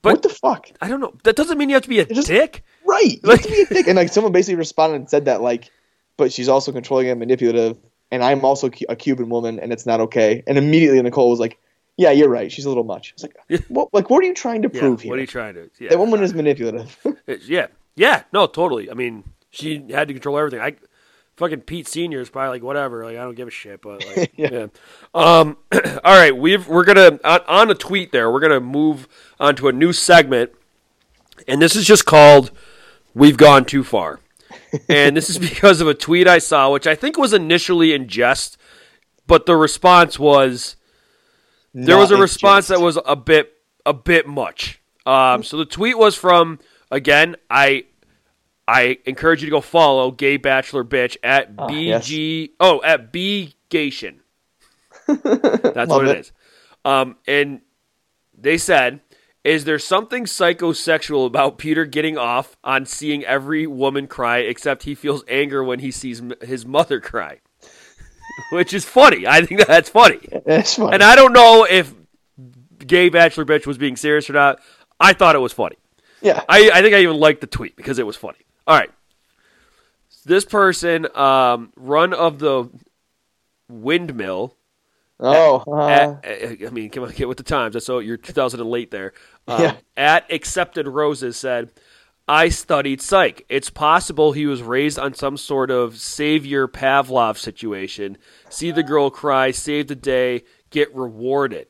But- 0.00 0.14
what 0.14 0.22
the 0.22 0.30
fuck? 0.30 0.70
I 0.80 0.88
don't 0.88 1.00
know. 1.00 1.12
That 1.24 1.36
doesn't 1.36 1.58
mean 1.58 1.68
you 1.68 1.74
have 1.74 1.82
to 1.82 1.90
be 1.90 1.98
a 1.98 2.06
just- 2.06 2.28
dick. 2.28 2.64
Right. 2.86 3.20
You 3.22 3.30
have 3.30 3.42
to 3.42 3.48
be 3.50 3.60
a 3.60 3.66
dick. 3.66 3.86
And 3.86 3.96
like 3.96 4.08
someone 4.08 4.32
basically 4.32 4.54
responded 4.54 4.96
and 4.96 5.10
said 5.10 5.26
that 5.26 5.42
like, 5.42 5.70
but 6.16 6.32
she's 6.32 6.48
also 6.48 6.72
controlling 6.72 7.10
and 7.10 7.20
manipulative 7.20 7.76
and 8.10 8.24
I'm 8.24 8.44
also 8.46 8.70
a 8.88 8.96
Cuban 8.96 9.28
woman, 9.28 9.60
and 9.60 9.70
it's 9.74 9.84
not 9.84 10.00
okay. 10.00 10.42
And 10.46 10.56
immediately 10.56 11.02
Nicole 11.02 11.28
was 11.28 11.38
like, 11.38 11.58
"Yeah, 11.98 12.10
you're 12.10 12.30
right. 12.30 12.50
She's 12.50 12.64
a 12.64 12.68
little 12.70 12.84
much." 12.84 13.12
It's 13.12 13.22
like, 13.22 13.36
what? 13.68 13.92
Like, 13.92 14.08
what 14.08 14.24
are 14.24 14.26
you 14.26 14.32
trying 14.32 14.62
to 14.62 14.70
Yeah, 14.72 14.80
prove 14.80 15.02
here? 15.02 15.10
What 15.10 15.18
are 15.18 15.20
you 15.20 15.26
trying 15.26 15.52
to? 15.56 15.68
Yeah, 15.78 15.90
that 15.90 15.98
woman 15.98 16.22
is 16.22 16.32
manipulative. 16.32 16.96
Yeah, 17.46 17.66
yeah, 17.96 18.22
no, 18.32 18.46
totally. 18.46 18.90
I 18.90 18.94
mean, 18.94 19.24
she 19.50 19.84
had 19.90 20.08
to 20.08 20.14
control 20.14 20.38
everything. 20.38 20.60
I 20.60 20.76
fucking 21.38 21.62
Pete 21.62 21.88
Senior 21.88 22.20
is 22.20 22.28
probably 22.28 22.50
like 22.50 22.62
whatever. 22.62 23.04
Like 23.04 23.16
I 23.16 23.22
don't 23.22 23.34
give 23.34 23.48
a 23.48 23.52
shit, 23.52 23.80
but 23.80 24.04
like, 24.04 24.32
yeah. 24.36 24.48
Yeah. 24.52 24.66
Um, 25.14 25.56
all 25.72 26.14
right, 26.16 26.36
we've 26.36 26.68
we're 26.68 26.84
gonna 26.84 27.18
on, 27.24 27.40
on 27.46 27.70
a 27.70 27.74
tweet 27.74 28.12
there. 28.12 28.30
We're 28.30 28.40
gonna 28.40 28.60
move 28.60 29.08
on 29.40 29.56
to 29.56 29.68
a 29.68 29.72
new 29.72 29.92
segment, 29.92 30.52
and 31.46 31.62
this 31.62 31.76
is 31.76 31.86
just 31.86 32.04
called 32.04 32.50
"We've 33.14 33.36
Gone 33.36 33.64
Too 33.64 33.84
Far," 33.84 34.20
and 34.88 35.16
this 35.16 35.30
is 35.30 35.38
because 35.38 35.80
of 35.80 35.88
a 35.88 35.94
tweet 35.94 36.28
I 36.28 36.38
saw, 36.38 36.70
which 36.70 36.86
I 36.86 36.94
think 36.94 37.16
was 37.16 37.32
initially 37.32 37.94
in 37.94 38.08
jest, 38.08 38.58
but 39.26 39.46
the 39.46 39.56
response 39.56 40.18
was 40.18 40.76
there 41.72 41.96
was 41.96 42.10
a 42.10 42.14
Not 42.14 42.22
response 42.22 42.68
that 42.68 42.80
was 42.80 42.98
a 43.06 43.16
bit 43.16 43.52
a 43.86 43.94
bit 43.94 44.26
much. 44.26 44.80
Um, 45.06 45.42
so 45.42 45.56
the 45.56 45.64
tweet 45.64 45.96
was 45.96 46.16
from 46.16 46.58
again. 46.90 47.36
I 47.48 47.84
I 48.68 48.98
encourage 49.06 49.40
you 49.42 49.46
to 49.46 49.50
go 49.50 49.60
follow 49.62 50.10
Gay 50.10 50.36
Bachelor 50.36 50.84
Bitch 50.84 51.16
at 51.22 51.50
Ah, 51.58 51.66
BG. 51.68 52.50
Oh, 52.60 52.82
at 52.84 53.10
B 53.12 53.54
Gation. 53.70 54.16
That's 55.06 55.88
what 55.88 56.06
it 56.06 56.10
it. 56.16 56.18
is. 56.20 56.32
Um, 56.84 57.16
and 57.26 57.60
they 58.36 58.58
said, 58.58 59.00
"Is 59.42 59.64
there 59.64 59.78
something 59.78 60.24
psychosexual 60.24 61.26
about 61.26 61.56
Peter 61.58 61.84
getting 61.86 62.18
off 62.18 62.56
on 62.62 62.84
seeing 62.84 63.24
every 63.24 63.66
woman 63.66 64.06
cry, 64.06 64.38
except 64.38 64.82
he 64.82 64.94
feels 64.94 65.24
anger 65.28 65.64
when 65.64 65.78
he 65.80 65.90
sees 65.90 66.20
m- 66.20 66.34
his 66.42 66.66
mother 66.66 67.00
cry?" 67.00 67.40
Which 68.52 68.72
is 68.74 68.84
funny. 68.84 69.26
I 69.26 69.44
think 69.44 69.66
that's 69.66 69.88
funny. 69.88 70.20
That's 70.46 70.74
fine. 70.76 70.94
And 70.94 71.02
I 71.02 71.16
don't 71.16 71.32
know 71.32 71.66
if 71.68 71.92
Gay 72.86 73.08
Bachelor 73.08 73.44
Bitch 73.44 73.66
was 73.66 73.78
being 73.78 73.96
serious 73.96 74.28
or 74.30 74.34
not. 74.34 74.60
I 75.00 75.12
thought 75.12 75.34
it 75.34 75.40
was 75.40 75.52
funny. 75.52 75.76
yeah. 76.22 76.42
I, 76.48 76.70
I 76.72 76.82
think 76.82 76.94
I 76.94 77.00
even 77.00 77.16
liked 77.18 77.40
the 77.40 77.46
tweet 77.48 77.74
because 77.76 77.98
it 77.98 78.06
was 78.06 78.16
funny. 78.16 78.38
All 78.68 78.76
right. 78.76 78.90
This 80.24 80.44
person, 80.44 81.06
um, 81.16 81.72
run 81.76 82.12
of 82.12 82.38
the 82.38 82.68
windmill. 83.68 84.54
oh, 85.20 85.64
uh, 85.66 85.88
At, 85.88 86.24
at- 86.24 86.66
I 86.66 86.70
mean, 86.70 86.90
come 86.90 87.04
on, 87.04 87.10
get 87.12 87.28
with 87.28 87.38
the 87.38 87.42
times. 87.44 87.74
I 87.76 87.78
saw 87.80 87.98
you're 87.98 88.16
2000 88.16 88.60
and 88.60 88.70
late 88.70 88.90
there. 88.90 89.12
Um, 89.48 89.62
Yeah. 89.62 89.76
At 89.96 90.30
accepted 90.30 90.86
roses 90.86 91.38
said, 91.38 91.70
"I 92.28 92.50
studied 92.50 93.00
psych. 93.00 93.46
It's 93.48 93.70
possible 93.70 94.32
he 94.32 94.44
was 94.44 94.62
raised 94.62 94.98
on 94.98 95.14
some 95.14 95.38
sort 95.38 95.70
of 95.70 95.96
savior 95.96 96.68
Pavlov 96.68 97.38
situation. 97.38 98.18
See 98.50 98.70
the 98.70 98.82
girl 98.82 99.08
cry, 99.08 99.50
save 99.52 99.86
the 99.86 99.94
day, 99.96 100.44
get 100.68 100.94
rewarded." 100.94 101.68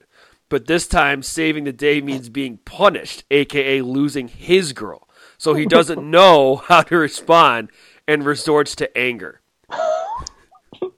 But 0.49 0.67
this 0.67 0.89
time, 0.89 1.23
saving 1.23 1.63
the 1.65 1.73
day 1.73 2.01
means 2.01 2.29
being 2.29 2.57
punished, 2.65 3.23
aka 3.31 3.81
losing 3.81 4.27
his 4.27 4.73
girl. 4.73 5.08
So 5.39 5.55
he 5.55 5.67
doesn't 5.67 6.03
know 6.11 6.57
how 6.57 6.83
to 6.83 6.97
respond 6.97 7.71
and 8.07 8.25
resorts 8.25 8.75
to 8.77 8.99
anger. 8.99 9.41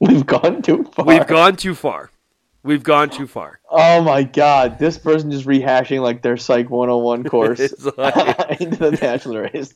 we've 0.01 0.27
gone 0.27 0.63
too 0.63 0.85
far. 0.85 1.05
We've 1.05 1.27
gone 1.27 1.57
too 1.57 1.75
far. 1.75 2.11
We've 2.63 2.83
gone 2.83 3.11
too 3.11 3.27
far. 3.27 3.61
Oh 3.71 4.03
my 4.03 4.23
god, 4.23 4.79
this 4.79 4.99
person 4.99 5.31
just 5.31 5.47
rehashing 5.47 6.01
like 6.03 6.23
their 6.23 6.37
Psych 6.37 6.69
101 6.69 7.25
course 7.25 7.61
It's 7.61 7.85
like- 7.97 8.61
into 8.61 8.91
the 8.91 8.97
Bachelor 8.97 9.47
is 9.47 9.75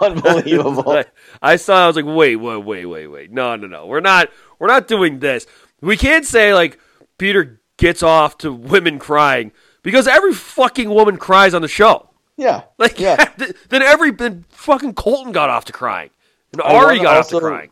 unbelievable. 0.00 0.82
Like, 0.84 1.10
I 1.42 1.56
saw. 1.56 1.84
I 1.84 1.86
was 1.86 1.96
like, 1.96 2.04
wait, 2.04 2.36
wait, 2.36 2.64
wait, 2.64 2.84
wait, 2.86 3.06
wait. 3.06 3.30
No, 3.30 3.56
no, 3.56 3.66
no. 3.66 3.86
We're 3.86 4.00
not. 4.00 4.30
We're 4.58 4.66
not 4.66 4.88
doing 4.88 5.20
this. 5.20 5.46
We 5.80 5.96
can't 5.96 6.24
say 6.26 6.52
like 6.52 6.78
Peter 7.16 7.60
gets 7.76 8.02
off 8.02 8.36
to 8.38 8.52
women 8.52 8.98
crying 8.98 9.52
because 9.82 10.06
every 10.08 10.34
fucking 10.34 10.90
woman 10.90 11.16
cries 11.16 11.54
on 11.54 11.62
the 11.62 11.68
show. 11.68 12.07
Yeah, 12.38 12.62
Like, 12.78 13.00
yeah. 13.00 13.32
then 13.68 13.82
every 13.82 14.12
then 14.12 14.44
fucking 14.48 14.94
Colton 14.94 15.32
got 15.32 15.50
off 15.50 15.64
to 15.66 15.72
crying, 15.72 16.10
and 16.52 16.62
I 16.62 16.72
Arie 16.74 17.00
got 17.00 17.16
off 17.18 17.28
to 17.30 17.40
crying. 17.40 17.70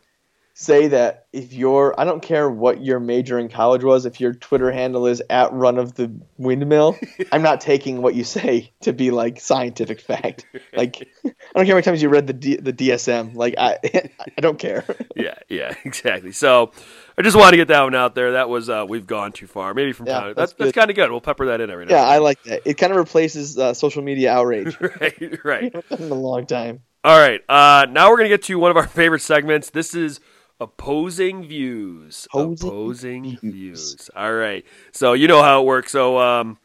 Say 0.58 0.88
that 0.88 1.26
if 1.34 1.52
your 1.52 1.98
I 2.00 2.04
don't 2.04 2.22
care 2.22 2.48
what 2.50 2.82
your 2.82 2.98
major 2.98 3.38
in 3.38 3.48
college 3.48 3.84
was, 3.84 4.06
if 4.06 4.20
your 4.20 4.32
Twitter 4.32 4.72
handle 4.72 5.06
is 5.06 5.22
at 5.30 5.52
run 5.52 5.78
of 5.78 5.94
the 5.94 6.10
windmill, 6.38 6.98
I'm 7.32 7.42
not 7.42 7.60
taking 7.60 8.02
what 8.02 8.14
you 8.14 8.24
say 8.24 8.72
to 8.80 8.92
be 8.92 9.10
like 9.10 9.38
scientific 9.38 10.00
fact. 10.00 10.46
Like 10.74 11.06
I 11.26 11.30
don't 11.54 11.66
care 11.66 11.66
how 11.66 11.74
many 11.74 11.82
times 11.82 12.02
you 12.02 12.08
read 12.08 12.26
the 12.26 12.32
D, 12.32 12.56
the 12.56 12.72
DSM. 12.72 13.34
Like 13.36 13.54
I 13.58 13.78
I 13.84 14.40
don't 14.40 14.58
care. 14.58 14.84
yeah, 15.14 15.34
yeah, 15.48 15.74
exactly. 15.84 16.32
So 16.32 16.72
I 17.18 17.22
just 17.22 17.36
wanted 17.36 17.52
to 17.52 17.56
get 17.56 17.68
that 17.68 17.82
one 17.82 17.94
out 17.94 18.14
there. 18.14 18.32
That 18.32 18.48
was 18.48 18.68
uh, 18.68 18.84
we've 18.86 19.06
gone 19.06 19.32
too 19.32 19.46
far. 19.46 19.72
Maybe 19.72 19.92
from 19.92 20.06
Yeah, 20.06 20.20
time. 20.20 20.26
That's 20.36 20.52
that's 20.52 20.52
that's 20.54 20.72
kind 20.72 20.90
of 20.90 20.96
good. 20.96 21.10
We'll 21.10 21.22
pepper 21.22 21.46
that 21.46 21.60
in 21.62 21.70
every 21.70 21.86
now. 21.86 21.94
Yeah, 21.94 22.04
I 22.04 22.18
like 22.18 22.42
that. 22.42 22.62
It 22.66 22.74
kind 22.74 22.92
of 22.92 22.98
replaces 22.98 23.56
uh, 23.56 23.72
social 23.72 24.02
media 24.02 24.32
outrage. 24.32 24.78
right, 25.00 25.44
right. 25.44 25.74
in 25.98 26.10
a 26.10 26.14
long 26.14 26.46
time. 26.46 26.80
All 27.04 27.18
right. 27.18 27.40
Uh, 27.48 27.86
now 27.90 28.10
we're 28.10 28.18
gonna 28.18 28.28
get 28.28 28.42
to 28.44 28.58
one 28.58 28.70
of 28.70 28.76
our 28.76 28.86
favorite 28.86 29.20
segments. 29.20 29.70
This 29.70 29.94
is 29.94 30.20
opposing 30.60 31.46
views. 31.46 32.26
Opposing 32.32 32.68
opposing 32.68 33.22
views. 33.38 33.40
views. 33.40 34.10
All 34.14 34.34
right. 34.34 34.66
So 34.92 35.14
you 35.14 35.26
know 35.26 35.42
how 35.42 35.62
it 35.62 35.64
works. 35.64 35.92
So, 35.92 36.18
um, 36.18 36.58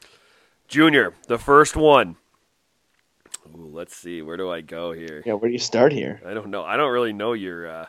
Junior, 0.68 1.14
the 1.28 1.38
first 1.38 1.78
one. 1.78 2.18
Ooh, 3.56 3.70
let's 3.72 3.96
see. 3.96 4.22
Where 4.22 4.38
do 4.38 4.50
I 4.50 4.62
go 4.62 4.92
here? 4.92 5.24
Yeah, 5.26 5.34
where 5.34 5.50
do 5.50 5.54
you 5.54 5.60
start 5.60 5.94
here? 5.94 6.22
I 6.26 6.34
don't 6.34 6.50
know. 6.50 6.64
I 6.64 6.76
don't 6.76 6.92
really 6.92 7.14
know 7.14 7.34
your 7.34 7.70
uh, 7.70 7.86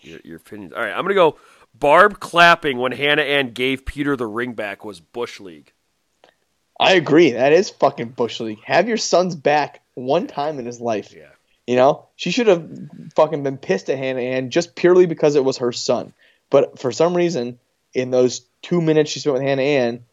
your, 0.00 0.20
your 0.24 0.36
opinions. 0.36 0.72
All 0.72 0.80
right. 0.80 0.92
I'm 0.92 1.02
gonna 1.02 1.14
go. 1.14 1.36
Barb 1.74 2.20
clapping 2.20 2.78
when 2.78 2.92
Hannah 2.92 3.22
Ann 3.22 3.52
gave 3.52 3.84
Peter 3.84 4.16
the 4.16 4.26
ring 4.26 4.52
back 4.52 4.84
was 4.84 5.00
bush 5.00 5.40
league. 5.40 5.72
I 6.78 6.94
agree. 6.94 7.32
That 7.32 7.52
is 7.52 7.70
fucking 7.70 8.10
bush 8.10 8.40
league. 8.40 8.60
Have 8.64 8.88
your 8.88 8.96
son's 8.96 9.34
back 9.34 9.82
one 9.94 10.26
time 10.26 10.58
in 10.58 10.66
his 10.66 10.80
life. 10.80 11.12
Yeah. 11.16 11.28
You 11.66 11.76
know, 11.76 12.06
she 12.16 12.30
should 12.30 12.48
have 12.48 12.68
fucking 13.14 13.42
been 13.42 13.56
pissed 13.58 13.88
at 13.88 13.98
Hannah 13.98 14.20
Ann 14.20 14.50
just 14.50 14.74
purely 14.74 15.06
because 15.06 15.36
it 15.36 15.44
was 15.44 15.58
her 15.58 15.72
son. 15.72 16.12
But 16.50 16.78
for 16.78 16.90
some 16.92 17.16
reason, 17.16 17.58
in 17.94 18.10
those 18.10 18.42
two 18.62 18.80
minutes 18.80 19.10
she 19.10 19.20
spent 19.20 19.34
with 19.34 19.42
Hannah 19.42 19.62
Ann, 19.62 20.04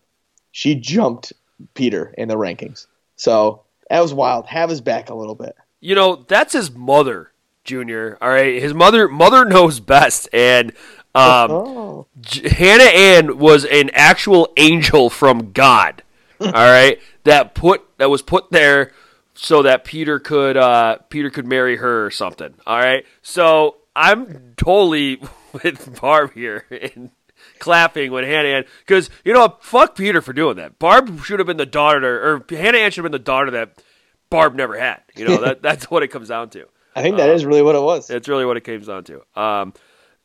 she 0.51 0.75
jumped 0.75 1.33
Peter 1.73 2.13
in 2.17 2.27
the 2.27 2.35
rankings. 2.35 2.85
So 3.15 3.63
that 3.89 3.99
was 3.99 4.13
wild. 4.13 4.45
Have 4.45 4.69
his 4.69 4.81
back 4.81 5.09
a 5.09 5.15
little 5.15 5.35
bit. 5.35 5.55
you 5.81 5.95
know 5.95 6.17
that's 6.27 6.53
his 6.53 6.71
mother 6.71 7.31
junior 7.65 8.17
all 8.21 8.29
right 8.29 8.61
his 8.61 8.73
mother 8.73 9.07
mother 9.07 9.45
knows 9.45 9.79
best 9.79 10.27
and 10.33 10.73
um, 11.15 11.51
oh, 11.51 12.07
J- 12.21 12.49
hannah 12.49 12.83
ann 12.83 13.37
was 13.37 13.65
an 13.65 13.89
actual 13.93 14.51
angel 14.57 15.09
from 15.09 15.51
god 15.51 16.03
all 16.39 16.51
right 16.51 16.99
that 17.23 17.55
put 17.55 17.85
that 17.97 18.09
was 18.09 18.21
put 18.21 18.51
there 18.51 18.91
so 19.33 19.61
that 19.63 19.83
peter 19.83 20.19
could 20.19 20.57
uh, 20.57 20.97
peter 21.09 21.29
could 21.29 21.47
marry 21.47 21.77
her 21.77 22.05
or 22.05 22.11
something 22.11 22.53
all 22.65 22.77
right 22.77 23.05
so 23.21 23.77
i'm 23.95 24.53
totally 24.55 25.21
with 25.63 25.99
barb 25.99 26.33
here 26.33 26.65
and 26.69 27.11
clapping 27.57 28.11
when 28.11 28.23
hannah 28.23 28.49
ann 28.49 28.65
because 28.85 29.09
you 29.25 29.33
know 29.33 29.41
what? 29.41 29.63
fuck 29.63 29.95
peter 29.95 30.21
for 30.21 30.33
doing 30.33 30.55
that 30.57 30.77
barb 30.79 31.23
should 31.23 31.39
have 31.39 31.47
been 31.47 31.57
the 31.57 31.65
daughter 31.65 32.33
or 32.33 32.45
hannah 32.55 32.77
ann 32.77 32.91
should 32.91 33.03
have 33.03 33.11
been 33.11 33.19
the 33.19 33.23
daughter 33.23 33.51
that 33.51 33.81
barb 34.29 34.55
never 34.55 34.77
had 34.77 35.01
you 35.15 35.27
know 35.27 35.37
that 35.41 35.61
that's 35.61 35.89
what 35.89 36.03
it 36.03 36.09
comes 36.09 36.29
down 36.29 36.49
to 36.49 36.65
I 36.95 37.01
think 37.01 37.17
that 37.17 37.29
is 37.29 37.45
really 37.45 37.61
what 37.61 37.75
it 37.75 37.81
was. 37.81 38.07
that's 38.07 38.27
really 38.27 38.45
what 38.45 38.57
it 38.57 38.61
comes 38.61 38.87
down 38.87 39.03
to. 39.05 39.21
Um, 39.39 39.73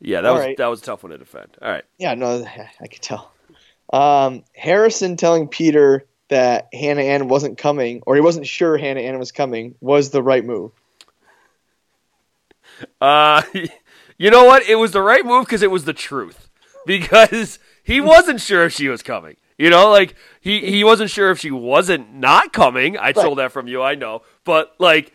yeah, 0.01 0.21
that 0.21 0.29
All 0.29 0.35
was 0.35 0.45
right. 0.45 0.57
that 0.57 0.67
was 0.67 0.81
a 0.83 0.85
tough 0.85 1.03
one 1.03 1.13
to 1.13 1.19
defend. 1.19 1.57
All 1.63 1.71
right, 1.71 1.85
Yeah, 1.99 2.15
no, 2.15 2.45
I 2.81 2.87
could 2.87 3.03
tell. 3.03 3.33
Um, 3.93 4.45
Harrison 4.55 5.17
telling 5.17 5.49
Peter 5.49 6.05
that 6.29 6.69
Hannah 6.73 7.03
Ann 7.03 7.29
wasn't 7.29 7.59
coming, 7.59 8.03
or 8.07 8.15
he 8.15 8.21
wasn't 8.21 8.47
sure 8.47 8.77
Hannah 8.77 9.01
Ann 9.01 9.19
was 9.19 9.31
coming, 9.33 9.75
was 9.81 10.11
the 10.11 10.23
right 10.23 10.45
move. 10.45 10.73
uh, 13.01 13.43
you 14.19 14.31
know 14.31 14.45
what? 14.45 14.69
It 14.69 14.77
was 14.77 14.93
the 14.93 15.03
right 15.03 15.25
move 15.25 15.45
because 15.47 15.63
it 15.63 15.71
was 15.71 15.85
the 15.85 15.93
truth. 15.93 16.49
Because 16.87 17.59
he 17.83 18.03
wasn't 18.03 18.43
sure 18.43 18.67
if 18.67 18.75
she 18.75 18.89
was 18.89 19.03
coming. 19.03 19.37
You 19.57 19.71
know, 19.71 19.91
like 19.91 20.17
he 20.43 20.61
he 20.71 20.85
wasn't 20.85 21.09
sure 21.09 21.31
if 21.31 21.39
she 21.39 21.51
wasn't 21.51 22.13
not 22.13 22.53
coming. 22.53 22.99
I 22.99 23.13
stole 23.13 23.37
that 23.37 23.53
from 23.53 23.69
you, 23.69 23.81
I 23.81 23.95
know, 23.95 24.21
but 24.45 24.75
like, 24.79 25.11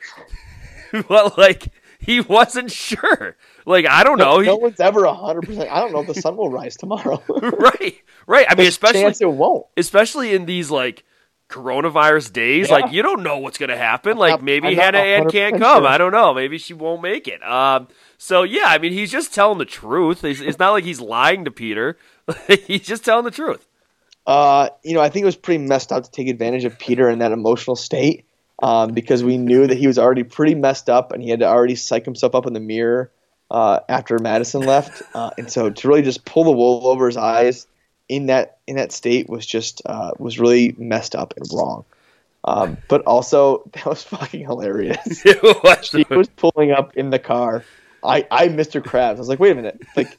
but 1.07 1.37
like 1.37 1.71
he 1.99 2.21
wasn't 2.21 2.71
sure. 2.71 3.35
Like 3.65 3.85
I 3.85 4.03
don't 4.03 4.17
know. 4.17 4.37
no 4.37 4.55
He, 4.57 4.61
one's 4.63 4.79
ever 4.79 5.05
hundred 5.07 5.43
percent. 5.45 5.69
I 5.71 5.79
don't 5.79 5.91
know 5.93 5.99
if 6.01 6.07
the 6.07 6.15
sun 6.21 6.35
will 6.37 6.49
rise 6.49 6.75
tomorrow. 6.77 7.21
right, 7.29 7.95
right. 8.25 8.45
I 8.49 8.51
mean, 8.55 8.57
There's 8.63 8.69
especially 8.69 9.13
it 9.19 9.31
won't. 9.31 9.65
especially 9.77 10.33
in 10.33 10.45
these 10.45 10.71
like 10.71 11.03
coronavirus 11.49 12.31
days 12.31 12.69
Yeah. 12.69 12.75
like 12.75 12.91
you 12.93 13.01
don't 13.01 13.23
know 13.23 13.39
what's 13.39 13.57
going 13.57 13.69
to 13.71 13.77
happen 13.77 14.17
like 14.17 14.29
not- 14.33 14.43
maybe 14.43 14.67
I'm 14.67 14.75
hannah 14.75 14.99
ann 14.99 15.29
can't 15.31 15.57
come 15.57 15.81
sure. 15.81 15.87
i 15.87 15.97
don't 15.97 16.11
know 16.11 16.31
maybe 16.31 16.59
she 16.59 16.75
won't 16.75 17.01
make 17.01 17.27
it 17.27 17.41
um 17.43 17.87
so 18.19 18.43
yeah 18.43 18.65
i 18.67 18.77
mean 18.77 18.91
he's 18.93 19.11
just 19.11 19.33
telling 19.33 19.57
the 19.57 19.65
truth 19.65 20.23
it's, 20.23 20.41
it's 20.41 20.59
not 20.59 20.73
like 20.73 20.83
he's 20.83 21.01
lying 21.01 21.45
to 21.45 21.51
peter 21.51 21.97
he's 22.67 22.81
just 22.85 23.03
telling 23.03 23.25
the 23.25 23.31
truth 23.31 23.65
Uh, 24.27 24.69
you 24.83 24.93
know, 24.93 25.01
I 25.01 25.09
think 25.09 25.23
it 25.23 25.25
was 25.25 25.35
pretty 25.35 25.63
messed 25.65 25.91
up 25.91 26.03
to 26.03 26.11
take 26.11 26.27
advantage 26.27 26.63
of 26.65 26.77
Peter 26.77 27.09
in 27.09 27.17
that 27.17 27.31
emotional 27.31 27.75
state, 27.75 28.25
um, 28.61 28.93
because 28.93 29.23
we 29.23 29.37
knew 29.37 29.67
that 29.67 29.77
he 29.77 29.87
was 29.87 29.97
already 29.97 30.23
pretty 30.23 30.55
messed 30.55 30.89
up 30.89 31.11
and 31.11 31.23
he 31.23 31.29
had 31.29 31.39
to 31.39 31.47
already 31.47 31.75
psych 31.75 32.05
himself 32.05 32.35
up 32.35 32.45
in 32.45 32.53
the 32.53 32.59
mirror 32.59 33.11
uh, 33.51 33.79
after 33.87 34.19
Madison 34.19 34.61
left, 34.61 35.01
uh, 35.13 35.31
and 35.37 35.51
so 35.51 35.69
to 35.69 35.87
really 35.87 36.01
just 36.01 36.25
pull 36.25 36.43
the 36.43 36.51
wool 36.51 36.87
over 36.87 37.07
his 37.07 37.17
eyes 37.17 37.67
in 38.07 38.27
that 38.27 38.57
in 38.67 38.75
that 38.75 38.91
state 38.91 39.29
was 39.29 39.45
just 39.45 39.81
uh, 39.85 40.11
was 40.17 40.39
really 40.39 40.75
messed 40.77 41.15
up 41.15 41.33
and 41.37 41.45
wrong. 41.53 41.85
Um, 42.43 42.77
but 42.87 43.01
also 43.05 43.69
that 43.73 43.85
was 43.85 44.03
fucking 44.03 44.41
hilarious. 44.41 45.23
She 45.85 46.05
was 46.09 46.27
pulling 46.29 46.71
up 46.71 46.97
in 46.97 47.09
the 47.09 47.19
car. 47.19 47.63
I 48.03 48.27
I 48.29 48.47
Mr. 48.49 48.81
Krabs. 48.81 49.15
I 49.15 49.19
was 49.19 49.29
like, 49.29 49.39
wait 49.39 49.51
a 49.51 49.55
minute, 49.55 49.81
like 49.95 50.17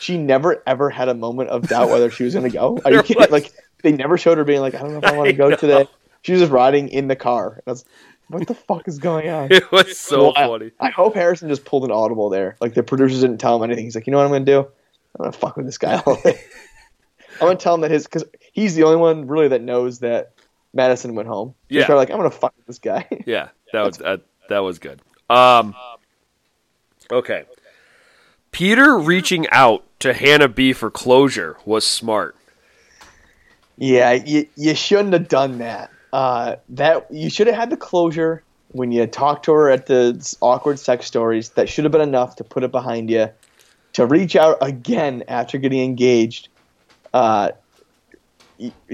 she 0.00 0.16
never 0.18 0.62
ever 0.66 0.90
had 0.90 1.08
a 1.08 1.14
moment 1.14 1.50
of 1.50 1.68
doubt 1.68 1.90
whether 1.90 2.10
she 2.10 2.24
was 2.24 2.34
going 2.34 2.50
to 2.50 2.56
go. 2.56 2.80
Are 2.84 2.92
you 2.92 3.02
kidding? 3.02 3.30
Like 3.30 3.52
they 3.82 3.92
never 3.92 4.18
showed 4.18 4.38
her 4.38 4.44
being 4.44 4.60
like, 4.60 4.74
I 4.74 4.80
don't 4.80 4.92
know 4.92 4.98
if 4.98 5.04
I 5.04 5.16
want 5.16 5.28
to 5.28 5.36
go 5.36 5.54
today. 5.54 5.88
She 6.28 6.32
was 6.32 6.42
just 6.42 6.52
riding 6.52 6.90
in 6.90 7.08
the 7.08 7.16
car. 7.16 7.62
I 7.66 7.70
was, 7.70 7.86
what 8.28 8.46
the 8.46 8.54
fuck 8.54 8.86
is 8.86 8.98
going 8.98 9.30
on? 9.30 9.48
It 9.50 9.72
was 9.72 9.96
so 9.96 10.24
Well, 10.24 10.32
I- 10.36 10.46
funny. 10.46 10.70
I 10.78 10.90
hope 10.90 11.14
Harrison 11.14 11.48
just 11.48 11.64
pulled 11.64 11.84
an 11.84 11.90
audible 11.90 12.28
there. 12.28 12.56
Like 12.60 12.74
the 12.74 12.82
producers 12.82 13.22
didn't 13.22 13.38
tell 13.38 13.56
him 13.56 13.62
anything. 13.62 13.84
He's 13.84 13.94
like, 13.94 14.06
you 14.06 14.10
know 14.10 14.18
what 14.18 14.24
I'm 14.26 14.32
gonna 14.32 14.44
do? 14.44 14.58
I'm 14.60 15.24
gonna 15.24 15.32
fuck 15.32 15.56
with 15.56 15.64
this 15.64 15.78
guy 15.78 15.98
all 16.04 16.20
day. 16.20 16.38
I'm 17.40 17.46
gonna 17.46 17.56
tell 17.56 17.74
him 17.74 17.80
that 17.80 17.90
his 17.90 18.04
because 18.04 18.24
he's 18.52 18.74
the 18.74 18.82
only 18.82 18.96
one 18.98 19.26
really 19.26 19.48
that 19.48 19.62
knows 19.62 20.00
that 20.00 20.32
Madison 20.74 21.14
went 21.14 21.28
home. 21.28 21.54
He's 21.70 21.88
Yeah. 21.88 21.94
like, 21.94 22.10
I'm 22.10 22.18
gonna 22.18 22.30
fuck 22.30 22.52
with 22.58 22.66
this 22.66 22.78
guy. 22.78 23.08
Yeah, 23.26 23.48
that 23.72 23.86
was 23.86 23.96
that, 23.98 24.20
that 24.50 24.58
was 24.58 24.78
good. 24.78 25.00
Um, 25.30 25.74
okay. 27.10 27.44
Peter 28.52 28.98
reaching 28.98 29.46
out 29.50 29.84
to 30.00 30.12
Hannah 30.12 30.48
B 30.48 30.72
for 30.72 30.90
closure 30.90 31.56
was 31.64 31.86
smart. 31.86 32.34
yeah, 33.76 34.12
you, 34.12 34.46
you 34.56 34.74
shouldn't 34.74 35.12
have 35.12 35.28
done 35.28 35.58
that. 35.58 35.90
Uh, 36.12 36.56
that 36.70 37.06
you 37.10 37.28
should 37.28 37.46
have 37.46 37.56
had 37.56 37.70
the 37.70 37.76
closure 37.76 38.42
when 38.68 38.92
you 38.92 39.06
talked 39.06 39.44
to 39.44 39.52
her 39.52 39.70
at 39.70 39.86
the 39.86 40.36
awkward 40.40 40.78
sex 40.78 41.06
stories. 41.06 41.50
That 41.50 41.68
should 41.68 41.84
have 41.84 41.92
been 41.92 42.00
enough 42.00 42.36
to 42.36 42.44
put 42.44 42.62
it 42.62 42.70
behind 42.70 43.10
you. 43.10 43.30
To 43.94 44.06
reach 44.06 44.36
out 44.36 44.58
again 44.60 45.24
after 45.28 45.58
getting 45.58 45.80
engaged, 45.80 46.48
uh, 47.12 47.50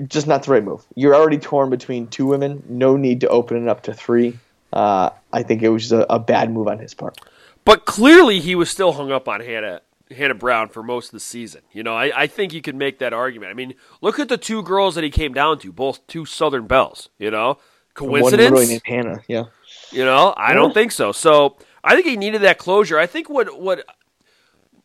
just 0.09 0.27
not 0.27 0.45
the 0.45 0.53
right 0.53 0.65
move. 0.65 0.85
You're 0.95 1.15
already 1.15 1.39
torn 1.39 1.71
between 1.71 2.07
two 2.07 2.27
women. 2.27 2.63
No 2.69 2.97
need 2.97 3.21
to 3.21 3.29
open 3.29 3.63
it 3.63 3.69
up 3.69 3.83
to 3.85 3.95
three. 3.95 4.39
Uh, 4.73 5.11
I 5.33 5.43
think 5.43 5.63
it 5.63 5.69
was 5.69 5.93
a, 5.93 6.07
a 6.09 6.19
bad 6.19 6.51
move 6.53 6.69
on 6.69 6.79
his 6.79 6.95
part. 6.95 7.19
But 7.65 7.85
clearly, 7.85 8.41
he 8.41 8.55
was 8.55 8.71
still 8.71 8.93
hung 8.93 9.11
up 9.11 9.29
on 9.29 9.41
Hannah 9.41 9.81
Hannah 10.15 10.35
Brown 10.35 10.69
for 10.69 10.83
most 10.83 11.07
of 11.07 11.13
the 11.13 11.21
season. 11.21 11.63
You 11.73 11.83
know, 11.83 11.95
I, 11.95 12.23
I 12.23 12.27
think 12.27 12.53
you 12.53 12.63
can 12.63 12.79
make 12.79 12.99
that 13.01 13.13
argument. 13.13 13.51
I 13.51 13.55
mean, 13.55 13.75
look 14.01 14.19
at 14.19 14.29
the 14.29 14.37
two 14.39 14.63
girls 14.63 14.95
that 14.95 15.05
he 15.05 15.11
came 15.11 15.35
down 15.35 15.59
to, 15.61 15.73
both 15.73 16.07
two 16.07 16.25
Southern 16.25 16.67
belles. 16.67 17.09
You 17.19 17.31
know, 17.31 17.59
coincidence? 17.95 18.51
literally 18.51 18.67
named 18.67 18.83
Hannah. 18.87 19.23
Yeah. 19.29 19.45
You 19.93 20.05
know, 20.05 20.35
I 20.37 20.51
Yeah. 20.51 20.55
don't 20.55 20.75
think 20.75 20.93
so. 20.93 21.13
So 21.13 21.57
I 21.83 21.95
think 21.95 22.07
he 22.07 22.17
needed 22.17 22.43
that 22.43 22.59
closure. 22.59 22.99
I 22.99 23.07
think 23.07 23.29
what 23.29 23.61
what 23.61 23.85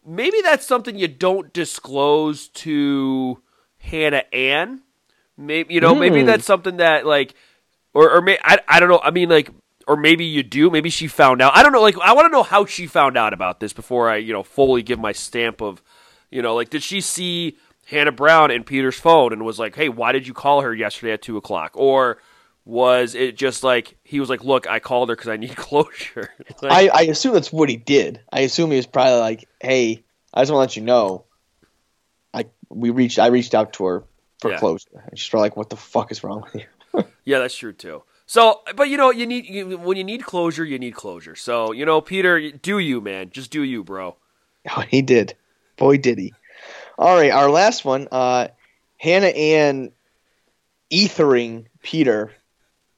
maybe 0.06 0.42
that's 0.42 0.66
something 0.66 0.98
you 0.98 1.08
don't 1.08 1.52
disclose 1.54 2.48
to 2.50 3.42
Hannah 3.80 4.24
Ann. 4.34 4.82
Maybe 5.38 5.74
you 5.74 5.82
know, 5.82 5.96
maybe 5.96 6.22
Hmm. 6.22 6.26
that's 6.26 6.46
something 6.46 6.78
that 6.78 7.06
like, 7.06 7.34
or 7.94 8.12
or 8.12 8.22
may, 8.22 8.38
I 8.44 8.60
I 8.68 8.80
don't 8.80 8.90
know. 8.90 9.00
I 9.02 9.12
mean, 9.12 9.30
like, 9.30 9.50
or 9.90 9.98
maybe 9.98 10.24
you 10.24 10.44
do. 10.44 10.70
Maybe 10.70 10.90
she 10.90 11.08
found 11.08 11.42
out. 11.42 11.52
I 11.56 11.64
don't 11.64 11.72
know. 11.74 11.82
Like, 11.82 11.98
I 12.00 12.14
want 12.14 12.26
to 12.28 12.32
know 12.32 12.44
how 12.44 12.66
she 12.66 12.88
found 12.88 13.18
out 13.18 13.34
about 13.34 13.60
this 13.60 13.74
before 13.74 14.10
I 14.10 14.18
you 14.18 14.32
know 14.32 14.44
fully 14.44 14.84
give 14.84 15.00
my 15.00 15.12
stamp 15.12 15.62
of, 15.62 15.82
you 16.30 16.42
know, 16.42 16.56
like, 16.56 16.70
did 16.70 16.84
she 16.84 17.02
see 17.02 17.58
Hannah 17.88 18.12
Brown 18.12 18.52
in 18.52 18.64
Peter's 18.64 19.00
phone 19.00 19.34
and 19.34 19.44
was 19.44 19.58
like, 19.60 19.76
hey, 19.76 19.90
why 19.90 20.12
did 20.12 20.28
you 20.28 20.34
call 20.34 20.62
her 20.62 20.74
yesterday 20.74 21.14
at 21.14 21.22
two 21.22 21.38
o'clock? 21.38 21.72
Or 21.74 22.20
was 22.66 23.16
it 23.16 23.36
just 23.36 23.64
like 23.64 23.98
he 24.04 24.20
was 24.20 24.30
like, 24.30 24.44
"Look, 24.44 24.68
I 24.68 24.80
called 24.80 25.10
her 25.10 25.16
because 25.16 25.30
I 25.30 25.38
need 25.38 25.56
closure." 25.68 26.30
Like, 26.62 26.72
I, 26.72 26.90
I 26.94 27.02
assume 27.04 27.34
that's 27.34 27.52
what 27.52 27.68
he 27.70 27.78
did. 27.78 28.22
I 28.32 28.42
assume 28.42 28.70
he 28.70 28.78
was 28.78 28.86
probably 28.86 29.20
like, 29.20 29.48
"Hey, 29.60 30.04
I 30.34 30.42
just 30.42 30.52
want 30.52 30.70
to 30.70 30.74
let 30.74 30.76
you 30.76 30.84
know, 30.84 31.26
I 32.34 32.46
we 32.70 32.92
reached 32.92 33.18
I 33.18 33.28
reached 33.28 33.56
out 33.56 33.74
to 33.74 33.86
her 33.86 34.04
for 34.40 34.52
Yeah. 34.52 34.60
closure." 34.60 35.04
And 35.10 35.18
she's 35.18 35.30
probably 35.30 35.46
like, 35.50 35.58
"What 35.58 35.70
the 35.72 35.78
fuck 35.78 36.12
is 36.12 36.24
wrong 36.24 36.42
with 36.44 36.62
you?" 36.62 37.04
yeah, 37.26 37.40
that's 37.40 37.56
true 37.56 37.74
too. 37.74 38.04
So, 38.30 38.62
but 38.76 38.90
you 38.90 38.98
know, 38.98 39.10
you 39.10 39.26
need 39.26 39.48
you, 39.48 39.76
when 39.80 39.98
you 39.98 40.04
need 40.04 40.24
closure, 40.24 40.64
you 40.64 40.78
need 40.78 40.94
closure. 40.94 41.36
So, 41.36 41.72
you 41.72 41.84
know, 41.84 42.00
Peter, 42.00 42.52
do 42.52 42.78
you, 42.78 43.02
man? 43.02 43.32
Just 43.32 43.50
do 43.50 43.64
you, 43.64 43.84
bro. 43.84 44.16
Oh, 44.76 44.82
he 44.82 45.02
did. 45.02 45.34
Boy, 45.78 45.98
did 45.98 46.20
he. 46.20 46.34
All 47.00 47.16
right, 47.16 47.32
our 47.32 47.50
last 47.50 47.86
one. 47.86 48.08
Uh, 48.12 48.50
Hannah 48.98 49.28
Ann 49.28 49.92
ethering 50.92 51.66
Peter 51.82 52.32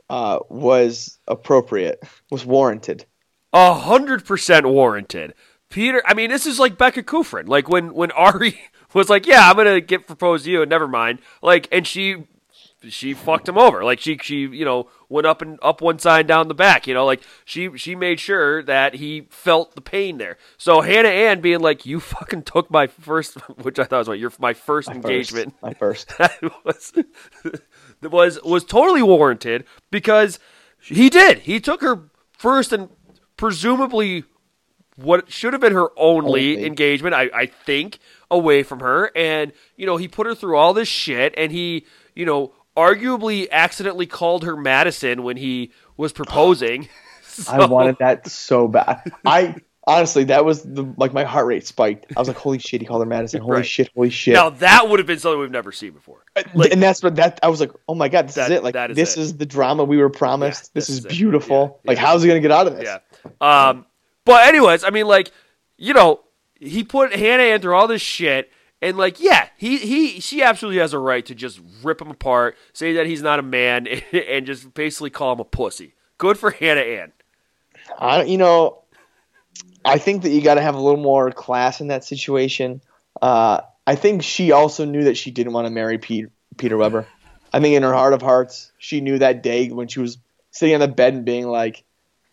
uh, 0.09 0.39
was 0.49 1.17
appropriate, 1.29 2.03
was 2.29 2.45
warranted. 2.45 3.05
A 3.53 3.73
hundred 3.73 4.25
percent 4.25 4.65
warranted. 4.65 5.33
Peter, 5.69 6.01
I 6.05 6.13
mean, 6.13 6.29
this 6.29 6.45
is 6.45 6.59
like 6.59 6.77
Becca 6.77 7.03
Kufrin. 7.03 7.47
Like 7.47 7.69
when 7.69 7.93
when 7.93 8.11
Arie 8.11 8.59
was 8.93 9.09
like, 9.09 9.25
"Yeah, 9.25 9.49
I'm 9.49 9.55
gonna 9.55 9.79
get 9.79 10.07
proposed 10.07 10.43
to 10.43 10.51
you," 10.51 10.63
and 10.63 10.69
never 10.69 10.89
mind. 10.89 11.19
Like, 11.41 11.69
and 11.71 11.87
she 11.87 12.25
she 12.87 13.13
fucked 13.13 13.47
him 13.47 13.57
over. 13.57 13.83
Like 13.83 13.99
she 13.99 14.17
she 14.21 14.39
you 14.41 14.65
know 14.65 14.89
went 15.09 15.27
up 15.27 15.41
and 15.41 15.59
up 15.61 15.81
one 15.81 15.99
side, 15.99 16.27
down 16.27 16.47
the 16.47 16.53
back. 16.53 16.87
You 16.87 16.93
know, 16.93 17.05
like 17.05 17.21
she 17.45 17.77
she 17.77 17.95
made 17.95 18.19
sure 18.19 18.63
that 18.63 18.95
he 18.95 19.27
felt 19.29 19.75
the 19.75 19.81
pain 19.81 20.17
there. 20.17 20.37
So 20.57 20.81
Hannah 20.81 21.09
Ann 21.09 21.41
being 21.41 21.59
like, 21.59 21.85
"You 21.85 21.99
fucking 21.99 22.43
took 22.43 22.71
my 22.71 22.87
first, 22.87 23.35
which 23.61 23.79
I 23.79 23.83
thought 23.83 23.99
was 23.99 24.07
what 24.07 24.19
your 24.19 24.31
my 24.39 24.53
first 24.53 24.89
My 24.89 24.95
engagement. 24.95 25.53
First, 25.61 25.61
my 25.61 25.73
first. 25.73 26.15
that 26.17 26.51
was 26.65 26.93
was 28.01 28.41
was 28.43 28.63
totally 28.63 29.03
warranted 29.03 29.65
because 29.89 30.39
he 30.81 31.09
did. 31.09 31.39
He 31.39 31.59
took 31.59 31.81
her 31.81 32.09
first 32.31 32.73
and 32.73 32.89
presumably 33.37 34.23
what 34.95 35.31
should 35.31 35.53
have 35.53 35.61
been 35.61 35.73
her 35.73 35.89
only, 35.97 36.55
Only. 36.55 36.65
engagement, 36.65 37.15
I, 37.15 37.29
I 37.33 37.45
think, 37.45 37.99
away 38.29 38.63
from 38.63 38.81
her. 38.81 39.11
And, 39.15 39.51
you 39.75 39.85
know, 39.85 39.97
he 39.97 40.07
put 40.07 40.27
her 40.27 40.35
through 40.35 40.57
all 40.57 40.73
this 40.73 40.87
shit 40.87 41.33
and 41.37 41.51
he, 41.51 41.85
you 42.13 42.25
know, 42.25 42.53
arguably 42.77 43.49
accidentally 43.51 44.05
called 44.07 44.43
her 44.43 44.55
Madison 44.57 45.23
when 45.23 45.37
he 45.37 45.71
was 45.97 46.11
proposing. 46.13 46.87
I 47.49 47.65
wanted 47.65 47.97
that 47.99 48.27
so 48.27 48.67
bad. 48.67 49.11
I 49.25 49.55
honestly, 49.87 50.25
that 50.25 50.43
was 50.45 50.63
the 50.63 50.83
like 50.97 51.13
my 51.13 51.23
heart 51.23 51.47
rate 51.47 51.65
spiked. 51.65 52.05
I 52.15 52.19
was 52.19 52.27
like, 52.27 52.37
"Holy 52.37 52.59
shit!" 52.59 52.81
He 52.81 52.87
called 52.87 53.01
her 53.01 53.05
Madison. 53.05 53.41
Holy 53.41 53.53
Right. 53.57 53.65
shit! 53.65 53.89
Holy 53.95 54.09
shit! 54.09 54.33
Now 54.33 54.49
that 54.49 54.89
would 54.89 54.99
have 54.99 55.07
been 55.07 55.17
something 55.19 55.39
we've 55.39 55.49
never 55.49 55.71
seen 55.71 55.93
before. 55.93 56.23
like- 56.53 56.71
and 56.73 56.83
that's 56.83 57.01
what 57.01 57.15
that 57.15 57.39
I 57.41 57.47
was 57.47 57.61
like, 57.61 57.71
"Oh 57.87 57.95
my 57.95 58.09
god, 58.09 58.27
this 58.27 58.35
That- 58.35 58.51
is 58.51 58.57
it! 58.57 58.63
Like 58.63 58.75
is 58.75 58.95
this 58.97 59.15
it. 59.17 59.21
is 59.21 59.37
the 59.37 59.45
drama 59.45 59.83
we 59.85 59.97
were 59.97 60.09
promised. 60.09 60.65
Yeah, 60.65 60.69
this 60.73 60.89
is 60.89 61.05
it. 61.05 61.09
beautiful. 61.09 61.79
Yeah, 61.85 61.89
Like, 61.91 61.97
yeah. 61.97 62.05
how's 62.05 62.21
he 62.21 62.27
gonna 62.27 62.41
get 62.41 62.51
out 62.51 62.67
of 62.67 62.75
this?" 62.75 62.83
Yeah. 62.83 63.69
Um, 63.69 63.85
but 64.25 64.47
anyways, 64.47 64.83
I 64.83 64.89
mean, 64.89 65.07
like, 65.07 65.31
you 65.77 65.93
know, 65.93 66.19
he 66.59 66.83
put 66.83 67.15
Hannah 67.15 67.43
Ann 67.43 67.61
through 67.61 67.75
all 67.75 67.87
this 67.87 68.01
shit, 68.01 68.51
and 68.81 68.97
like, 68.97 69.19
yeah, 69.19 69.49
he 69.57 69.77
he 69.77 70.19
she 70.19 70.41
absolutely 70.41 70.79
has 70.79 70.93
a 70.93 70.99
right 70.99 71.25
to 71.27 71.35
just 71.35 71.61
rip 71.83 72.01
him 72.01 72.09
apart, 72.09 72.57
say 72.73 72.93
that 72.93 73.05
he's 73.05 73.21
not 73.21 73.39
a 73.39 73.43
man, 73.43 73.87
and 74.11 74.45
just 74.45 74.73
basically 74.73 75.09
call 75.09 75.33
him 75.33 75.39
a 75.39 75.45
pussy. 75.45 75.93
Good 76.17 76.37
for 76.37 76.51
Hannah 76.51 76.81
Ann. 76.81 77.11
I, 77.99 78.23
you 78.23 78.37
know, 78.37 78.83
I 79.83 79.97
think 79.97 80.23
that 80.23 80.29
you 80.29 80.41
got 80.41 80.55
to 80.55 80.61
have 80.61 80.75
a 80.75 80.79
little 80.79 80.99
more 80.99 81.31
class 81.31 81.81
in 81.81 81.87
that 81.87 82.03
situation. 82.03 82.81
Uh, 83.21 83.61
I 83.85 83.95
think 83.95 84.23
she 84.23 84.51
also 84.51 84.85
knew 84.85 85.05
that 85.05 85.17
she 85.17 85.31
didn't 85.31 85.53
want 85.53 85.67
to 85.67 85.71
marry 85.71 85.97
Pete, 85.97 86.27
Peter 86.57 86.77
Weber. 86.77 87.07
I 87.53 87.59
think 87.59 87.75
in 87.75 87.83
her 87.83 87.93
heart 87.93 88.13
of 88.13 88.21
hearts, 88.21 88.71
she 88.77 89.01
knew 89.01 89.19
that 89.19 89.43
day 89.43 89.69
when 89.69 89.87
she 89.87 89.99
was 89.99 90.17
sitting 90.51 90.75
on 90.75 90.81
the 90.81 90.87
bed 90.87 91.13
and 91.13 91.25
being 91.25 91.47
like, 91.47 91.83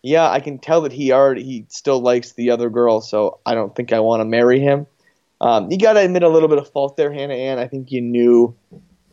"Yeah, 0.01 0.29
I 0.29 0.39
can 0.39 0.59
tell 0.59 0.81
that 0.81 0.93
he 0.93 1.11
already 1.11 1.43
he 1.43 1.65
still 1.69 1.99
likes 1.99 2.33
the 2.33 2.51
other 2.51 2.69
girl, 2.69 3.01
so 3.01 3.39
I 3.45 3.55
don't 3.55 3.75
think 3.75 3.91
I 3.91 3.99
want 3.99 4.21
to 4.21 4.25
marry 4.25 4.59
him." 4.59 4.87
Um, 5.41 5.71
you 5.71 5.77
got 5.77 5.93
to 5.93 5.99
admit 6.01 6.23
a 6.23 6.29
little 6.29 6.49
bit 6.49 6.57
of 6.57 6.69
fault 6.69 6.97
there, 6.97 7.11
Hannah 7.13 7.33
Ann. 7.33 7.59
I 7.59 7.67
think 7.67 7.91
you 7.91 8.01
knew, 8.01 8.55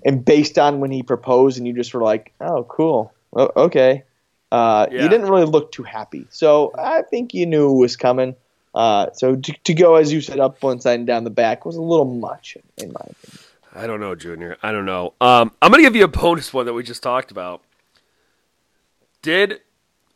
and 0.05 0.25
based 0.25 0.59
on 0.59 0.81
when 0.81 0.91
he 0.91 1.03
proposed, 1.03 1.59
and 1.59 1.67
you 1.67 1.73
just 1.73 1.95
were 1.95 2.03
like, 2.03 2.33
"Oh, 2.41 2.65
cool, 2.65 3.13
o- 3.33 3.53
okay." 3.57 4.03
Uh, 4.53 4.87
Yeah. 4.91 5.03
You 5.05 5.09
didn't 5.09 5.29
really 5.29 5.45
look 5.45 5.73
too 5.73 5.83
happy, 5.83 6.27
so 6.31 6.73
I 6.79 7.03
think 7.03 7.35
you 7.35 7.47
knew 7.47 7.71
it 7.73 7.79
was 7.79 7.97
coming. 7.97 8.35
Uh, 8.75 9.11
so 9.13 9.37
to, 9.37 9.53
to 9.65 9.75
go, 9.75 9.95
as 9.97 10.13
you 10.13 10.21
said, 10.21 10.39
up 10.39 10.63
one 10.63 10.81
side 10.81 10.99
and 10.99 11.07
down 11.07 11.25
the 11.25 11.31
back 11.31 11.65
was 11.65 11.77
a 11.77 11.83
little 11.83 12.05
much, 12.05 12.57
in 12.77 12.93
my 12.93 13.01
opinion. 13.01 13.39
I 13.75 13.87
don't 13.87 14.01
know, 14.01 14.15
Junior. 14.15 14.57
I 14.63 14.73
don't 14.73 14.85
know. 14.87 15.15
Um, 15.21 15.53
I'm 15.63 15.71
gonna 15.71 15.83
give 15.83 15.97
you 15.97 16.05
a 16.05 16.09
bonus 16.09 16.53
one 16.53 16.67
that 16.67 16.73
we 16.75 16.83
just 16.83 17.03
talked 17.03 17.31
about. 17.31 17.63
Did 19.23 19.61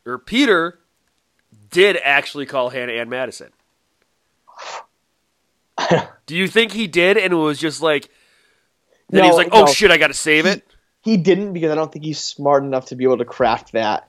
or 0.07 0.19
Peter 0.19 0.79
did 1.71 1.97
actually 2.03 2.47
call 2.47 2.71
Hannah 2.71 2.93
Ann 2.93 3.09
Madison? 3.09 3.51
Do 6.27 6.37
you 6.37 6.49
think 6.49 6.73
he 6.73 6.87
did, 6.87 7.17
and 7.17 7.33
it 7.33 7.37
was 7.37 7.59
just 7.59 7.83
like 7.83 8.11
then 9.11 9.25
he 9.25 9.29
was 9.29 9.37
like, 9.37 9.49
"Oh 9.53 9.65
no. 9.65 9.73
shit, 9.73 9.91
I 9.91 9.99
got 9.99 10.09
to 10.09 10.15
save 10.15 10.47
it." 10.47 10.65
He 11.03 11.17
didn't 11.17 11.53
because 11.53 11.71
I 11.71 11.75
don't 11.75 11.91
think 11.91 12.05
he's 12.05 12.21
smart 12.21 12.63
enough 12.63 12.87
to 12.87 12.97
be 12.97 13.05
able 13.05 13.19
to 13.19 13.25
craft 13.25 13.73
that. 13.73 14.09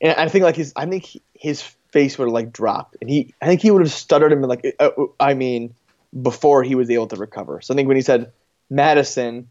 And 0.00 0.14
I 0.18 0.28
think 0.28 0.42
like 0.42 0.56
his, 0.56 0.72
I 0.74 0.86
think 0.86 1.04
he- 1.04 1.22
his 1.34 1.62
face 1.92 2.18
would 2.18 2.26
have 2.26 2.32
like 2.32 2.52
dropped, 2.52 2.96
and 3.00 3.08
he, 3.08 3.34
I 3.40 3.46
think 3.46 3.60
he 3.60 3.70
would 3.70 3.82
have 3.82 3.92
stuttered 3.92 4.32
and 4.32 4.40
been 4.40 4.48
like, 4.48 4.74
uh, 4.80 4.90
uh, 4.96 5.06
I 5.20 5.34
mean, 5.34 5.74
before 6.20 6.62
he 6.62 6.74
was 6.74 6.90
able 6.90 7.06
to 7.08 7.16
recover. 7.16 7.60
So 7.60 7.74
I 7.74 7.76
think 7.76 7.88
when 7.88 7.96
he 7.96 8.02
said 8.02 8.32
Madison, 8.70 9.48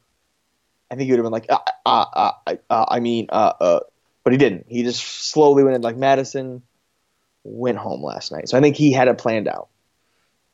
I 0.92 0.96
think 0.96 1.06
he 1.06 1.12
would 1.12 1.20
have 1.20 1.26
been 1.26 1.32
like, 1.32 1.46
uh, 1.50 1.60
uh, 1.86 2.06
uh, 2.14 2.32
uh, 2.48 2.56
uh, 2.70 2.86
I 2.90 3.00
mean, 3.00 3.28
uh, 3.30 3.54
uh, 3.60 3.80
but 4.24 4.34
he 4.34 4.38
didn't. 4.38 4.66
He 4.68 4.84
just 4.84 5.04
slowly 5.04 5.64
went 5.64 5.76
in 5.76 5.82
like 5.82 5.98
Madison 5.98 6.64
went 7.44 7.78
home 7.78 8.02
last 8.02 8.32
night. 8.32 8.50
So 8.50 8.58
I 8.58 8.62
think 8.62 8.76
he 8.76 8.92
had 8.92 9.08
it 9.08 9.18
planned 9.18 9.48
out. 9.48 9.70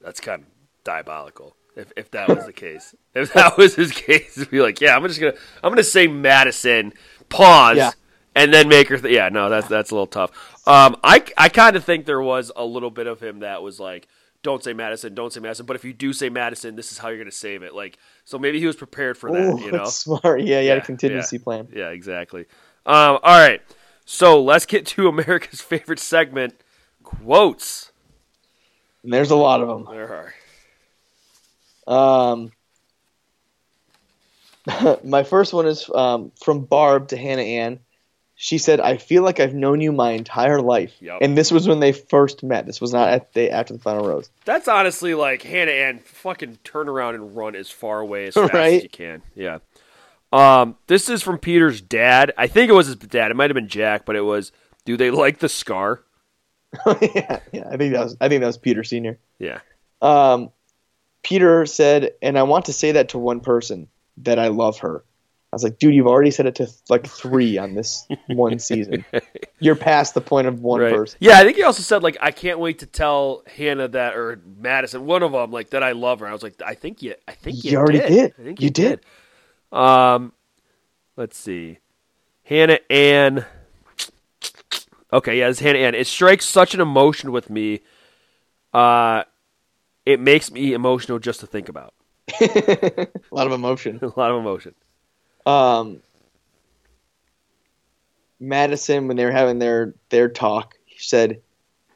that's 0.01 0.19
kind 0.19 0.43
of 0.43 0.58
diabolical. 0.83 1.55
If 1.75 1.91
if 1.95 2.11
that 2.11 2.27
was 2.29 2.45
the 2.45 2.53
case, 2.53 2.95
if 3.13 3.33
that 3.33 3.57
was 3.57 3.75
his 3.75 3.91
case, 3.91 4.35
to 4.35 4.45
be 4.45 4.59
like, 4.61 4.81
yeah, 4.81 4.95
I'm 4.95 5.07
just 5.07 5.19
gonna 5.19 5.33
I'm 5.63 5.71
gonna 5.71 5.83
say 5.83 6.07
Madison, 6.07 6.93
pause, 7.29 7.77
Yeah. 7.77 7.91
and 8.35 8.53
then 8.53 8.67
make 8.67 8.89
her. 8.89 8.97
Th- 8.97 9.13
yeah, 9.13 9.29
no, 9.29 9.49
that's 9.49 9.67
that's 9.67 9.91
a 9.91 9.93
little 9.93 10.07
tough. 10.07 10.31
Um, 10.67 10.97
I 11.03 11.23
I 11.37 11.49
kind 11.49 11.75
of 11.75 11.83
think 11.83 12.05
there 12.05 12.21
was 12.21 12.51
a 12.55 12.65
little 12.65 12.89
bit 12.91 13.07
of 13.07 13.21
him 13.21 13.39
that 13.39 13.61
was 13.63 13.79
like, 13.79 14.07
don't 14.43 14.63
say 14.63 14.73
Madison, 14.73 15.13
don't 15.15 15.31
say 15.31 15.39
Madison, 15.39 15.65
but 15.65 15.75
if 15.75 15.85
you 15.85 15.93
do 15.93 16.11
say 16.11 16.27
Madison, 16.29 16.75
this 16.75 16.91
is 16.91 16.97
how 16.97 17.09
you're 17.09 17.17
gonna 17.17 17.31
save 17.31 17.63
it. 17.63 17.73
Like, 17.73 17.97
so 18.25 18.37
maybe 18.37 18.59
he 18.59 18.65
was 18.65 18.75
prepared 18.75 19.17
for 19.17 19.31
that. 19.31 19.39
Ooh, 19.53 19.59
you 19.63 19.71
know, 19.71 19.77
that's 19.79 19.93
smart. 20.03 20.41
Yeah, 20.41 20.57
had 20.57 20.65
Yeah, 20.65 20.73
a 20.75 20.81
contingency 20.81 21.37
yeah. 21.37 21.43
plan. 21.43 21.67
yeah, 21.73 21.89
exactly. 21.89 22.41
Um, 22.85 23.19
all 23.23 23.39
right, 23.39 23.61
so 24.05 24.41
let's 24.41 24.65
get 24.65 24.85
to 24.87 25.07
America's 25.09 25.61
favorite 25.61 25.99
segment, 25.99 26.55
quotes. 27.03 27.91
And 29.03 29.13
there's 29.13 29.31
a 29.31 29.35
lot 29.35 29.61
of 29.61 29.67
them. 29.69 29.85
There 29.89 30.07
are. 30.11 30.33
Um, 31.89 32.51
my 35.03 35.23
first 35.23 35.53
one 35.53 35.67
is 35.67 35.89
um, 35.93 36.31
from 36.41 36.65
Barb 36.65 37.09
to 37.09 37.17
Hannah 37.17 37.41
Ann. 37.41 37.79
She 38.35 38.57
said, 38.57 38.79
"I 38.79 38.95
feel 38.95 39.23
like 39.23 39.41
I've 39.41 39.53
known 39.53 39.81
you 39.81 39.91
my 39.91 40.11
entire 40.11 40.61
life." 40.61 40.93
Yep. 41.01 41.17
And 41.21 41.37
this 41.37 41.51
was 41.51 41.67
when 41.67 41.81
they 41.81 41.91
first 41.91 42.41
met. 42.41 42.65
This 42.65 42.79
was 42.79 42.93
not 42.93 43.09
at 43.09 43.33
the 43.33 43.51
after 43.51 43.73
the 43.73 43.79
final 43.79 44.07
rose. 44.07 44.29
That's 44.45 44.69
honestly 44.69 45.13
like 45.13 45.41
Hannah 45.41 45.71
Ann. 45.71 45.99
Fucking 45.99 46.59
turn 46.63 46.87
around 46.87 47.15
and 47.15 47.35
run 47.35 47.55
as 47.55 47.69
far 47.69 47.99
away 47.99 48.27
as 48.27 48.33
fast 48.35 48.53
as 48.53 48.83
you 48.83 48.89
can. 48.89 49.21
Yeah. 49.35 49.57
Um, 50.31 50.77
this 50.87 51.09
is 51.09 51.21
from 51.21 51.39
Peter's 51.39 51.81
dad. 51.81 52.31
I 52.37 52.47
think 52.47 52.69
it 52.69 52.73
was 52.73 52.87
his 52.87 52.95
dad. 52.95 53.31
It 53.31 53.33
might 53.35 53.49
have 53.49 53.55
been 53.55 53.67
Jack, 53.67 54.05
but 54.05 54.15
it 54.15 54.21
was. 54.21 54.51
Do 54.85 54.95
they 54.95 55.11
like 55.11 55.39
the 55.39 55.49
scar? 55.49 56.01
yeah, 57.01 57.39
yeah. 57.51 57.67
I 57.69 57.77
think 57.77 57.93
that 57.93 58.03
was 58.03 58.15
I 58.21 58.29
think 58.29 58.41
that 58.41 58.47
was 58.47 58.57
Peter 58.57 58.83
Senior. 58.83 59.19
Yeah. 59.37 59.59
Um, 60.01 60.51
Peter 61.23 61.65
said, 61.65 62.11
and 62.21 62.37
I 62.37 62.43
want 62.43 62.65
to 62.65 62.73
say 62.73 62.91
that 62.93 63.09
to 63.09 63.17
one 63.19 63.39
person 63.39 63.87
that 64.17 64.39
I 64.39 64.47
love 64.47 64.79
her. 64.79 65.03
I 65.51 65.55
was 65.55 65.63
like, 65.63 65.79
dude, 65.79 65.95
you've 65.95 66.07
already 66.07 66.29
said 66.31 66.45
it 66.45 66.55
to 66.55 66.67
like 66.89 67.07
three 67.07 67.57
on 67.57 67.73
this 67.73 68.05
one 68.27 68.59
season. 68.59 69.03
You're 69.59 69.75
past 69.75 70.13
the 70.13 70.21
point 70.21 70.47
of 70.47 70.61
one 70.61 70.79
Right. 70.81 70.93
person. 70.95 71.17
Yeah, 71.19 71.39
I 71.39 71.43
think 71.43 71.57
he 71.57 71.63
also 71.63 71.81
said 71.81 72.03
like 72.03 72.17
I 72.21 72.29
can't 72.31 72.59
wait 72.59 72.79
to 72.79 72.85
tell 72.85 73.43
Hannah 73.47 73.87
that 73.87 74.15
or 74.15 74.39
Madison, 74.59 75.05
one 75.05 75.23
of 75.23 75.31
them, 75.31 75.51
like 75.51 75.71
that 75.71 75.81
I 75.81 75.93
love 75.93 76.19
her. 76.19 76.27
I 76.27 76.33
was 76.33 76.43
like, 76.43 76.61
I 76.63 76.75
think 76.75 77.01
you, 77.01 77.15
I 77.27 77.31
think 77.33 77.63
you, 77.63 77.71
You 77.71 77.77
already 77.77 77.99
did. 77.99 78.33
I 78.39 78.43
think 78.43 78.61
You 78.61 78.69
did. 78.69 79.01
Um, 79.71 80.33
let's 81.17 81.37
see, 81.37 81.79
Hannah 82.43 82.79
Ann. 82.89 83.45
Okay, 85.11 85.39
yeah, 85.39 85.49
it's 85.49 85.59
Hannah 85.59 85.79
Ann. 85.79 85.95
It 85.95 86.05
strikes 86.05 86.45
such 86.45 86.75
an 86.75 86.81
emotion 86.81 87.31
with 87.31 87.49
me. 87.49 87.81
Uh, 88.71 89.23
it 90.09 90.19
makes 90.19 90.49
me 90.49 90.73
emotional 90.73 91.19
just 91.19 91.39
to 91.41 91.45
think 91.45 91.69
about. 91.69 91.93
A 92.41 93.07
lot 93.31 93.45
of 93.45 93.53
emotion. 93.53 93.99
A 94.01 94.19
lot 94.19 94.31
of 94.31 94.37
emotion. 94.37 94.73
Um, 95.45 96.01
Madison, 98.39 99.07
when 99.07 99.17
they 99.17 99.25
were 99.25 99.31
having 99.31 99.59
their 99.59 99.93
their 100.09 100.27
talk, 100.27 100.75
he 100.85 100.97
said, 100.97 101.41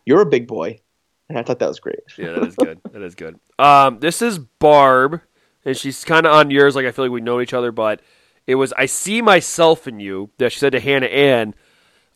"You're 0.06 0.22
a 0.22 0.28
big 0.28 0.48
boy," 0.48 0.80
and 1.28 1.40
I 1.40 1.44
thought 1.44 1.58
that 1.58 1.68
was 1.68 1.80
great. 1.80 2.02
Yeah, 2.18 2.34
that 2.34 2.44
is 2.44 2.56
good. 2.56 2.80
that 2.92 3.02
is 3.02 3.16
good. 3.16 3.40
Um, 3.58 4.00
this 4.00 4.22
is 4.22 4.38
Barb, 4.38 5.22
and 5.66 5.76
she's 5.76 6.04
kind 6.04 6.28
of 6.28 6.34
on 6.34 6.52
yours. 6.52 6.76
Like 6.76 6.86
I 6.86 6.92
feel 6.92 7.06
like 7.06 7.12
we 7.12 7.22
know 7.22 7.42
each 7.42 7.54
other, 7.54 7.72
but 7.72 8.02
it 8.46 8.56
was 8.56 8.74
I 8.74 8.86
see 8.86 9.24
myself 9.24 9.88
in 9.88 10.00
you 10.00 10.30
that 10.38 10.52
she 10.52 10.60
said 10.60 10.74
to 10.74 10.80
Hannah 10.80 11.08
Ann, 11.08 11.56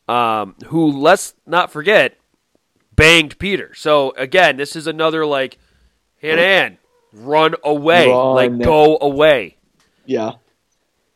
um, 0.07 0.55
who 0.67 0.91
let's 0.91 1.33
not 1.47 1.71
forget 1.71 2.17
banged 2.95 3.39
Peter. 3.39 3.73
So 3.73 4.13
again, 4.15 4.57
this 4.57 4.75
is 4.75 4.85
another 4.85 5.25
like 5.25 5.57
Hannah 6.21 6.41
Ann, 6.41 6.77
run 7.13 7.55
away, 7.63 8.09
Run. 8.09 8.35
like 8.35 8.59
go 8.59 8.97
away. 8.99 9.57
Yeah. 10.05 10.33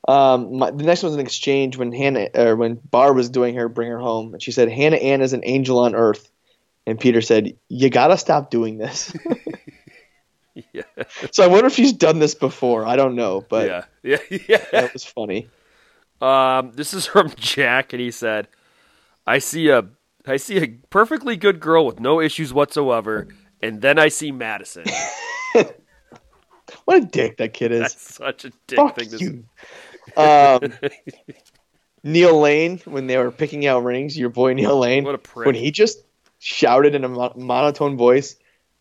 Um, 0.08 0.58
my, 0.58 0.72
the 0.72 0.84
next 0.84 1.04
one's 1.04 1.16
an 1.16 1.22
exchange 1.22 1.78
when 1.78 1.92
Hannah 1.92 2.28
or 2.34 2.56
when 2.56 2.76
Barb 2.76 3.16
was 3.16 3.30
doing 3.30 3.56
her 3.56 3.70
bring 3.70 3.90
her 3.90 4.00
home, 4.00 4.34
and 4.34 4.42
she 4.42 4.52
said 4.52 4.70
Hannah 4.70 4.98
Ann 4.98 5.22
is 5.22 5.34
an 5.34 5.42
angel 5.44 5.80
on 5.80 5.96
earth, 5.96 6.30
and 6.88 7.00
Peter 7.00 7.22
said, 7.22 7.56
"You 7.70 7.90
gotta 7.90 8.18
stop 8.18 8.50
doing 8.50 8.78
this." 8.78 9.16
Yeah, 10.74 10.82
so 11.32 11.44
I 11.44 11.48
wonder 11.48 11.68
if 11.68 11.74
she's 11.74 11.94
done 11.94 12.20
this 12.20 12.36
before. 12.36 12.86
I 12.86 12.96
don't 12.96 13.16
know, 13.16 13.46
but 13.48 13.68
yeah, 13.68 13.86
yeah, 14.30 14.38
yeah. 14.50 14.66
that 14.72 14.94
was 14.94 15.06
funny. 15.06 15.50
Um, 16.20 16.72
this 16.74 16.94
is 16.94 17.06
from 17.08 17.32
Jack, 17.38 17.94
and 17.94 18.02
he 18.02 18.12
said, 18.12 18.48
"I 19.26 19.40
see 19.40 19.70
a, 19.70 19.86
I 20.26 20.38
see 20.38 20.58
a 20.58 20.68
perfectly 20.90 21.38
good 21.38 21.60
girl 21.60 21.86
with 21.86 22.00
no 22.00 22.20
issues 22.20 22.54
whatsoever, 22.54 23.28
and 23.62 23.82
then 23.82 23.98
I 24.00 24.08
see 24.10 24.32
Madison." 24.32 24.86
What 26.86 27.04
a 27.04 27.06
dick 27.06 27.38
that 27.38 27.54
kid 27.54 27.72
is. 27.74 27.82
That's 27.82 28.16
such 28.16 28.46
a 28.46 28.52
dick 28.68 28.78
Fuck 28.78 28.96
thing 28.96 29.10
to 29.10 29.18
you. 29.20 29.44
Um, 30.16 30.74
Neil 32.04 32.40
Lane, 32.40 32.80
when 32.86 33.08
they 33.08 33.18
were 33.18 33.30
picking 33.30 33.68
out 33.68 33.84
rings, 33.84 34.18
your 34.18 34.30
boy 34.30 34.54
Neil 34.54 34.80
Lane, 34.80 35.04
What 35.04 35.16
a 35.16 35.18
prick. 35.18 35.46
when 35.46 35.56
he 35.56 35.70
just 35.72 36.00
shouted 36.40 36.96
in 36.96 37.04
a 37.04 37.10
mo- 37.10 37.34
monotone 37.36 37.98
voice, 37.98 38.38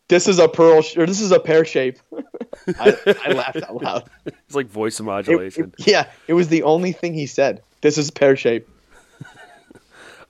"This 0.09 0.29
is 0.29 0.39
a 0.39 0.49
pearl, 0.49 0.83
sh- 0.83 0.97
or 0.99 1.05
this 1.07 1.21
is 1.21 1.33
a 1.33 1.41
pear 1.41 1.65
shape." 1.65 1.99
I, 2.79 2.97
I 3.27 3.33
laughed 3.33 3.63
out 3.63 3.83
loud. 3.83 4.11
It's 4.25 4.55
like 4.55 4.69
voice 4.69 5.01
It- 5.01 5.05
modulation. 5.05 5.75
it- 5.79 5.87
yeah, 5.89 6.07
it 6.29 6.35
was 6.35 6.47
the 6.49 6.63
only 6.63 6.93
thing 6.93 7.13
he 7.15 7.27
said. 7.27 7.61
This 7.81 7.99
is 7.99 8.11
pear 8.11 8.37
shape. 8.37 8.69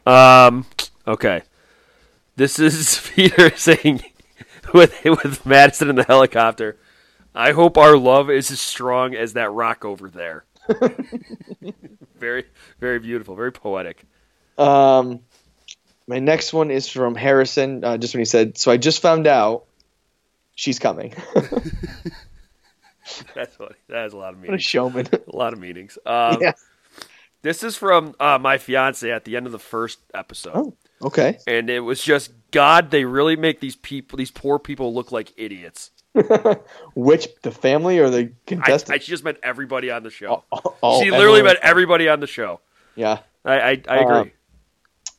Um, 0.06 0.64
okay, 1.06 1.42
this 2.36 2.58
is 2.58 3.06
Peter 3.14 3.54
saying 3.56 4.02
with 4.74 4.94
with 5.04 5.44
Madison 5.46 5.90
in 5.90 5.96
the 5.96 6.04
helicopter. 6.04 6.78
I 7.34 7.52
hope 7.52 7.78
our 7.78 7.96
love 7.96 8.30
is 8.30 8.50
as 8.50 8.60
strong 8.60 9.14
as 9.14 9.34
that 9.34 9.52
rock 9.52 9.84
over 9.84 10.10
there. 10.10 10.44
very, 12.18 12.44
very 12.80 12.98
beautiful, 12.98 13.36
very 13.36 13.52
poetic. 13.52 14.04
Um, 14.58 15.20
my 16.06 16.18
next 16.18 16.52
one 16.52 16.70
is 16.70 16.88
from 16.88 17.14
Harrison. 17.14 17.84
Uh, 17.84 17.96
just 17.98 18.14
when 18.14 18.20
he 18.20 18.24
said, 18.24 18.58
"So 18.58 18.70
I 18.70 18.76
just 18.76 19.00
found 19.00 19.26
out 19.26 19.64
she's 20.54 20.78
coming." 20.78 21.14
That's 23.34 23.56
funny. 23.56 23.74
That 23.88 24.02
has 24.02 24.12
a 24.12 24.16
lot 24.16 24.34
of 24.34 24.42
what 24.42 24.54
a 24.54 24.58
showman. 24.58 25.08
A 25.12 25.36
lot 25.36 25.52
of 25.52 25.58
meanings. 25.58 25.98
Um, 26.06 26.38
yeah. 26.40 26.52
This 27.42 27.62
is 27.62 27.76
from 27.76 28.14
uh, 28.20 28.38
my 28.38 28.58
fiance 28.58 29.10
at 29.10 29.24
the 29.24 29.36
end 29.36 29.46
of 29.46 29.52
the 29.52 29.58
first 29.58 29.98
episode, 30.12 30.52
Oh, 30.54 30.74
okay. 31.02 31.38
and 31.46 31.70
it 31.70 31.80
was 31.80 32.02
just 32.02 32.32
God. 32.50 32.90
They 32.90 33.04
really 33.04 33.36
make 33.36 33.60
these 33.60 33.76
people, 33.76 34.16
these 34.16 34.30
poor 34.30 34.58
people, 34.58 34.92
look 34.94 35.12
like 35.12 35.32
idiots. 35.36 35.90
Which 36.94 37.28
the 37.42 37.50
family 37.50 37.98
or 37.98 38.10
the 38.10 38.32
contestant? 38.46 38.96
I 38.96 38.98
she 38.98 39.10
just 39.10 39.22
meant 39.24 39.38
everybody 39.42 39.90
on 39.90 40.02
the 40.02 40.10
show. 40.10 40.44
Oh, 40.50 40.76
oh, 40.82 41.00
she 41.02 41.10
literally 41.10 41.40
everyone- 41.40 41.44
met 41.54 41.56
everybody 41.62 42.08
on 42.08 42.20
the 42.20 42.26
show. 42.26 42.60
Yeah. 42.96 43.18
I, 43.44 43.54
I, 43.60 43.82
I 43.88 43.96
agree. 43.98 44.16
Um, 44.16 44.30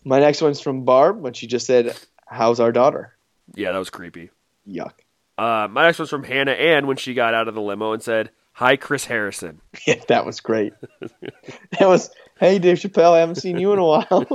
My 0.04 0.20
next 0.20 0.42
one's 0.42 0.60
from 0.60 0.84
Barb 0.84 1.22
when 1.22 1.34
she 1.34 1.48
just 1.48 1.66
said, 1.66 1.96
"How's 2.28 2.60
our 2.60 2.72
daughter?" 2.72 3.16
yeah, 3.56 3.72
that 3.72 3.78
was 3.78 3.90
creepy. 3.90 4.30
Yuck. 4.68 4.94
Uh, 5.38 5.68
my 5.72 5.86
next 5.86 5.98
one's 5.98 6.10
from 6.12 6.24
Hannah 6.24 6.52
Ann 6.52 6.86
when 6.88 6.98
she 6.98 7.14
got 7.14 7.34
out 7.34 7.48
of 7.48 7.56
the 7.56 7.62
limo 7.62 7.94
and 7.94 8.04
said, 8.04 8.30
"Hi, 8.54 8.76
Chris 8.76 9.06
Harrison." 9.06 9.62
Yeah, 9.88 10.02
that 10.08 10.26
was 10.26 10.40
great. 10.42 10.74
that 11.00 11.88
was, 11.88 12.12
"Hey, 12.40 12.60
Dave 12.60 12.78
Chappelle, 12.78 13.14
I 13.14 13.20
haven't 13.20 13.36
seen 13.36 13.58
you 13.58 13.74
in 13.74 13.80
a 13.80 13.86
while." 13.86 14.28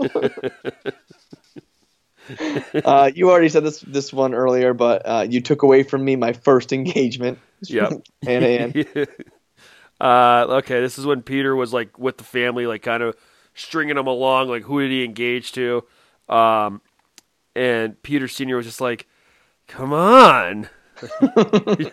uh, 2.85 3.11
you 3.15 3.31
already 3.31 3.49
said 3.49 3.65
this 3.65 3.81
this 3.81 4.13
one 4.13 4.35
earlier, 4.35 4.75
but 4.75 5.03
uh, 5.05 5.27
you 5.29 5.41
took 5.41 5.63
away 5.63 5.83
from 5.83 6.05
me 6.05 6.17
my 6.17 6.33
first 6.33 6.73
engagement. 6.73 7.39
Yep. 7.63 7.93
Hannah 8.25 8.47
Ann. 8.47 8.85
uh, 10.01 10.47
okay, 10.59 10.81
this 10.81 10.99
is 10.99 11.07
when 11.07 11.23
Peter 11.23 11.55
was 11.55 11.73
like 11.73 11.99
with 11.99 12.19
the 12.19 12.25
family, 12.25 12.67
like 12.67 12.83
kind 12.83 13.03
of 13.03 13.17
stringing 13.55 13.97
them 13.97 14.07
along. 14.07 14.49
Like, 14.49 14.63
who 14.63 14.81
did 14.81 14.91
he 14.91 15.05
engage 15.05 15.53
to? 15.53 15.85
Um, 16.29 16.81
and 17.55 18.01
Peter 18.03 18.29
Senior 18.29 18.57
was 18.57 18.67
just 18.67 18.81
like, 18.81 19.07
"Come 19.69 19.93
on." 19.93 20.69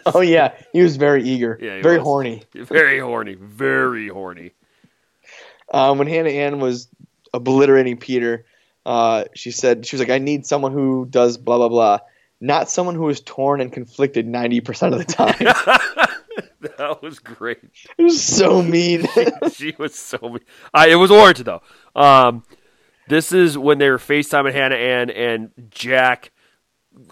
oh 0.05 0.21
yeah, 0.21 0.53
he 0.71 0.81
was 0.81 0.95
very 0.95 1.23
eager, 1.23 1.57
Yeah, 1.61 1.81
very 1.81 1.97
was. 1.97 2.05
horny. 2.05 2.43
Very 2.53 2.99
horny, 2.99 3.36
very 3.36 4.07
horny. 4.07 4.51
Um, 5.73 5.97
when 5.97 6.07
Hannah 6.07 6.29
Ann 6.29 6.59
was 6.59 6.88
obliterating 7.34 7.97
Peter, 7.97 8.45
uh, 8.86 9.25
she 9.36 9.51
said 9.51 9.86
she 9.86 9.95
was 9.95 10.01
like, 10.01 10.09
"I 10.09 10.19
need 10.19 10.45
someone 10.45 10.71
who 10.73 11.05
does 11.09 11.38
blah 11.38 11.57
blah 11.57 11.69
blah, 11.69 11.99
not 12.41 12.69
someone 12.69 12.95
who 12.95 13.07
is 13.09 13.21
torn 13.21 13.61
and 13.61 13.71
conflicted 13.71 14.27
ninety 14.27 14.61
percent 14.61 14.93
of 14.93 14.99
the 15.05 15.11
time." 15.13 15.36
that 16.77 16.99
was 17.01 17.19
great. 17.19 17.59
it 17.97 18.03
was 18.03 18.21
so 18.23 18.61
mean. 18.61 19.07
she 19.53 19.73
was 19.77 19.95
so 19.95 20.17
mean. 20.21 20.39
I, 20.73 20.89
it 20.89 20.95
was 20.95 21.11
warranted 21.11 21.45
though. 21.45 21.61
Um, 21.95 22.43
this 23.07 23.31
is 23.31 23.57
when 23.57 23.77
they 23.79 23.89
were 23.89 23.97
FaceTiming 23.97 24.53
Hannah 24.53 24.75
Ann 24.75 25.09
and 25.09 25.51
Jack. 25.69 26.31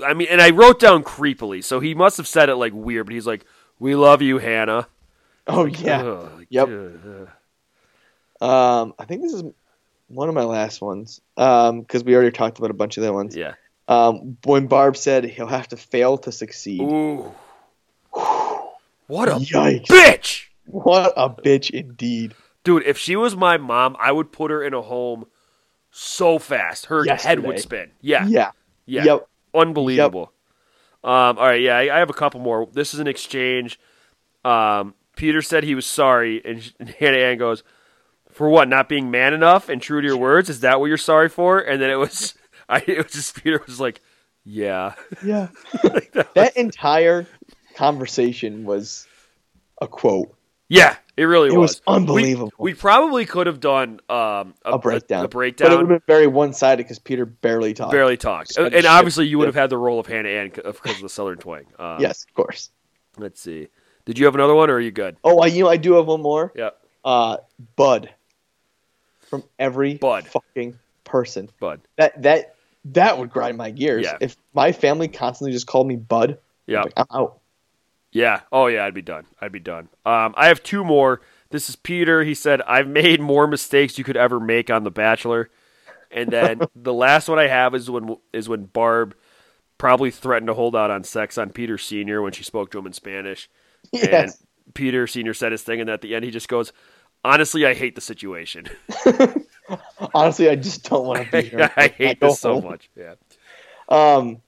I 0.05 0.13
mean, 0.13 0.27
and 0.29 0.41
I 0.41 0.51
wrote 0.51 0.79
down 0.79 1.03
creepily, 1.03 1.63
so 1.63 1.79
he 1.79 1.93
must 1.95 2.17
have 2.17 2.27
said 2.27 2.49
it 2.49 2.55
like 2.55 2.71
weird, 2.73 3.07
but 3.07 3.13
he's 3.13 3.27
like, 3.27 3.45
"We 3.79 3.95
love 3.95 4.21
you, 4.21 4.37
Hannah." 4.37 4.87
oh 5.47 5.65
yeah. 5.65 6.01
Ugh, 6.03 6.45
Yep. 6.49 6.69
ugh. 6.69 7.29
Um, 8.41 8.93
I 8.97 9.05
think 9.05 9.21
this 9.21 9.33
is 9.33 9.43
one 10.13 10.29
of 10.29 10.35
my 10.35 10.43
last 10.43 10.81
ones 10.81 11.21
because 11.35 12.03
we 12.03 12.15
already 12.15 12.31
talked 12.31 12.59
about 12.59 12.71
a 12.71 12.75
bunch 12.75 12.97
of 12.97 13.03
the 13.03 13.13
ones. 13.13 13.35
Yeah. 13.35 13.53
Um, 13.87 14.37
when 14.45 14.67
Barb 14.67 14.95
said 14.95 15.25
he'll 15.25 15.47
have 15.47 15.67
to 15.69 15.77
fail 15.77 16.17
to 16.19 16.31
succeed. 16.31 16.81
Ooh. 16.81 17.33
What 19.07 19.27
a 19.27 19.33
Yikes. 19.33 19.87
bitch! 19.87 20.45
What 20.63 21.11
a 21.17 21.29
bitch 21.29 21.69
indeed. 21.69 22.33
Dude, 22.63 22.83
if 22.85 22.97
she 22.97 23.17
was 23.17 23.35
my 23.35 23.57
mom, 23.57 23.97
I 23.99 24.13
would 24.13 24.31
put 24.31 24.51
her 24.51 24.63
in 24.63 24.73
a 24.73 24.81
home 24.81 25.25
so 25.91 26.39
fast. 26.39 26.85
Her 26.85 27.03
head 27.15 27.41
would 27.41 27.59
spin. 27.59 27.91
Yeah. 27.99 28.25
Yeah. 28.27 28.51
Yeah. 28.85 29.03
Yep. 29.03 29.27
Unbelievable. 29.53 30.31
Um, 31.03 31.37
all 31.37 31.47
right, 31.47 31.59
yeah, 31.59 31.75
I, 31.75 31.95
I 31.95 31.99
have 31.99 32.09
a 32.09 32.13
couple 32.13 32.39
more. 32.39 32.67
This 32.71 32.93
is 32.93 33.01
an 33.01 33.07
exchange. 33.07 33.79
Um, 34.45 34.93
Peter 35.15 35.41
said 35.41 35.63
he 35.63 35.75
was 35.75 35.85
sorry, 35.85 36.41
and, 36.45 36.63
sh- 36.63 36.71
and 36.79 36.89
Hannah 36.89 37.17
Ann 37.17 37.37
goes, 37.37 37.63
"For 38.33 38.49
what? 38.49 38.67
Not 38.67 38.89
being 38.89 39.11
man 39.11 39.33
enough 39.33 39.69
and 39.69 39.81
true 39.81 40.01
to 40.01 40.07
your 40.07 40.17
words? 40.17 40.49
Is 40.49 40.59
that 40.61 40.79
what 40.79 40.87
you're 40.87 40.97
sorry 40.97 41.29
for?" 41.29 41.59
And 41.59 41.81
then 41.81 41.89
it 41.89 41.95
was, 41.95 42.33
I 42.69 42.83
it 42.87 42.97
was 43.03 43.13
just 43.13 43.41
Peter 43.43 43.61
was 43.67 43.79
like, 43.79 44.01
"Yeah." 44.43 44.93
Yeah. 45.23 45.49
Like, 45.83 46.11
that 46.13 46.35
was- 46.35 46.49
entire 46.55 47.25
conversation 47.75 48.63
was 48.65 49.07
a 49.81 49.87
quote. 49.87 50.35
yeah, 50.69 50.95
it 51.17 51.23
really 51.23 51.49
It 51.49 51.57
was 51.57 51.81
We- 51.87 51.93
unbelievable. 51.95 52.51
We, 52.59 52.73
probably 52.73 53.25
could 53.25 53.47
have 53.47 53.59
done 53.59 53.99
um, 54.09 54.53
a, 54.63 54.73
A 54.73 54.79
breakdown. 54.79 55.25
A, 55.25 55.27
But 55.27 55.47
it 55.47 55.69
would 55.69 55.79
have 55.79 55.87
been 55.87 56.01
very 56.07 56.27
one 56.27 56.53
sided 56.53 56.83
because 56.83 56.99
Peter 56.99 57.25
barely 57.25 57.73
talked. 57.73 57.91
barely 57.91 58.17
talked, 58.17 58.53
So 58.53 58.65
and 58.67 58.85
obviously 58.85 59.25
you 59.27 59.37
would 59.39 59.47
have 59.47 59.55
had 59.55 59.69
the 59.69 59.77
role 59.77 59.99
of 59.99 60.05
Hannah 60.07 60.29
Ann 60.29 60.49
because 60.53 60.95
of 60.97 61.01
the 61.01 61.09
Southern 61.09 61.37
twang. 61.39 61.65
Um, 61.79 61.99
Yes, 61.99 62.25
of 62.27 62.33
course. 62.35 62.69
Let's 63.17 63.41
see. 63.41 63.67
Did 64.05 64.17
you 64.19 64.25
have 64.25 64.35
another 64.35 64.53
one, 64.55 64.69
or 64.69 64.75
are 64.75 64.79
you 64.79 64.91
good? 64.91 65.17
Oh, 65.23 65.39
I, 65.39 65.47
you 65.47 65.63
know, 65.63 65.69
I 65.69 65.77
do 65.77 65.93
have 65.93 66.05
one 66.07 66.21
more. 66.21 66.51
Yeah, 66.55 66.69
Uh, 67.03 67.37
Bud. 67.75 68.09
From 69.31 69.43
every 69.57 69.95
Bud. 69.95 70.27
fucking 70.27 70.77
person. 71.05 71.49
bud. 71.59 71.81
That 71.97 72.21
that 72.21 72.55
that 72.85 73.17
would 73.17 73.31
grind 73.31 73.57
my 73.57 73.71
gears. 73.71 74.05
Yeah. 74.05 74.17
If 74.21 74.37
my 74.53 74.71
family 74.71 75.07
constantly 75.07 75.51
just 75.53 75.65
called 75.65 75.87
me 75.87 75.95
Bud, 75.95 76.37
Yeah, 76.67 76.83
like, 76.83 76.93
I'm 76.97 77.05
out. 77.11 77.39
Yeah. 78.11 78.41
Oh, 78.51 78.67
yeah. 78.67 78.85
I'd 78.85 78.93
be 78.93 79.01
done. 79.01 79.25
I'd 79.39 79.51
be 79.51 79.59
done. 79.59 79.87
Um, 80.05 80.33
I 80.37 80.47
have 80.47 80.61
two 80.61 80.83
more. 80.83 81.21
This 81.49 81.69
is 81.69 81.75
Peter. 81.75 82.23
He 82.23 82.33
said, 82.33 82.61
"I've 82.63 82.87
made 82.87 83.19
more 83.21 83.47
mistakes 83.47 83.97
you 83.97 84.03
could 84.03 84.17
ever 84.17 84.39
make 84.39 84.69
on 84.69 84.83
The 84.83 84.91
Bachelor." 84.91 85.49
And 86.11 86.29
then 86.29 86.61
the 86.75 86.93
last 86.93 87.27
one 87.29 87.39
I 87.39 87.47
have 87.47 87.73
is 87.73 87.89
when 87.89 88.17
is 88.33 88.47
when 88.49 88.65
Barb 88.65 89.15
probably 89.77 90.11
threatened 90.11 90.47
to 90.47 90.53
hold 90.53 90.75
out 90.75 90.91
on 90.91 91.03
sex 91.03 91.37
on 91.37 91.49
Peter 91.51 91.77
Senior 91.77 92.21
when 92.21 92.33
she 92.33 92.43
spoke 92.43 92.69
to 92.71 92.77
him 92.79 92.85
in 92.85 92.93
Spanish. 92.93 93.49
And 93.93 94.31
Peter 94.73 95.07
Senior 95.07 95.33
said 95.33 95.51
his 95.51 95.63
thing, 95.63 95.81
and 95.81 95.89
at 95.89 96.01
the 96.01 96.13
end 96.15 96.23
he 96.23 96.31
just 96.31 96.47
goes, 96.47 96.71
"Honestly, 97.23 97.65
I 97.65 97.73
hate 97.73 97.95
the 97.95 98.01
situation. 98.01 98.65
Honestly, 100.13 100.49
I 100.49 100.55
just 100.55 100.89
don't 100.89 101.05
want 101.05 101.25
to 101.25 101.31
be 101.31 101.49
here. 101.49 101.71
I 101.77 101.87
hate 101.87 102.19
go 102.19 102.29
this 102.29 102.39
so 102.39 102.61
much." 102.61 102.89
Yeah. 102.95 103.13
Um, 103.89 104.41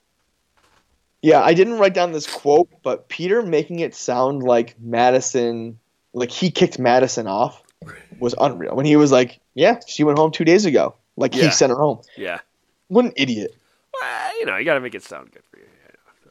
yeah, 1.21 1.41
I 1.41 1.53
didn't 1.53 1.79
write 1.79 1.93
down 1.93 2.11
this 2.11 2.27
quote, 2.27 2.69
but 2.83 3.07
Peter 3.09 3.41
making 3.41 3.79
it 3.79 3.95
sound 3.95 4.43
like 4.43 4.75
Madison, 4.79 5.79
like 6.13 6.31
he 6.31 6.51
kicked 6.51 6.79
Madison 6.79 7.27
off, 7.27 7.61
was 8.19 8.35
unreal. 8.39 8.75
When 8.75 8.85
he 8.85 8.95
was 8.95 9.11
like, 9.11 9.39
"Yeah, 9.53 9.79
she 9.87 10.03
went 10.03 10.17
home 10.17 10.31
two 10.31 10.45
days 10.45 10.65
ago," 10.65 10.95
like 11.15 11.35
Yeah. 11.35 11.45
he 11.45 11.51
sent 11.51 11.71
her 11.71 11.77
home. 11.77 11.99
Yeah. 12.17 12.39
What 12.89 13.05
an 13.05 13.13
idiot! 13.15 13.55
Well, 13.99 14.39
you 14.39 14.45
know, 14.45 14.57
you 14.57 14.65
got 14.65 14.73
to 14.75 14.79
make 14.81 14.95
it 14.95 15.03
sound 15.03 15.31
good 15.31 15.43
for 15.49 15.57
you. 15.57 15.63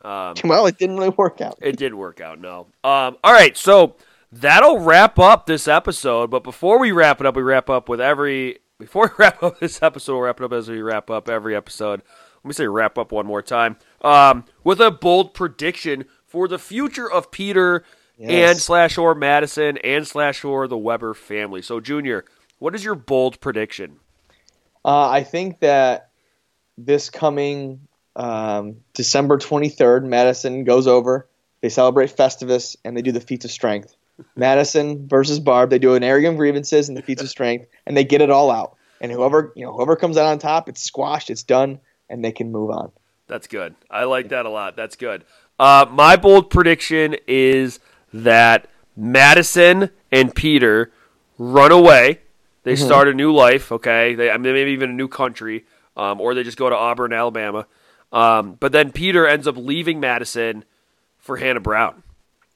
Um, 0.04 0.34
Well, 0.44 0.66
it 0.66 0.78
didn't 0.78 0.96
really 0.96 1.10
work 1.10 1.40
out. 1.40 1.58
It 1.62 1.76
did 1.76 1.94
work 1.94 2.20
out, 2.20 2.40
no. 2.40 2.66
Um, 2.82 3.16
all 3.22 3.32
right, 3.32 3.56
so 3.56 3.94
that'll 4.32 4.78
wrap 4.80 5.18
up 5.18 5.46
this 5.46 5.68
episode. 5.68 6.30
But 6.30 6.42
before 6.42 6.78
we 6.78 6.90
wrap 6.92 7.20
it 7.20 7.26
up, 7.26 7.36
we 7.36 7.42
wrap 7.42 7.70
up 7.70 7.88
with 7.88 8.00
every. 8.00 8.58
Before 8.78 9.04
we 9.06 9.22
wrap 9.24 9.40
up 9.44 9.60
this 9.60 9.80
episode, 9.80 10.14
we'll 10.14 10.22
wrap 10.22 10.40
it 10.40 10.44
up 10.44 10.52
as 10.52 10.68
we 10.68 10.82
wrap 10.82 11.08
up 11.08 11.28
every 11.28 11.54
episode. 11.54 12.02
Let 12.42 12.48
me 12.48 12.52
say 12.52 12.66
wrap 12.66 12.98
up 12.98 13.12
one 13.12 13.26
more 13.26 13.40
time. 13.42 13.76
Um, 14.00 14.44
with 14.64 14.80
a 14.80 14.90
bold 14.90 15.34
prediction 15.34 16.06
for 16.26 16.48
the 16.48 16.58
future 16.58 17.08
of 17.08 17.30
Peter 17.30 17.84
Yes. 18.18 18.50
and 18.50 18.58
slash 18.60 18.98
or 18.98 19.14
Madison 19.14 19.78
and 19.78 20.04
slash 20.04 20.44
or 20.44 20.66
the 20.66 20.76
Weber 20.76 21.14
family. 21.14 21.62
So, 21.62 21.78
Junior, 21.78 22.24
what 22.58 22.74
is 22.74 22.84
your 22.84 22.96
bold 22.96 23.40
prediction? 23.40 24.00
Uh, 24.84 25.08
I 25.08 25.22
think 25.22 25.60
that 25.60 26.10
this 26.76 27.08
coming 27.08 27.86
um, 28.16 28.78
December 28.94 29.38
23rd, 29.38 30.04
Madison 30.04 30.64
goes 30.64 30.88
over. 30.88 31.28
They 31.60 31.68
celebrate 31.68 32.16
Festivus 32.16 32.74
and 32.84 32.96
they 32.96 33.02
do 33.02 33.12
the 33.12 33.20
feats 33.20 33.44
of 33.44 33.52
strength. 33.52 33.94
Madison 34.36 35.08
versus 35.08 35.40
Barb. 35.40 35.70
They 35.70 35.78
do 35.78 35.94
an 35.94 36.02
arrogant 36.02 36.36
grievances 36.36 36.88
and 36.88 36.96
the 36.96 37.02
feats 37.02 37.22
of 37.22 37.28
strength, 37.28 37.66
and 37.86 37.96
they 37.96 38.04
get 38.04 38.20
it 38.20 38.30
all 38.30 38.50
out. 38.50 38.76
And 39.00 39.10
whoever 39.10 39.52
you 39.56 39.64
know, 39.64 39.72
whoever 39.72 39.96
comes 39.96 40.16
out 40.16 40.26
on 40.26 40.38
top, 40.38 40.68
it's 40.68 40.82
squashed, 40.82 41.30
it's 41.30 41.42
done, 41.42 41.80
and 42.08 42.24
they 42.24 42.32
can 42.32 42.52
move 42.52 42.70
on. 42.70 42.92
That's 43.26 43.46
good. 43.46 43.74
I 43.90 44.04
like 44.04 44.28
that 44.28 44.46
a 44.46 44.50
lot. 44.50 44.76
That's 44.76 44.96
good. 44.96 45.24
Uh, 45.58 45.86
my 45.90 46.16
bold 46.16 46.50
prediction 46.50 47.16
is 47.26 47.80
that 48.12 48.68
Madison 48.96 49.90
and 50.10 50.34
Peter 50.34 50.92
run 51.38 51.72
away. 51.72 52.20
They 52.64 52.76
start 52.76 53.08
a 53.08 53.14
new 53.14 53.32
life. 53.32 53.72
Okay, 53.72 54.14
they 54.14 54.30
I 54.30 54.36
mean, 54.38 54.52
maybe 54.52 54.70
even 54.70 54.90
a 54.90 54.94
new 54.94 55.08
country, 55.08 55.64
um, 55.96 56.20
or 56.20 56.34
they 56.34 56.44
just 56.44 56.58
go 56.58 56.70
to 56.70 56.76
Auburn, 56.76 57.12
Alabama. 57.12 57.66
Um, 58.12 58.56
but 58.60 58.72
then 58.72 58.92
Peter 58.92 59.26
ends 59.26 59.48
up 59.48 59.56
leaving 59.56 59.98
Madison 59.98 60.64
for 61.18 61.38
Hannah 61.38 61.60
Brown. 61.60 62.02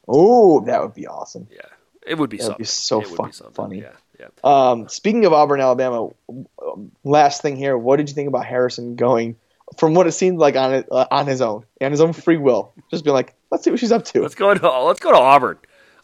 Oh, 0.08 0.60
that 0.60 0.82
would 0.82 0.94
be 0.94 1.06
awesome. 1.06 1.48
Yeah, 1.50 1.60
it 2.06 2.16
would 2.18 2.30
be 2.30 2.36
That 2.38 2.44
something. 2.44 2.54
would 2.54 2.58
be 2.62 2.64
so 2.66 3.00
it 3.00 3.08
would 3.10 3.16
fucking 3.16 3.32
something. 3.32 3.54
funny. 3.54 3.78
Yeah, 3.80 3.92
yeah. 4.20 4.26
Um, 4.44 4.88
speaking 4.88 5.24
of 5.24 5.32
Auburn, 5.32 5.60
Alabama, 5.60 6.10
um, 6.28 6.92
last 7.04 7.42
thing 7.42 7.56
here. 7.56 7.76
What 7.76 7.96
did 7.96 8.08
you 8.08 8.14
think 8.14 8.28
about 8.28 8.46
Harrison 8.46 8.96
going 8.96 9.36
from 9.76 9.94
what 9.94 10.06
it 10.06 10.12
seemed 10.12 10.38
like 10.38 10.54
on 10.56 10.74
it, 10.74 10.86
uh, 10.90 11.06
on 11.10 11.26
his 11.26 11.40
own, 11.40 11.64
on 11.80 11.90
his 11.90 12.00
own 12.00 12.12
free 12.12 12.36
will, 12.36 12.72
just 12.90 13.04
being 13.04 13.14
like, 13.14 13.34
let's 13.50 13.64
see 13.64 13.70
what 13.70 13.80
she's 13.80 13.92
up 13.92 14.04
to. 14.06 14.22
Let's 14.22 14.34
go 14.36 14.54
to 14.54 14.80
let's 14.84 15.00
go 15.00 15.10
to 15.12 15.18
Auburn. 15.18 15.58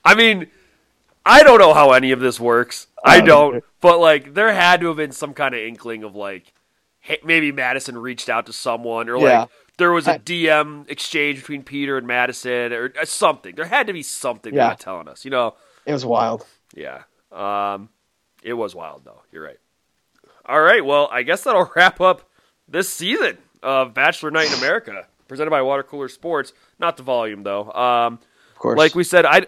I 0.04 0.14
mean, 0.16 0.48
I 1.24 1.44
don't 1.44 1.58
know 1.60 1.72
how 1.74 1.92
any 1.92 2.10
of 2.10 2.18
this 2.20 2.40
works. 2.40 2.88
I 3.04 3.20
don't 3.20 3.52
don't. 3.52 3.64
But 3.80 3.98
like, 4.00 4.34
there 4.34 4.52
had 4.52 4.80
to 4.80 4.88
have 4.88 4.96
been 4.96 5.12
some 5.12 5.32
kind 5.34 5.54
of 5.54 5.60
inkling 5.60 6.02
of 6.02 6.14
like, 6.16 6.52
hey, 7.00 7.18
maybe 7.24 7.52
Madison 7.52 7.96
reached 7.96 8.28
out 8.28 8.46
to 8.46 8.52
someone, 8.52 9.08
or 9.08 9.16
Yeah. 9.18 9.40
like 9.42 9.48
there 9.78 9.92
was 9.92 10.06
a 10.06 10.18
DM 10.18 10.88
exchange 10.90 11.38
between 11.40 11.62
Peter 11.62 11.96
and 11.98 12.06
Madison, 12.06 12.72
or 12.72 12.92
uh, 13.00 13.04
something. 13.04 13.54
There 13.54 13.64
had 13.64 13.86
to 13.86 13.92
be 13.92 14.02
something 14.02 14.54
they're 14.54 14.62
Yeah. 14.64 14.68
not 14.70 14.80
telling 14.80 15.08
us. 15.08 15.24
You 15.24 15.30
know? 15.30 15.54
It 15.86 15.92
was 15.92 16.04
wild. 16.04 16.46
Yeah. 16.74 17.02
Um, 17.32 17.88
it 18.42 18.52
was 18.54 18.74
wild 18.74 19.04
though. 19.04 19.22
You're 19.32 19.44
right. 19.44 19.58
All 20.46 20.60
right. 20.60 20.84
Well, 20.84 21.08
I 21.10 21.22
guess 21.22 21.44
that'll 21.44 21.70
wrap 21.76 22.00
up 22.00 22.28
this 22.68 22.88
season 22.92 23.38
of 23.62 23.94
Bachelor 23.94 24.30
Night 24.30 24.48
in 24.52 24.58
America, 24.58 25.06
presented 25.28 25.50
by 25.50 25.62
Water 25.62 25.82
Cooler 25.82 26.08
Sports. 26.08 26.52
Not 26.78 26.96
the 26.96 27.02
volume 27.02 27.42
though. 27.42 27.70
Um. 27.72 28.18
Of 28.52 28.58
course. 28.58 28.78
Like 28.78 28.94
we 28.94 29.02
said, 29.04 29.24
I 29.26 29.46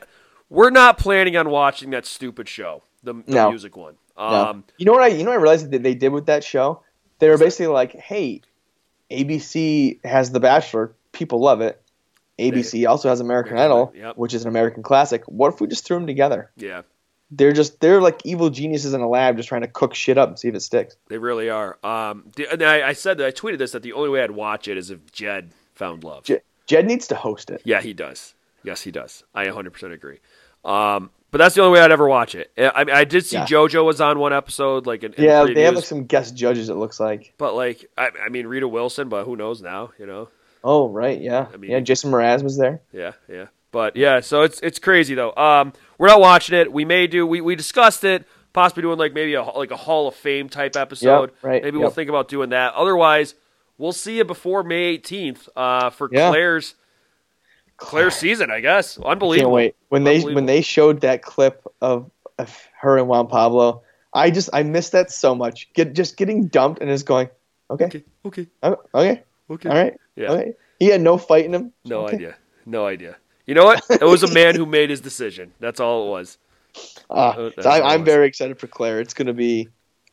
we're 0.51 0.71
not 0.71 0.99
planning 0.99 1.37
on 1.37 1.49
watching 1.51 1.91
that 1.91 2.05
stupid 2.07 2.49
show, 2.49 2.83
the, 3.03 3.15
the 3.15 3.23
No. 3.33 3.51
music 3.51 3.77
one. 3.77 3.95
No. 4.17 4.23
Um, 4.25 4.65
you 4.79 4.87
know 4.87 4.93
what 4.93 5.03
I 5.03 5.09
you 5.09 5.23
know 5.25 5.31
what 5.31 5.39
I 5.39 5.43
realized 5.43 5.71
that 5.71 5.83
they 5.83 5.95
did 5.95 6.09
with 6.11 6.27
that 6.27 6.43
show? 6.45 6.83
They 7.21 7.29
were 7.29 7.39
basically 7.39 7.69
like, 7.69 7.93
hey, 7.93 8.41
ABC 9.11 10.05
has 10.05 10.31
The 10.31 10.41
Bachelor, 10.41 10.95
people 11.13 11.41
love 11.41 11.61
it. 11.61 11.81
ABC 12.39 12.89
also 12.89 13.09
has 13.09 13.21
American 13.21 13.57
Idol, 13.59 13.93
yep. 13.95 14.17
which 14.17 14.35
is 14.35 14.43
an 14.43 14.49
American 14.49 14.83
classic. 14.83 15.23
What 15.27 15.55
if 15.55 15.61
we 15.61 15.69
just 15.69 15.85
threw 15.85 15.97
them 15.99 16.07
together? 16.07 16.51
yeah, 16.57 16.83
They're 17.31 17.53
just 17.53 17.81
they're 17.81 18.01
like 18.01 18.21
evil 18.25 18.51
geniuses 18.51 18.93
in 18.93 19.01
a 19.01 19.09
lab, 19.09 19.37
just 19.37 19.49
trying 19.49 19.61
to 19.61 19.69
cook 19.69 19.95
shit 19.95 20.19
up 20.19 20.31
and 20.31 20.39
see 20.39 20.49
if 20.49 20.55
it 20.55 20.61
sticks. 20.61 20.97
they 21.09 21.19
really 21.19 21.49
are. 21.49 21.79
Um, 21.85 22.33
and 22.51 22.63
I, 22.63 22.89
I 22.89 22.93
said 22.93 23.19
that 23.19 23.27
I 23.27 23.31
tweeted 23.31 23.59
this 23.59 23.71
that 23.73 23.83
the 23.85 23.93
only 23.93 24.09
way 24.09 24.23
I'd 24.23 24.33
watch 24.33 24.67
it 24.67 24.77
is 24.77 24.91
if 24.91 25.13
Jed 25.13 25.53
found 25.75 26.03
love. 26.03 26.25
Jed, 26.25 26.43
Jed 26.67 26.87
needs 26.87 27.07
to 27.09 27.15
host 27.15 27.51
it. 27.51 27.63
Yeah, 27.65 27.81
he 27.81 27.93
does. 27.93 28.35
Yes, 28.65 28.83
he 28.83 28.91
does. 28.91 29.23
I 29.35 29.47
100% 29.47 29.93
agree. 29.93 30.19
Um, 30.65 31.11
but 31.35 31.39
that's 31.39 31.57
the 31.57 31.63
only 31.63 31.77
way 31.77 31.85
I'd 31.85 31.91
ever 31.91 32.07
watch 32.07 32.37
it. 32.37 32.53
I, 32.57 32.71
I, 32.73 32.85
mean, 32.85 32.95
I 32.95 33.03
did 33.03 33.27
see 33.27 33.35
Yeah. 33.37 33.45
JoJo 33.45 33.85
was 33.85 34.01
on 34.01 34.21
one 34.21 34.33
episode, 34.33 34.87
like 34.87 35.03
in, 35.03 35.13
in 35.15 35.25
Yeah, 35.25 35.43
the 35.45 35.53
they 35.53 35.63
have 35.63 35.75
like 35.75 35.85
some 35.85 36.05
guest 36.05 36.37
judges. 36.37 36.69
It 36.69 36.75
looks 36.75 37.01
like. 37.01 37.35
but 37.39 37.57
like, 37.57 37.91
I, 37.99 38.11
I 38.25 38.29
mean, 38.29 38.47
Rita 38.47 38.69
Wilson, 38.69 39.09
but 39.09 39.25
who 39.25 39.35
knows 39.35 39.61
now? 39.61 39.91
You 39.99 40.07
know? 40.07 40.29
Oh 40.63 40.89
right, 40.89 41.21
yeah, 41.21 41.47
I 41.53 41.57
mean- 41.57 41.73
yeah. 41.73 41.81
Jason 41.81 42.13
Mraz 42.13 42.45
was 42.45 42.57
there. 42.57 42.81
Yeah, 42.93 43.13
yeah. 43.29 43.47
But 43.73 43.97
yeah, 43.97 44.21
so 44.21 44.43
it's 44.43 44.61
it's 44.61 44.79
crazy 44.79 45.17
though. 45.17 45.35
Um, 45.35 45.73
we're 45.99 46.07
not 46.07 46.21
watching 46.21 46.57
it. 46.57 46.73
We 46.73 46.85
may 46.85 47.09
do. 47.09 47.27
We, 47.27 47.41
we 47.41 47.57
discussed 47.57 48.05
it, 48.05 48.25
possibly 48.53 48.83
doing 48.83 48.97
like 48.99 49.13
maybe 49.13 49.35
a 49.35 49.43
like 49.43 49.73
a 49.73 49.77
Hall 49.77 50.07
of 50.07 50.15
Fame 50.15 50.49
type 50.49 50.77
episode. 50.77 51.33
Yep, 51.33 51.35
right, 51.43 51.63
Maybe 51.65 51.79
we'll 51.79 51.91
think 51.91 52.09
about 52.09 52.29
doing 52.29 52.51
that. 52.51 52.75
Otherwise, 52.75 53.35
we'll 53.77 53.93
see 53.93 54.19
you 54.19 54.25
before 54.25 54.63
May 54.63 54.97
18th 54.99 55.49
uh, 55.57 55.91
for 55.91 56.09
Yeah. 56.13 56.31
Claire's 56.31 56.77
Claire's 57.85 58.15
season. 58.15 58.51
I 58.51 58.61
guess 58.61 58.99
Unbelievable. 58.99 59.51
Can't 59.51 59.55
wait 59.55 59.77
when 59.89 60.05
they 60.05 60.21
when 60.23 60.47
they 60.47 60.61
showed 60.61 61.01
that 61.03 61.23
clip 61.23 61.65
of, 61.81 62.11
of 62.39 62.69
her 62.81 62.99
and 62.99 63.09
Juan 63.09 63.27
Pablo. 63.29 63.83
I 64.13 64.31
just 64.31 64.51
I 64.53 64.63
missed 64.63 64.93
that 64.93 65.11
so 65.11 65.35
much. 65.35 65.73
Get 65.75 65.95
just 65.95 66.17
getting 66.17 66.47
dumped 66.49 66.81
and 66.81 66.89
just 66.91 67.07
going, 67.07 67.29
okay, 67.71 67.85
Okay, 67.87 68.05
okay, 68.27 68.47
oh, 68.63 68.77
okay, 68.95 69.23
okay. 69.51 69.69
all 69.69 69.75
right, 69.75 69.95
Yeah. 70.17 70.31
okay. 70.33 70.53
He 70.79 70.87
had 70.87 71.01
no 71.01 71.19
fight 71.19 71.45
in 71.45 71.55
him. 71.55 71.73
No 71.85 72.05
Okay. 72.07 72.17
idea. 72.17 72.37
No 72.67 72.87
idea. 72.87 73.17
You 73.47 73.55
know 73.55 73.65
what? 73.65 73.85
It 73.91 74.03
was 74.03 74.23
a 74.23 74.33
man 74.33 74.55
who 74.57 74.67
made 74.67 74.89
his 74.91 75.01
decision. 75.01 75.53
That's 75.61 75.79
all 75.81 76.07
it 76.07 76.11
was. 76.11 76.39
Ah, 77.11 77.35
Uh, 77.37 77.51
so 77.61 77.69
I, 77.71 77.95
I'm 77.95 78.05
very 78.05 78.27
excited 78.27 78.59
for 78.59 78.67
Claire. 78.67 79.01
It's 79.01 79.15
gonna 79.15 79.35
be 79.35 79.69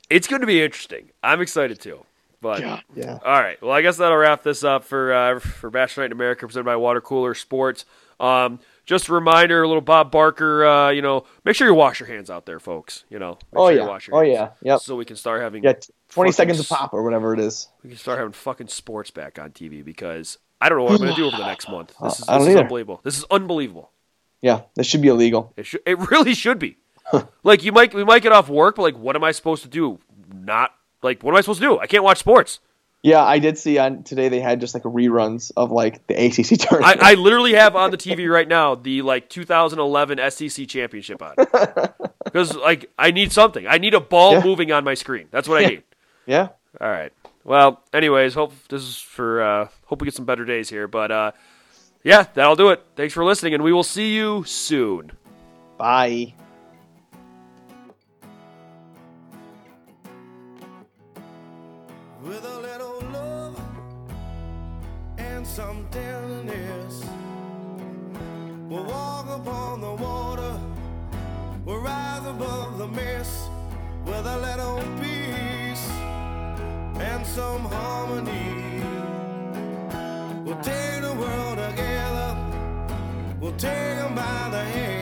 It's 0.09 0.27
going 0.27 0.41
to 0.41 0.47
be 0.47 0.61
interesting. 0.61 1.09
I'm 1.23 1.39
excited 1.41 1.79
too. 1.79 2.05
But 2.41 2.61
God, 2.61 2.83
yeah. 2.95 3.19
all 3.23 3.39
right, 3.41 3.61
well, 3.61 3.71
I 3.71 3.81
guess 3.81 3.97
that'll 3.97 4.17
wrap 4.17 4.41
this 4.43 4.63
up 4.63 4.83
for 4.83 5.13
uh, 5.13 5.39
for 5.39 5.69
Bachelor 5.69 6.03
Night 6.03 6.07
in 6.07 6.11
America, 6.13 6.45
presented 6.47 6.65
by 6.65 6.75
Water 6.75 6.99
Cooler 7.01 7.33
Sports. 7.35 7.85
Um, 8.19 8.59
just 8.85 9.09
a 9.09 9.13
reminder, 9.13 9.61
a 9.63 9.67
little 9.67 9.81
Bob 9.81 10.11
Barker. 10.11 10.65
Uh, 10.65 10.89
you 10.89 11.01
know, 11.03 11.25
make 11.45 11.55
sure 11.55 11.67
you 11.67 11.73
wash 11.75 11.99
your 11.99 12.07
hands 12.07 12.29
out 12.31 12.45
there, 12.47 12.59
folks. 12.59 13.03
You 13.09 13.19
know, 13.19 13.37
make 13.51 13.59
Oh 13.61 13.67
sure 13.67 13.71
you 13.73 13.79
yeah. 13.81 13.87
wash 13.87 14.07
your 14.07 14.17
Oh 14.17 14.19
hands 14.25 14.33
yeah. 14.61 14.73
Yep. 14.73 14.79
so 14.81 14.95
we 14.95 15.05
can 15.05 15.15
start 15.15 15.41
having 15.41 15.63
Yeah. 15.63 15.73
Twenty 16.09 16.31
seconds 16.31 16.59
of 16.59 16.67
pop 16.67 16.93
or 16.93 17.03
whatever 17.03 17.33
it 17.33 17.39
is. 17.39 17.67
we 17.83 17.89
can 17.89 17.97
start 17.99 18.17
having 18.17 18.33
fucking 18.33 18.67
sports 18.69 19.11
back 19.11 19.37
on 19.39 19.51
TV 19.51 19.85
because 19.85 20.37
I 20.59 20.67
don't 20.69 20.79
know 20.79 20.83
what 20.85 20.93
I'm 20.93 20.97
going 20.97 21.11
to 21.11 21.15
do 21.15 21.27
over 21.27 21.37
the 21.37 21.45
next 21.47 21.69
month. 21.69 21.93
This 22.01 22.19
is, 22.19 22.25
I 22.29 22.39
this 22.39 22.47
is 22.49 22.55
unbelievable. 22.55 23.01
This 23.03 23.17
is 23.19 23.25
unbelievable. 23.31 23.91
Yeah. 24.41 24.61
This 24.75 24.87
should 24.87 25.01
be 25.01 25.07
illegal. 25.09 25.53
It 25.55 25.65
should. 25.67 25.81
It 25.85 25.97
really 26.11 26.33
should 26.33 26.57
be. 26.59 26.77
like 27.43 27.63
you 27.63 27.71
might 27.71 27.93
we 27.93 28.03
might 28.03 28.23
get 28.23 28.31
off 28.31 28.49
work, 28.49 28.75
but 28.77 28.81
like, 28.81 28.97
what 28.97 29.15
am 29.15 29.23
I 29.23 29.31
supposed 29.31 29.61
to 29.63 29.69
do? 29.69 29.99
Not 30.33 30.71
like 31.01 31.23
what 31.23 31.31
am 31.31 31.37
I 31.37 31.41
supposed 31.41 31.61
to 31.61 31.67
do? 31.67 31.79
I 31.79 31.87
can't 31.87 32.03
watch 32.03 32.19
sports. 32.19 32.59
Yeah, 33.03 33.23
I 33.23 33.39
did 33.39 33.57
see 33.57 33.79
on 33.79 34.03
today 34.03 34.29
they 34.29 34.39
had 34.41 34.59
just 34.59 34.75
like 34.75 34.83
reruns 34.83 35.51
of 35.57 35.71
like 35.71 36.05
the 36.05 36.13
ACC 36.13 36.51
I, 36.53 36.55
tournament. 36.55 36.99
I 37.01 37.13
literally 37.15 37.53
have 37.53 37.75
on 37.75 37.89
the 37.89 37.97
TV 37.97 38.31
right 38.31 38.47
now 38.47 38.75
the 38.75 39.01
like 39.01 39.27
2011 39.27 40.19
SEC 40.31 40.67
championship 40.67 41.19
on 41.21 41.33
because 42.23 42.55
like 42.69 42.91
I 42.99 43.09
need 43.09 43.31
something. 43.31 43.65
I 43.65 43.79
need 43.79 43.95
a 43.95 43.99
ball 43.99 44.33
Yeah. 44.33 44.43
moving 44.43 44.71
on 44.71 44.83
my 44.83 44.93
screen. 44.93 45.27
That's 45.31 45.47
what 45.47 45.63
I 45.63 45.67
need. 45.67 45.83
yeah. 46.27 46.49
All 46.79 46.89
right. 46.89 47.11
Well, 47.43 47.81
anyways, 47.91 48.35
hope 48.35 48.53
this 48.69 48.83
is 48.83 48.97
for 48.97 49.41
uh, 49.41 49.67
hope 49.87 49.99
we 50.01 50.05
get 50.05 50.13
some 50.13 50.25
better 50.25 50.45
days 50.45 50.69
here. 50.69 50.87
But 50.87 51.11
uh, 51.11 51.31
yeah, 52.03 52.27
that'll 52.35 52.55
do 52.55 52.69
it. 52.69 52.83
Thanks 52.95 53.15
for 53.15 53.25
listening, 53.25 53.55
and 53.55 53.63
we 53.63 53.73
will 53.73 53.83
see 53.83 54.15
you 54.15 54.43
soon. 54.45 55.11
Bye. 55.79 56.35
With 62.23 62.45
a 62.45 62.59
little 62.59 63.01
love 63.11 63.59
and 65.17 65.45
some 65.45 65.87
tenderness. 65.89 67.03
We'll 68.69 68.85
walk 68.85 69.25
upon 69.27 69.81
the 69.81 69.95
water, 69.95 70.59
we'll 71.65 71.79
rise 71.79 72.25
above 72.25 72.77
the 72.77 72.87
mist 72.87 73.49
with 74.05 74.25
a 74.25 74.37
little 74.37 74.81
peace 75.01 75.89
and 77.01 77.25
some 77.25 77.61
harmony. 77.61 78.83
We'll 80.45 80.61
take 80.61 81.01
the 81.01 81.15
world 81.19 81.57
together, 81.57 82.37
we'll 83.39 83.57
take 83.57 83.97
them 83.97 84.15
by 84.15 84.49
the 84.51 84.63
hand. 84.63 85.00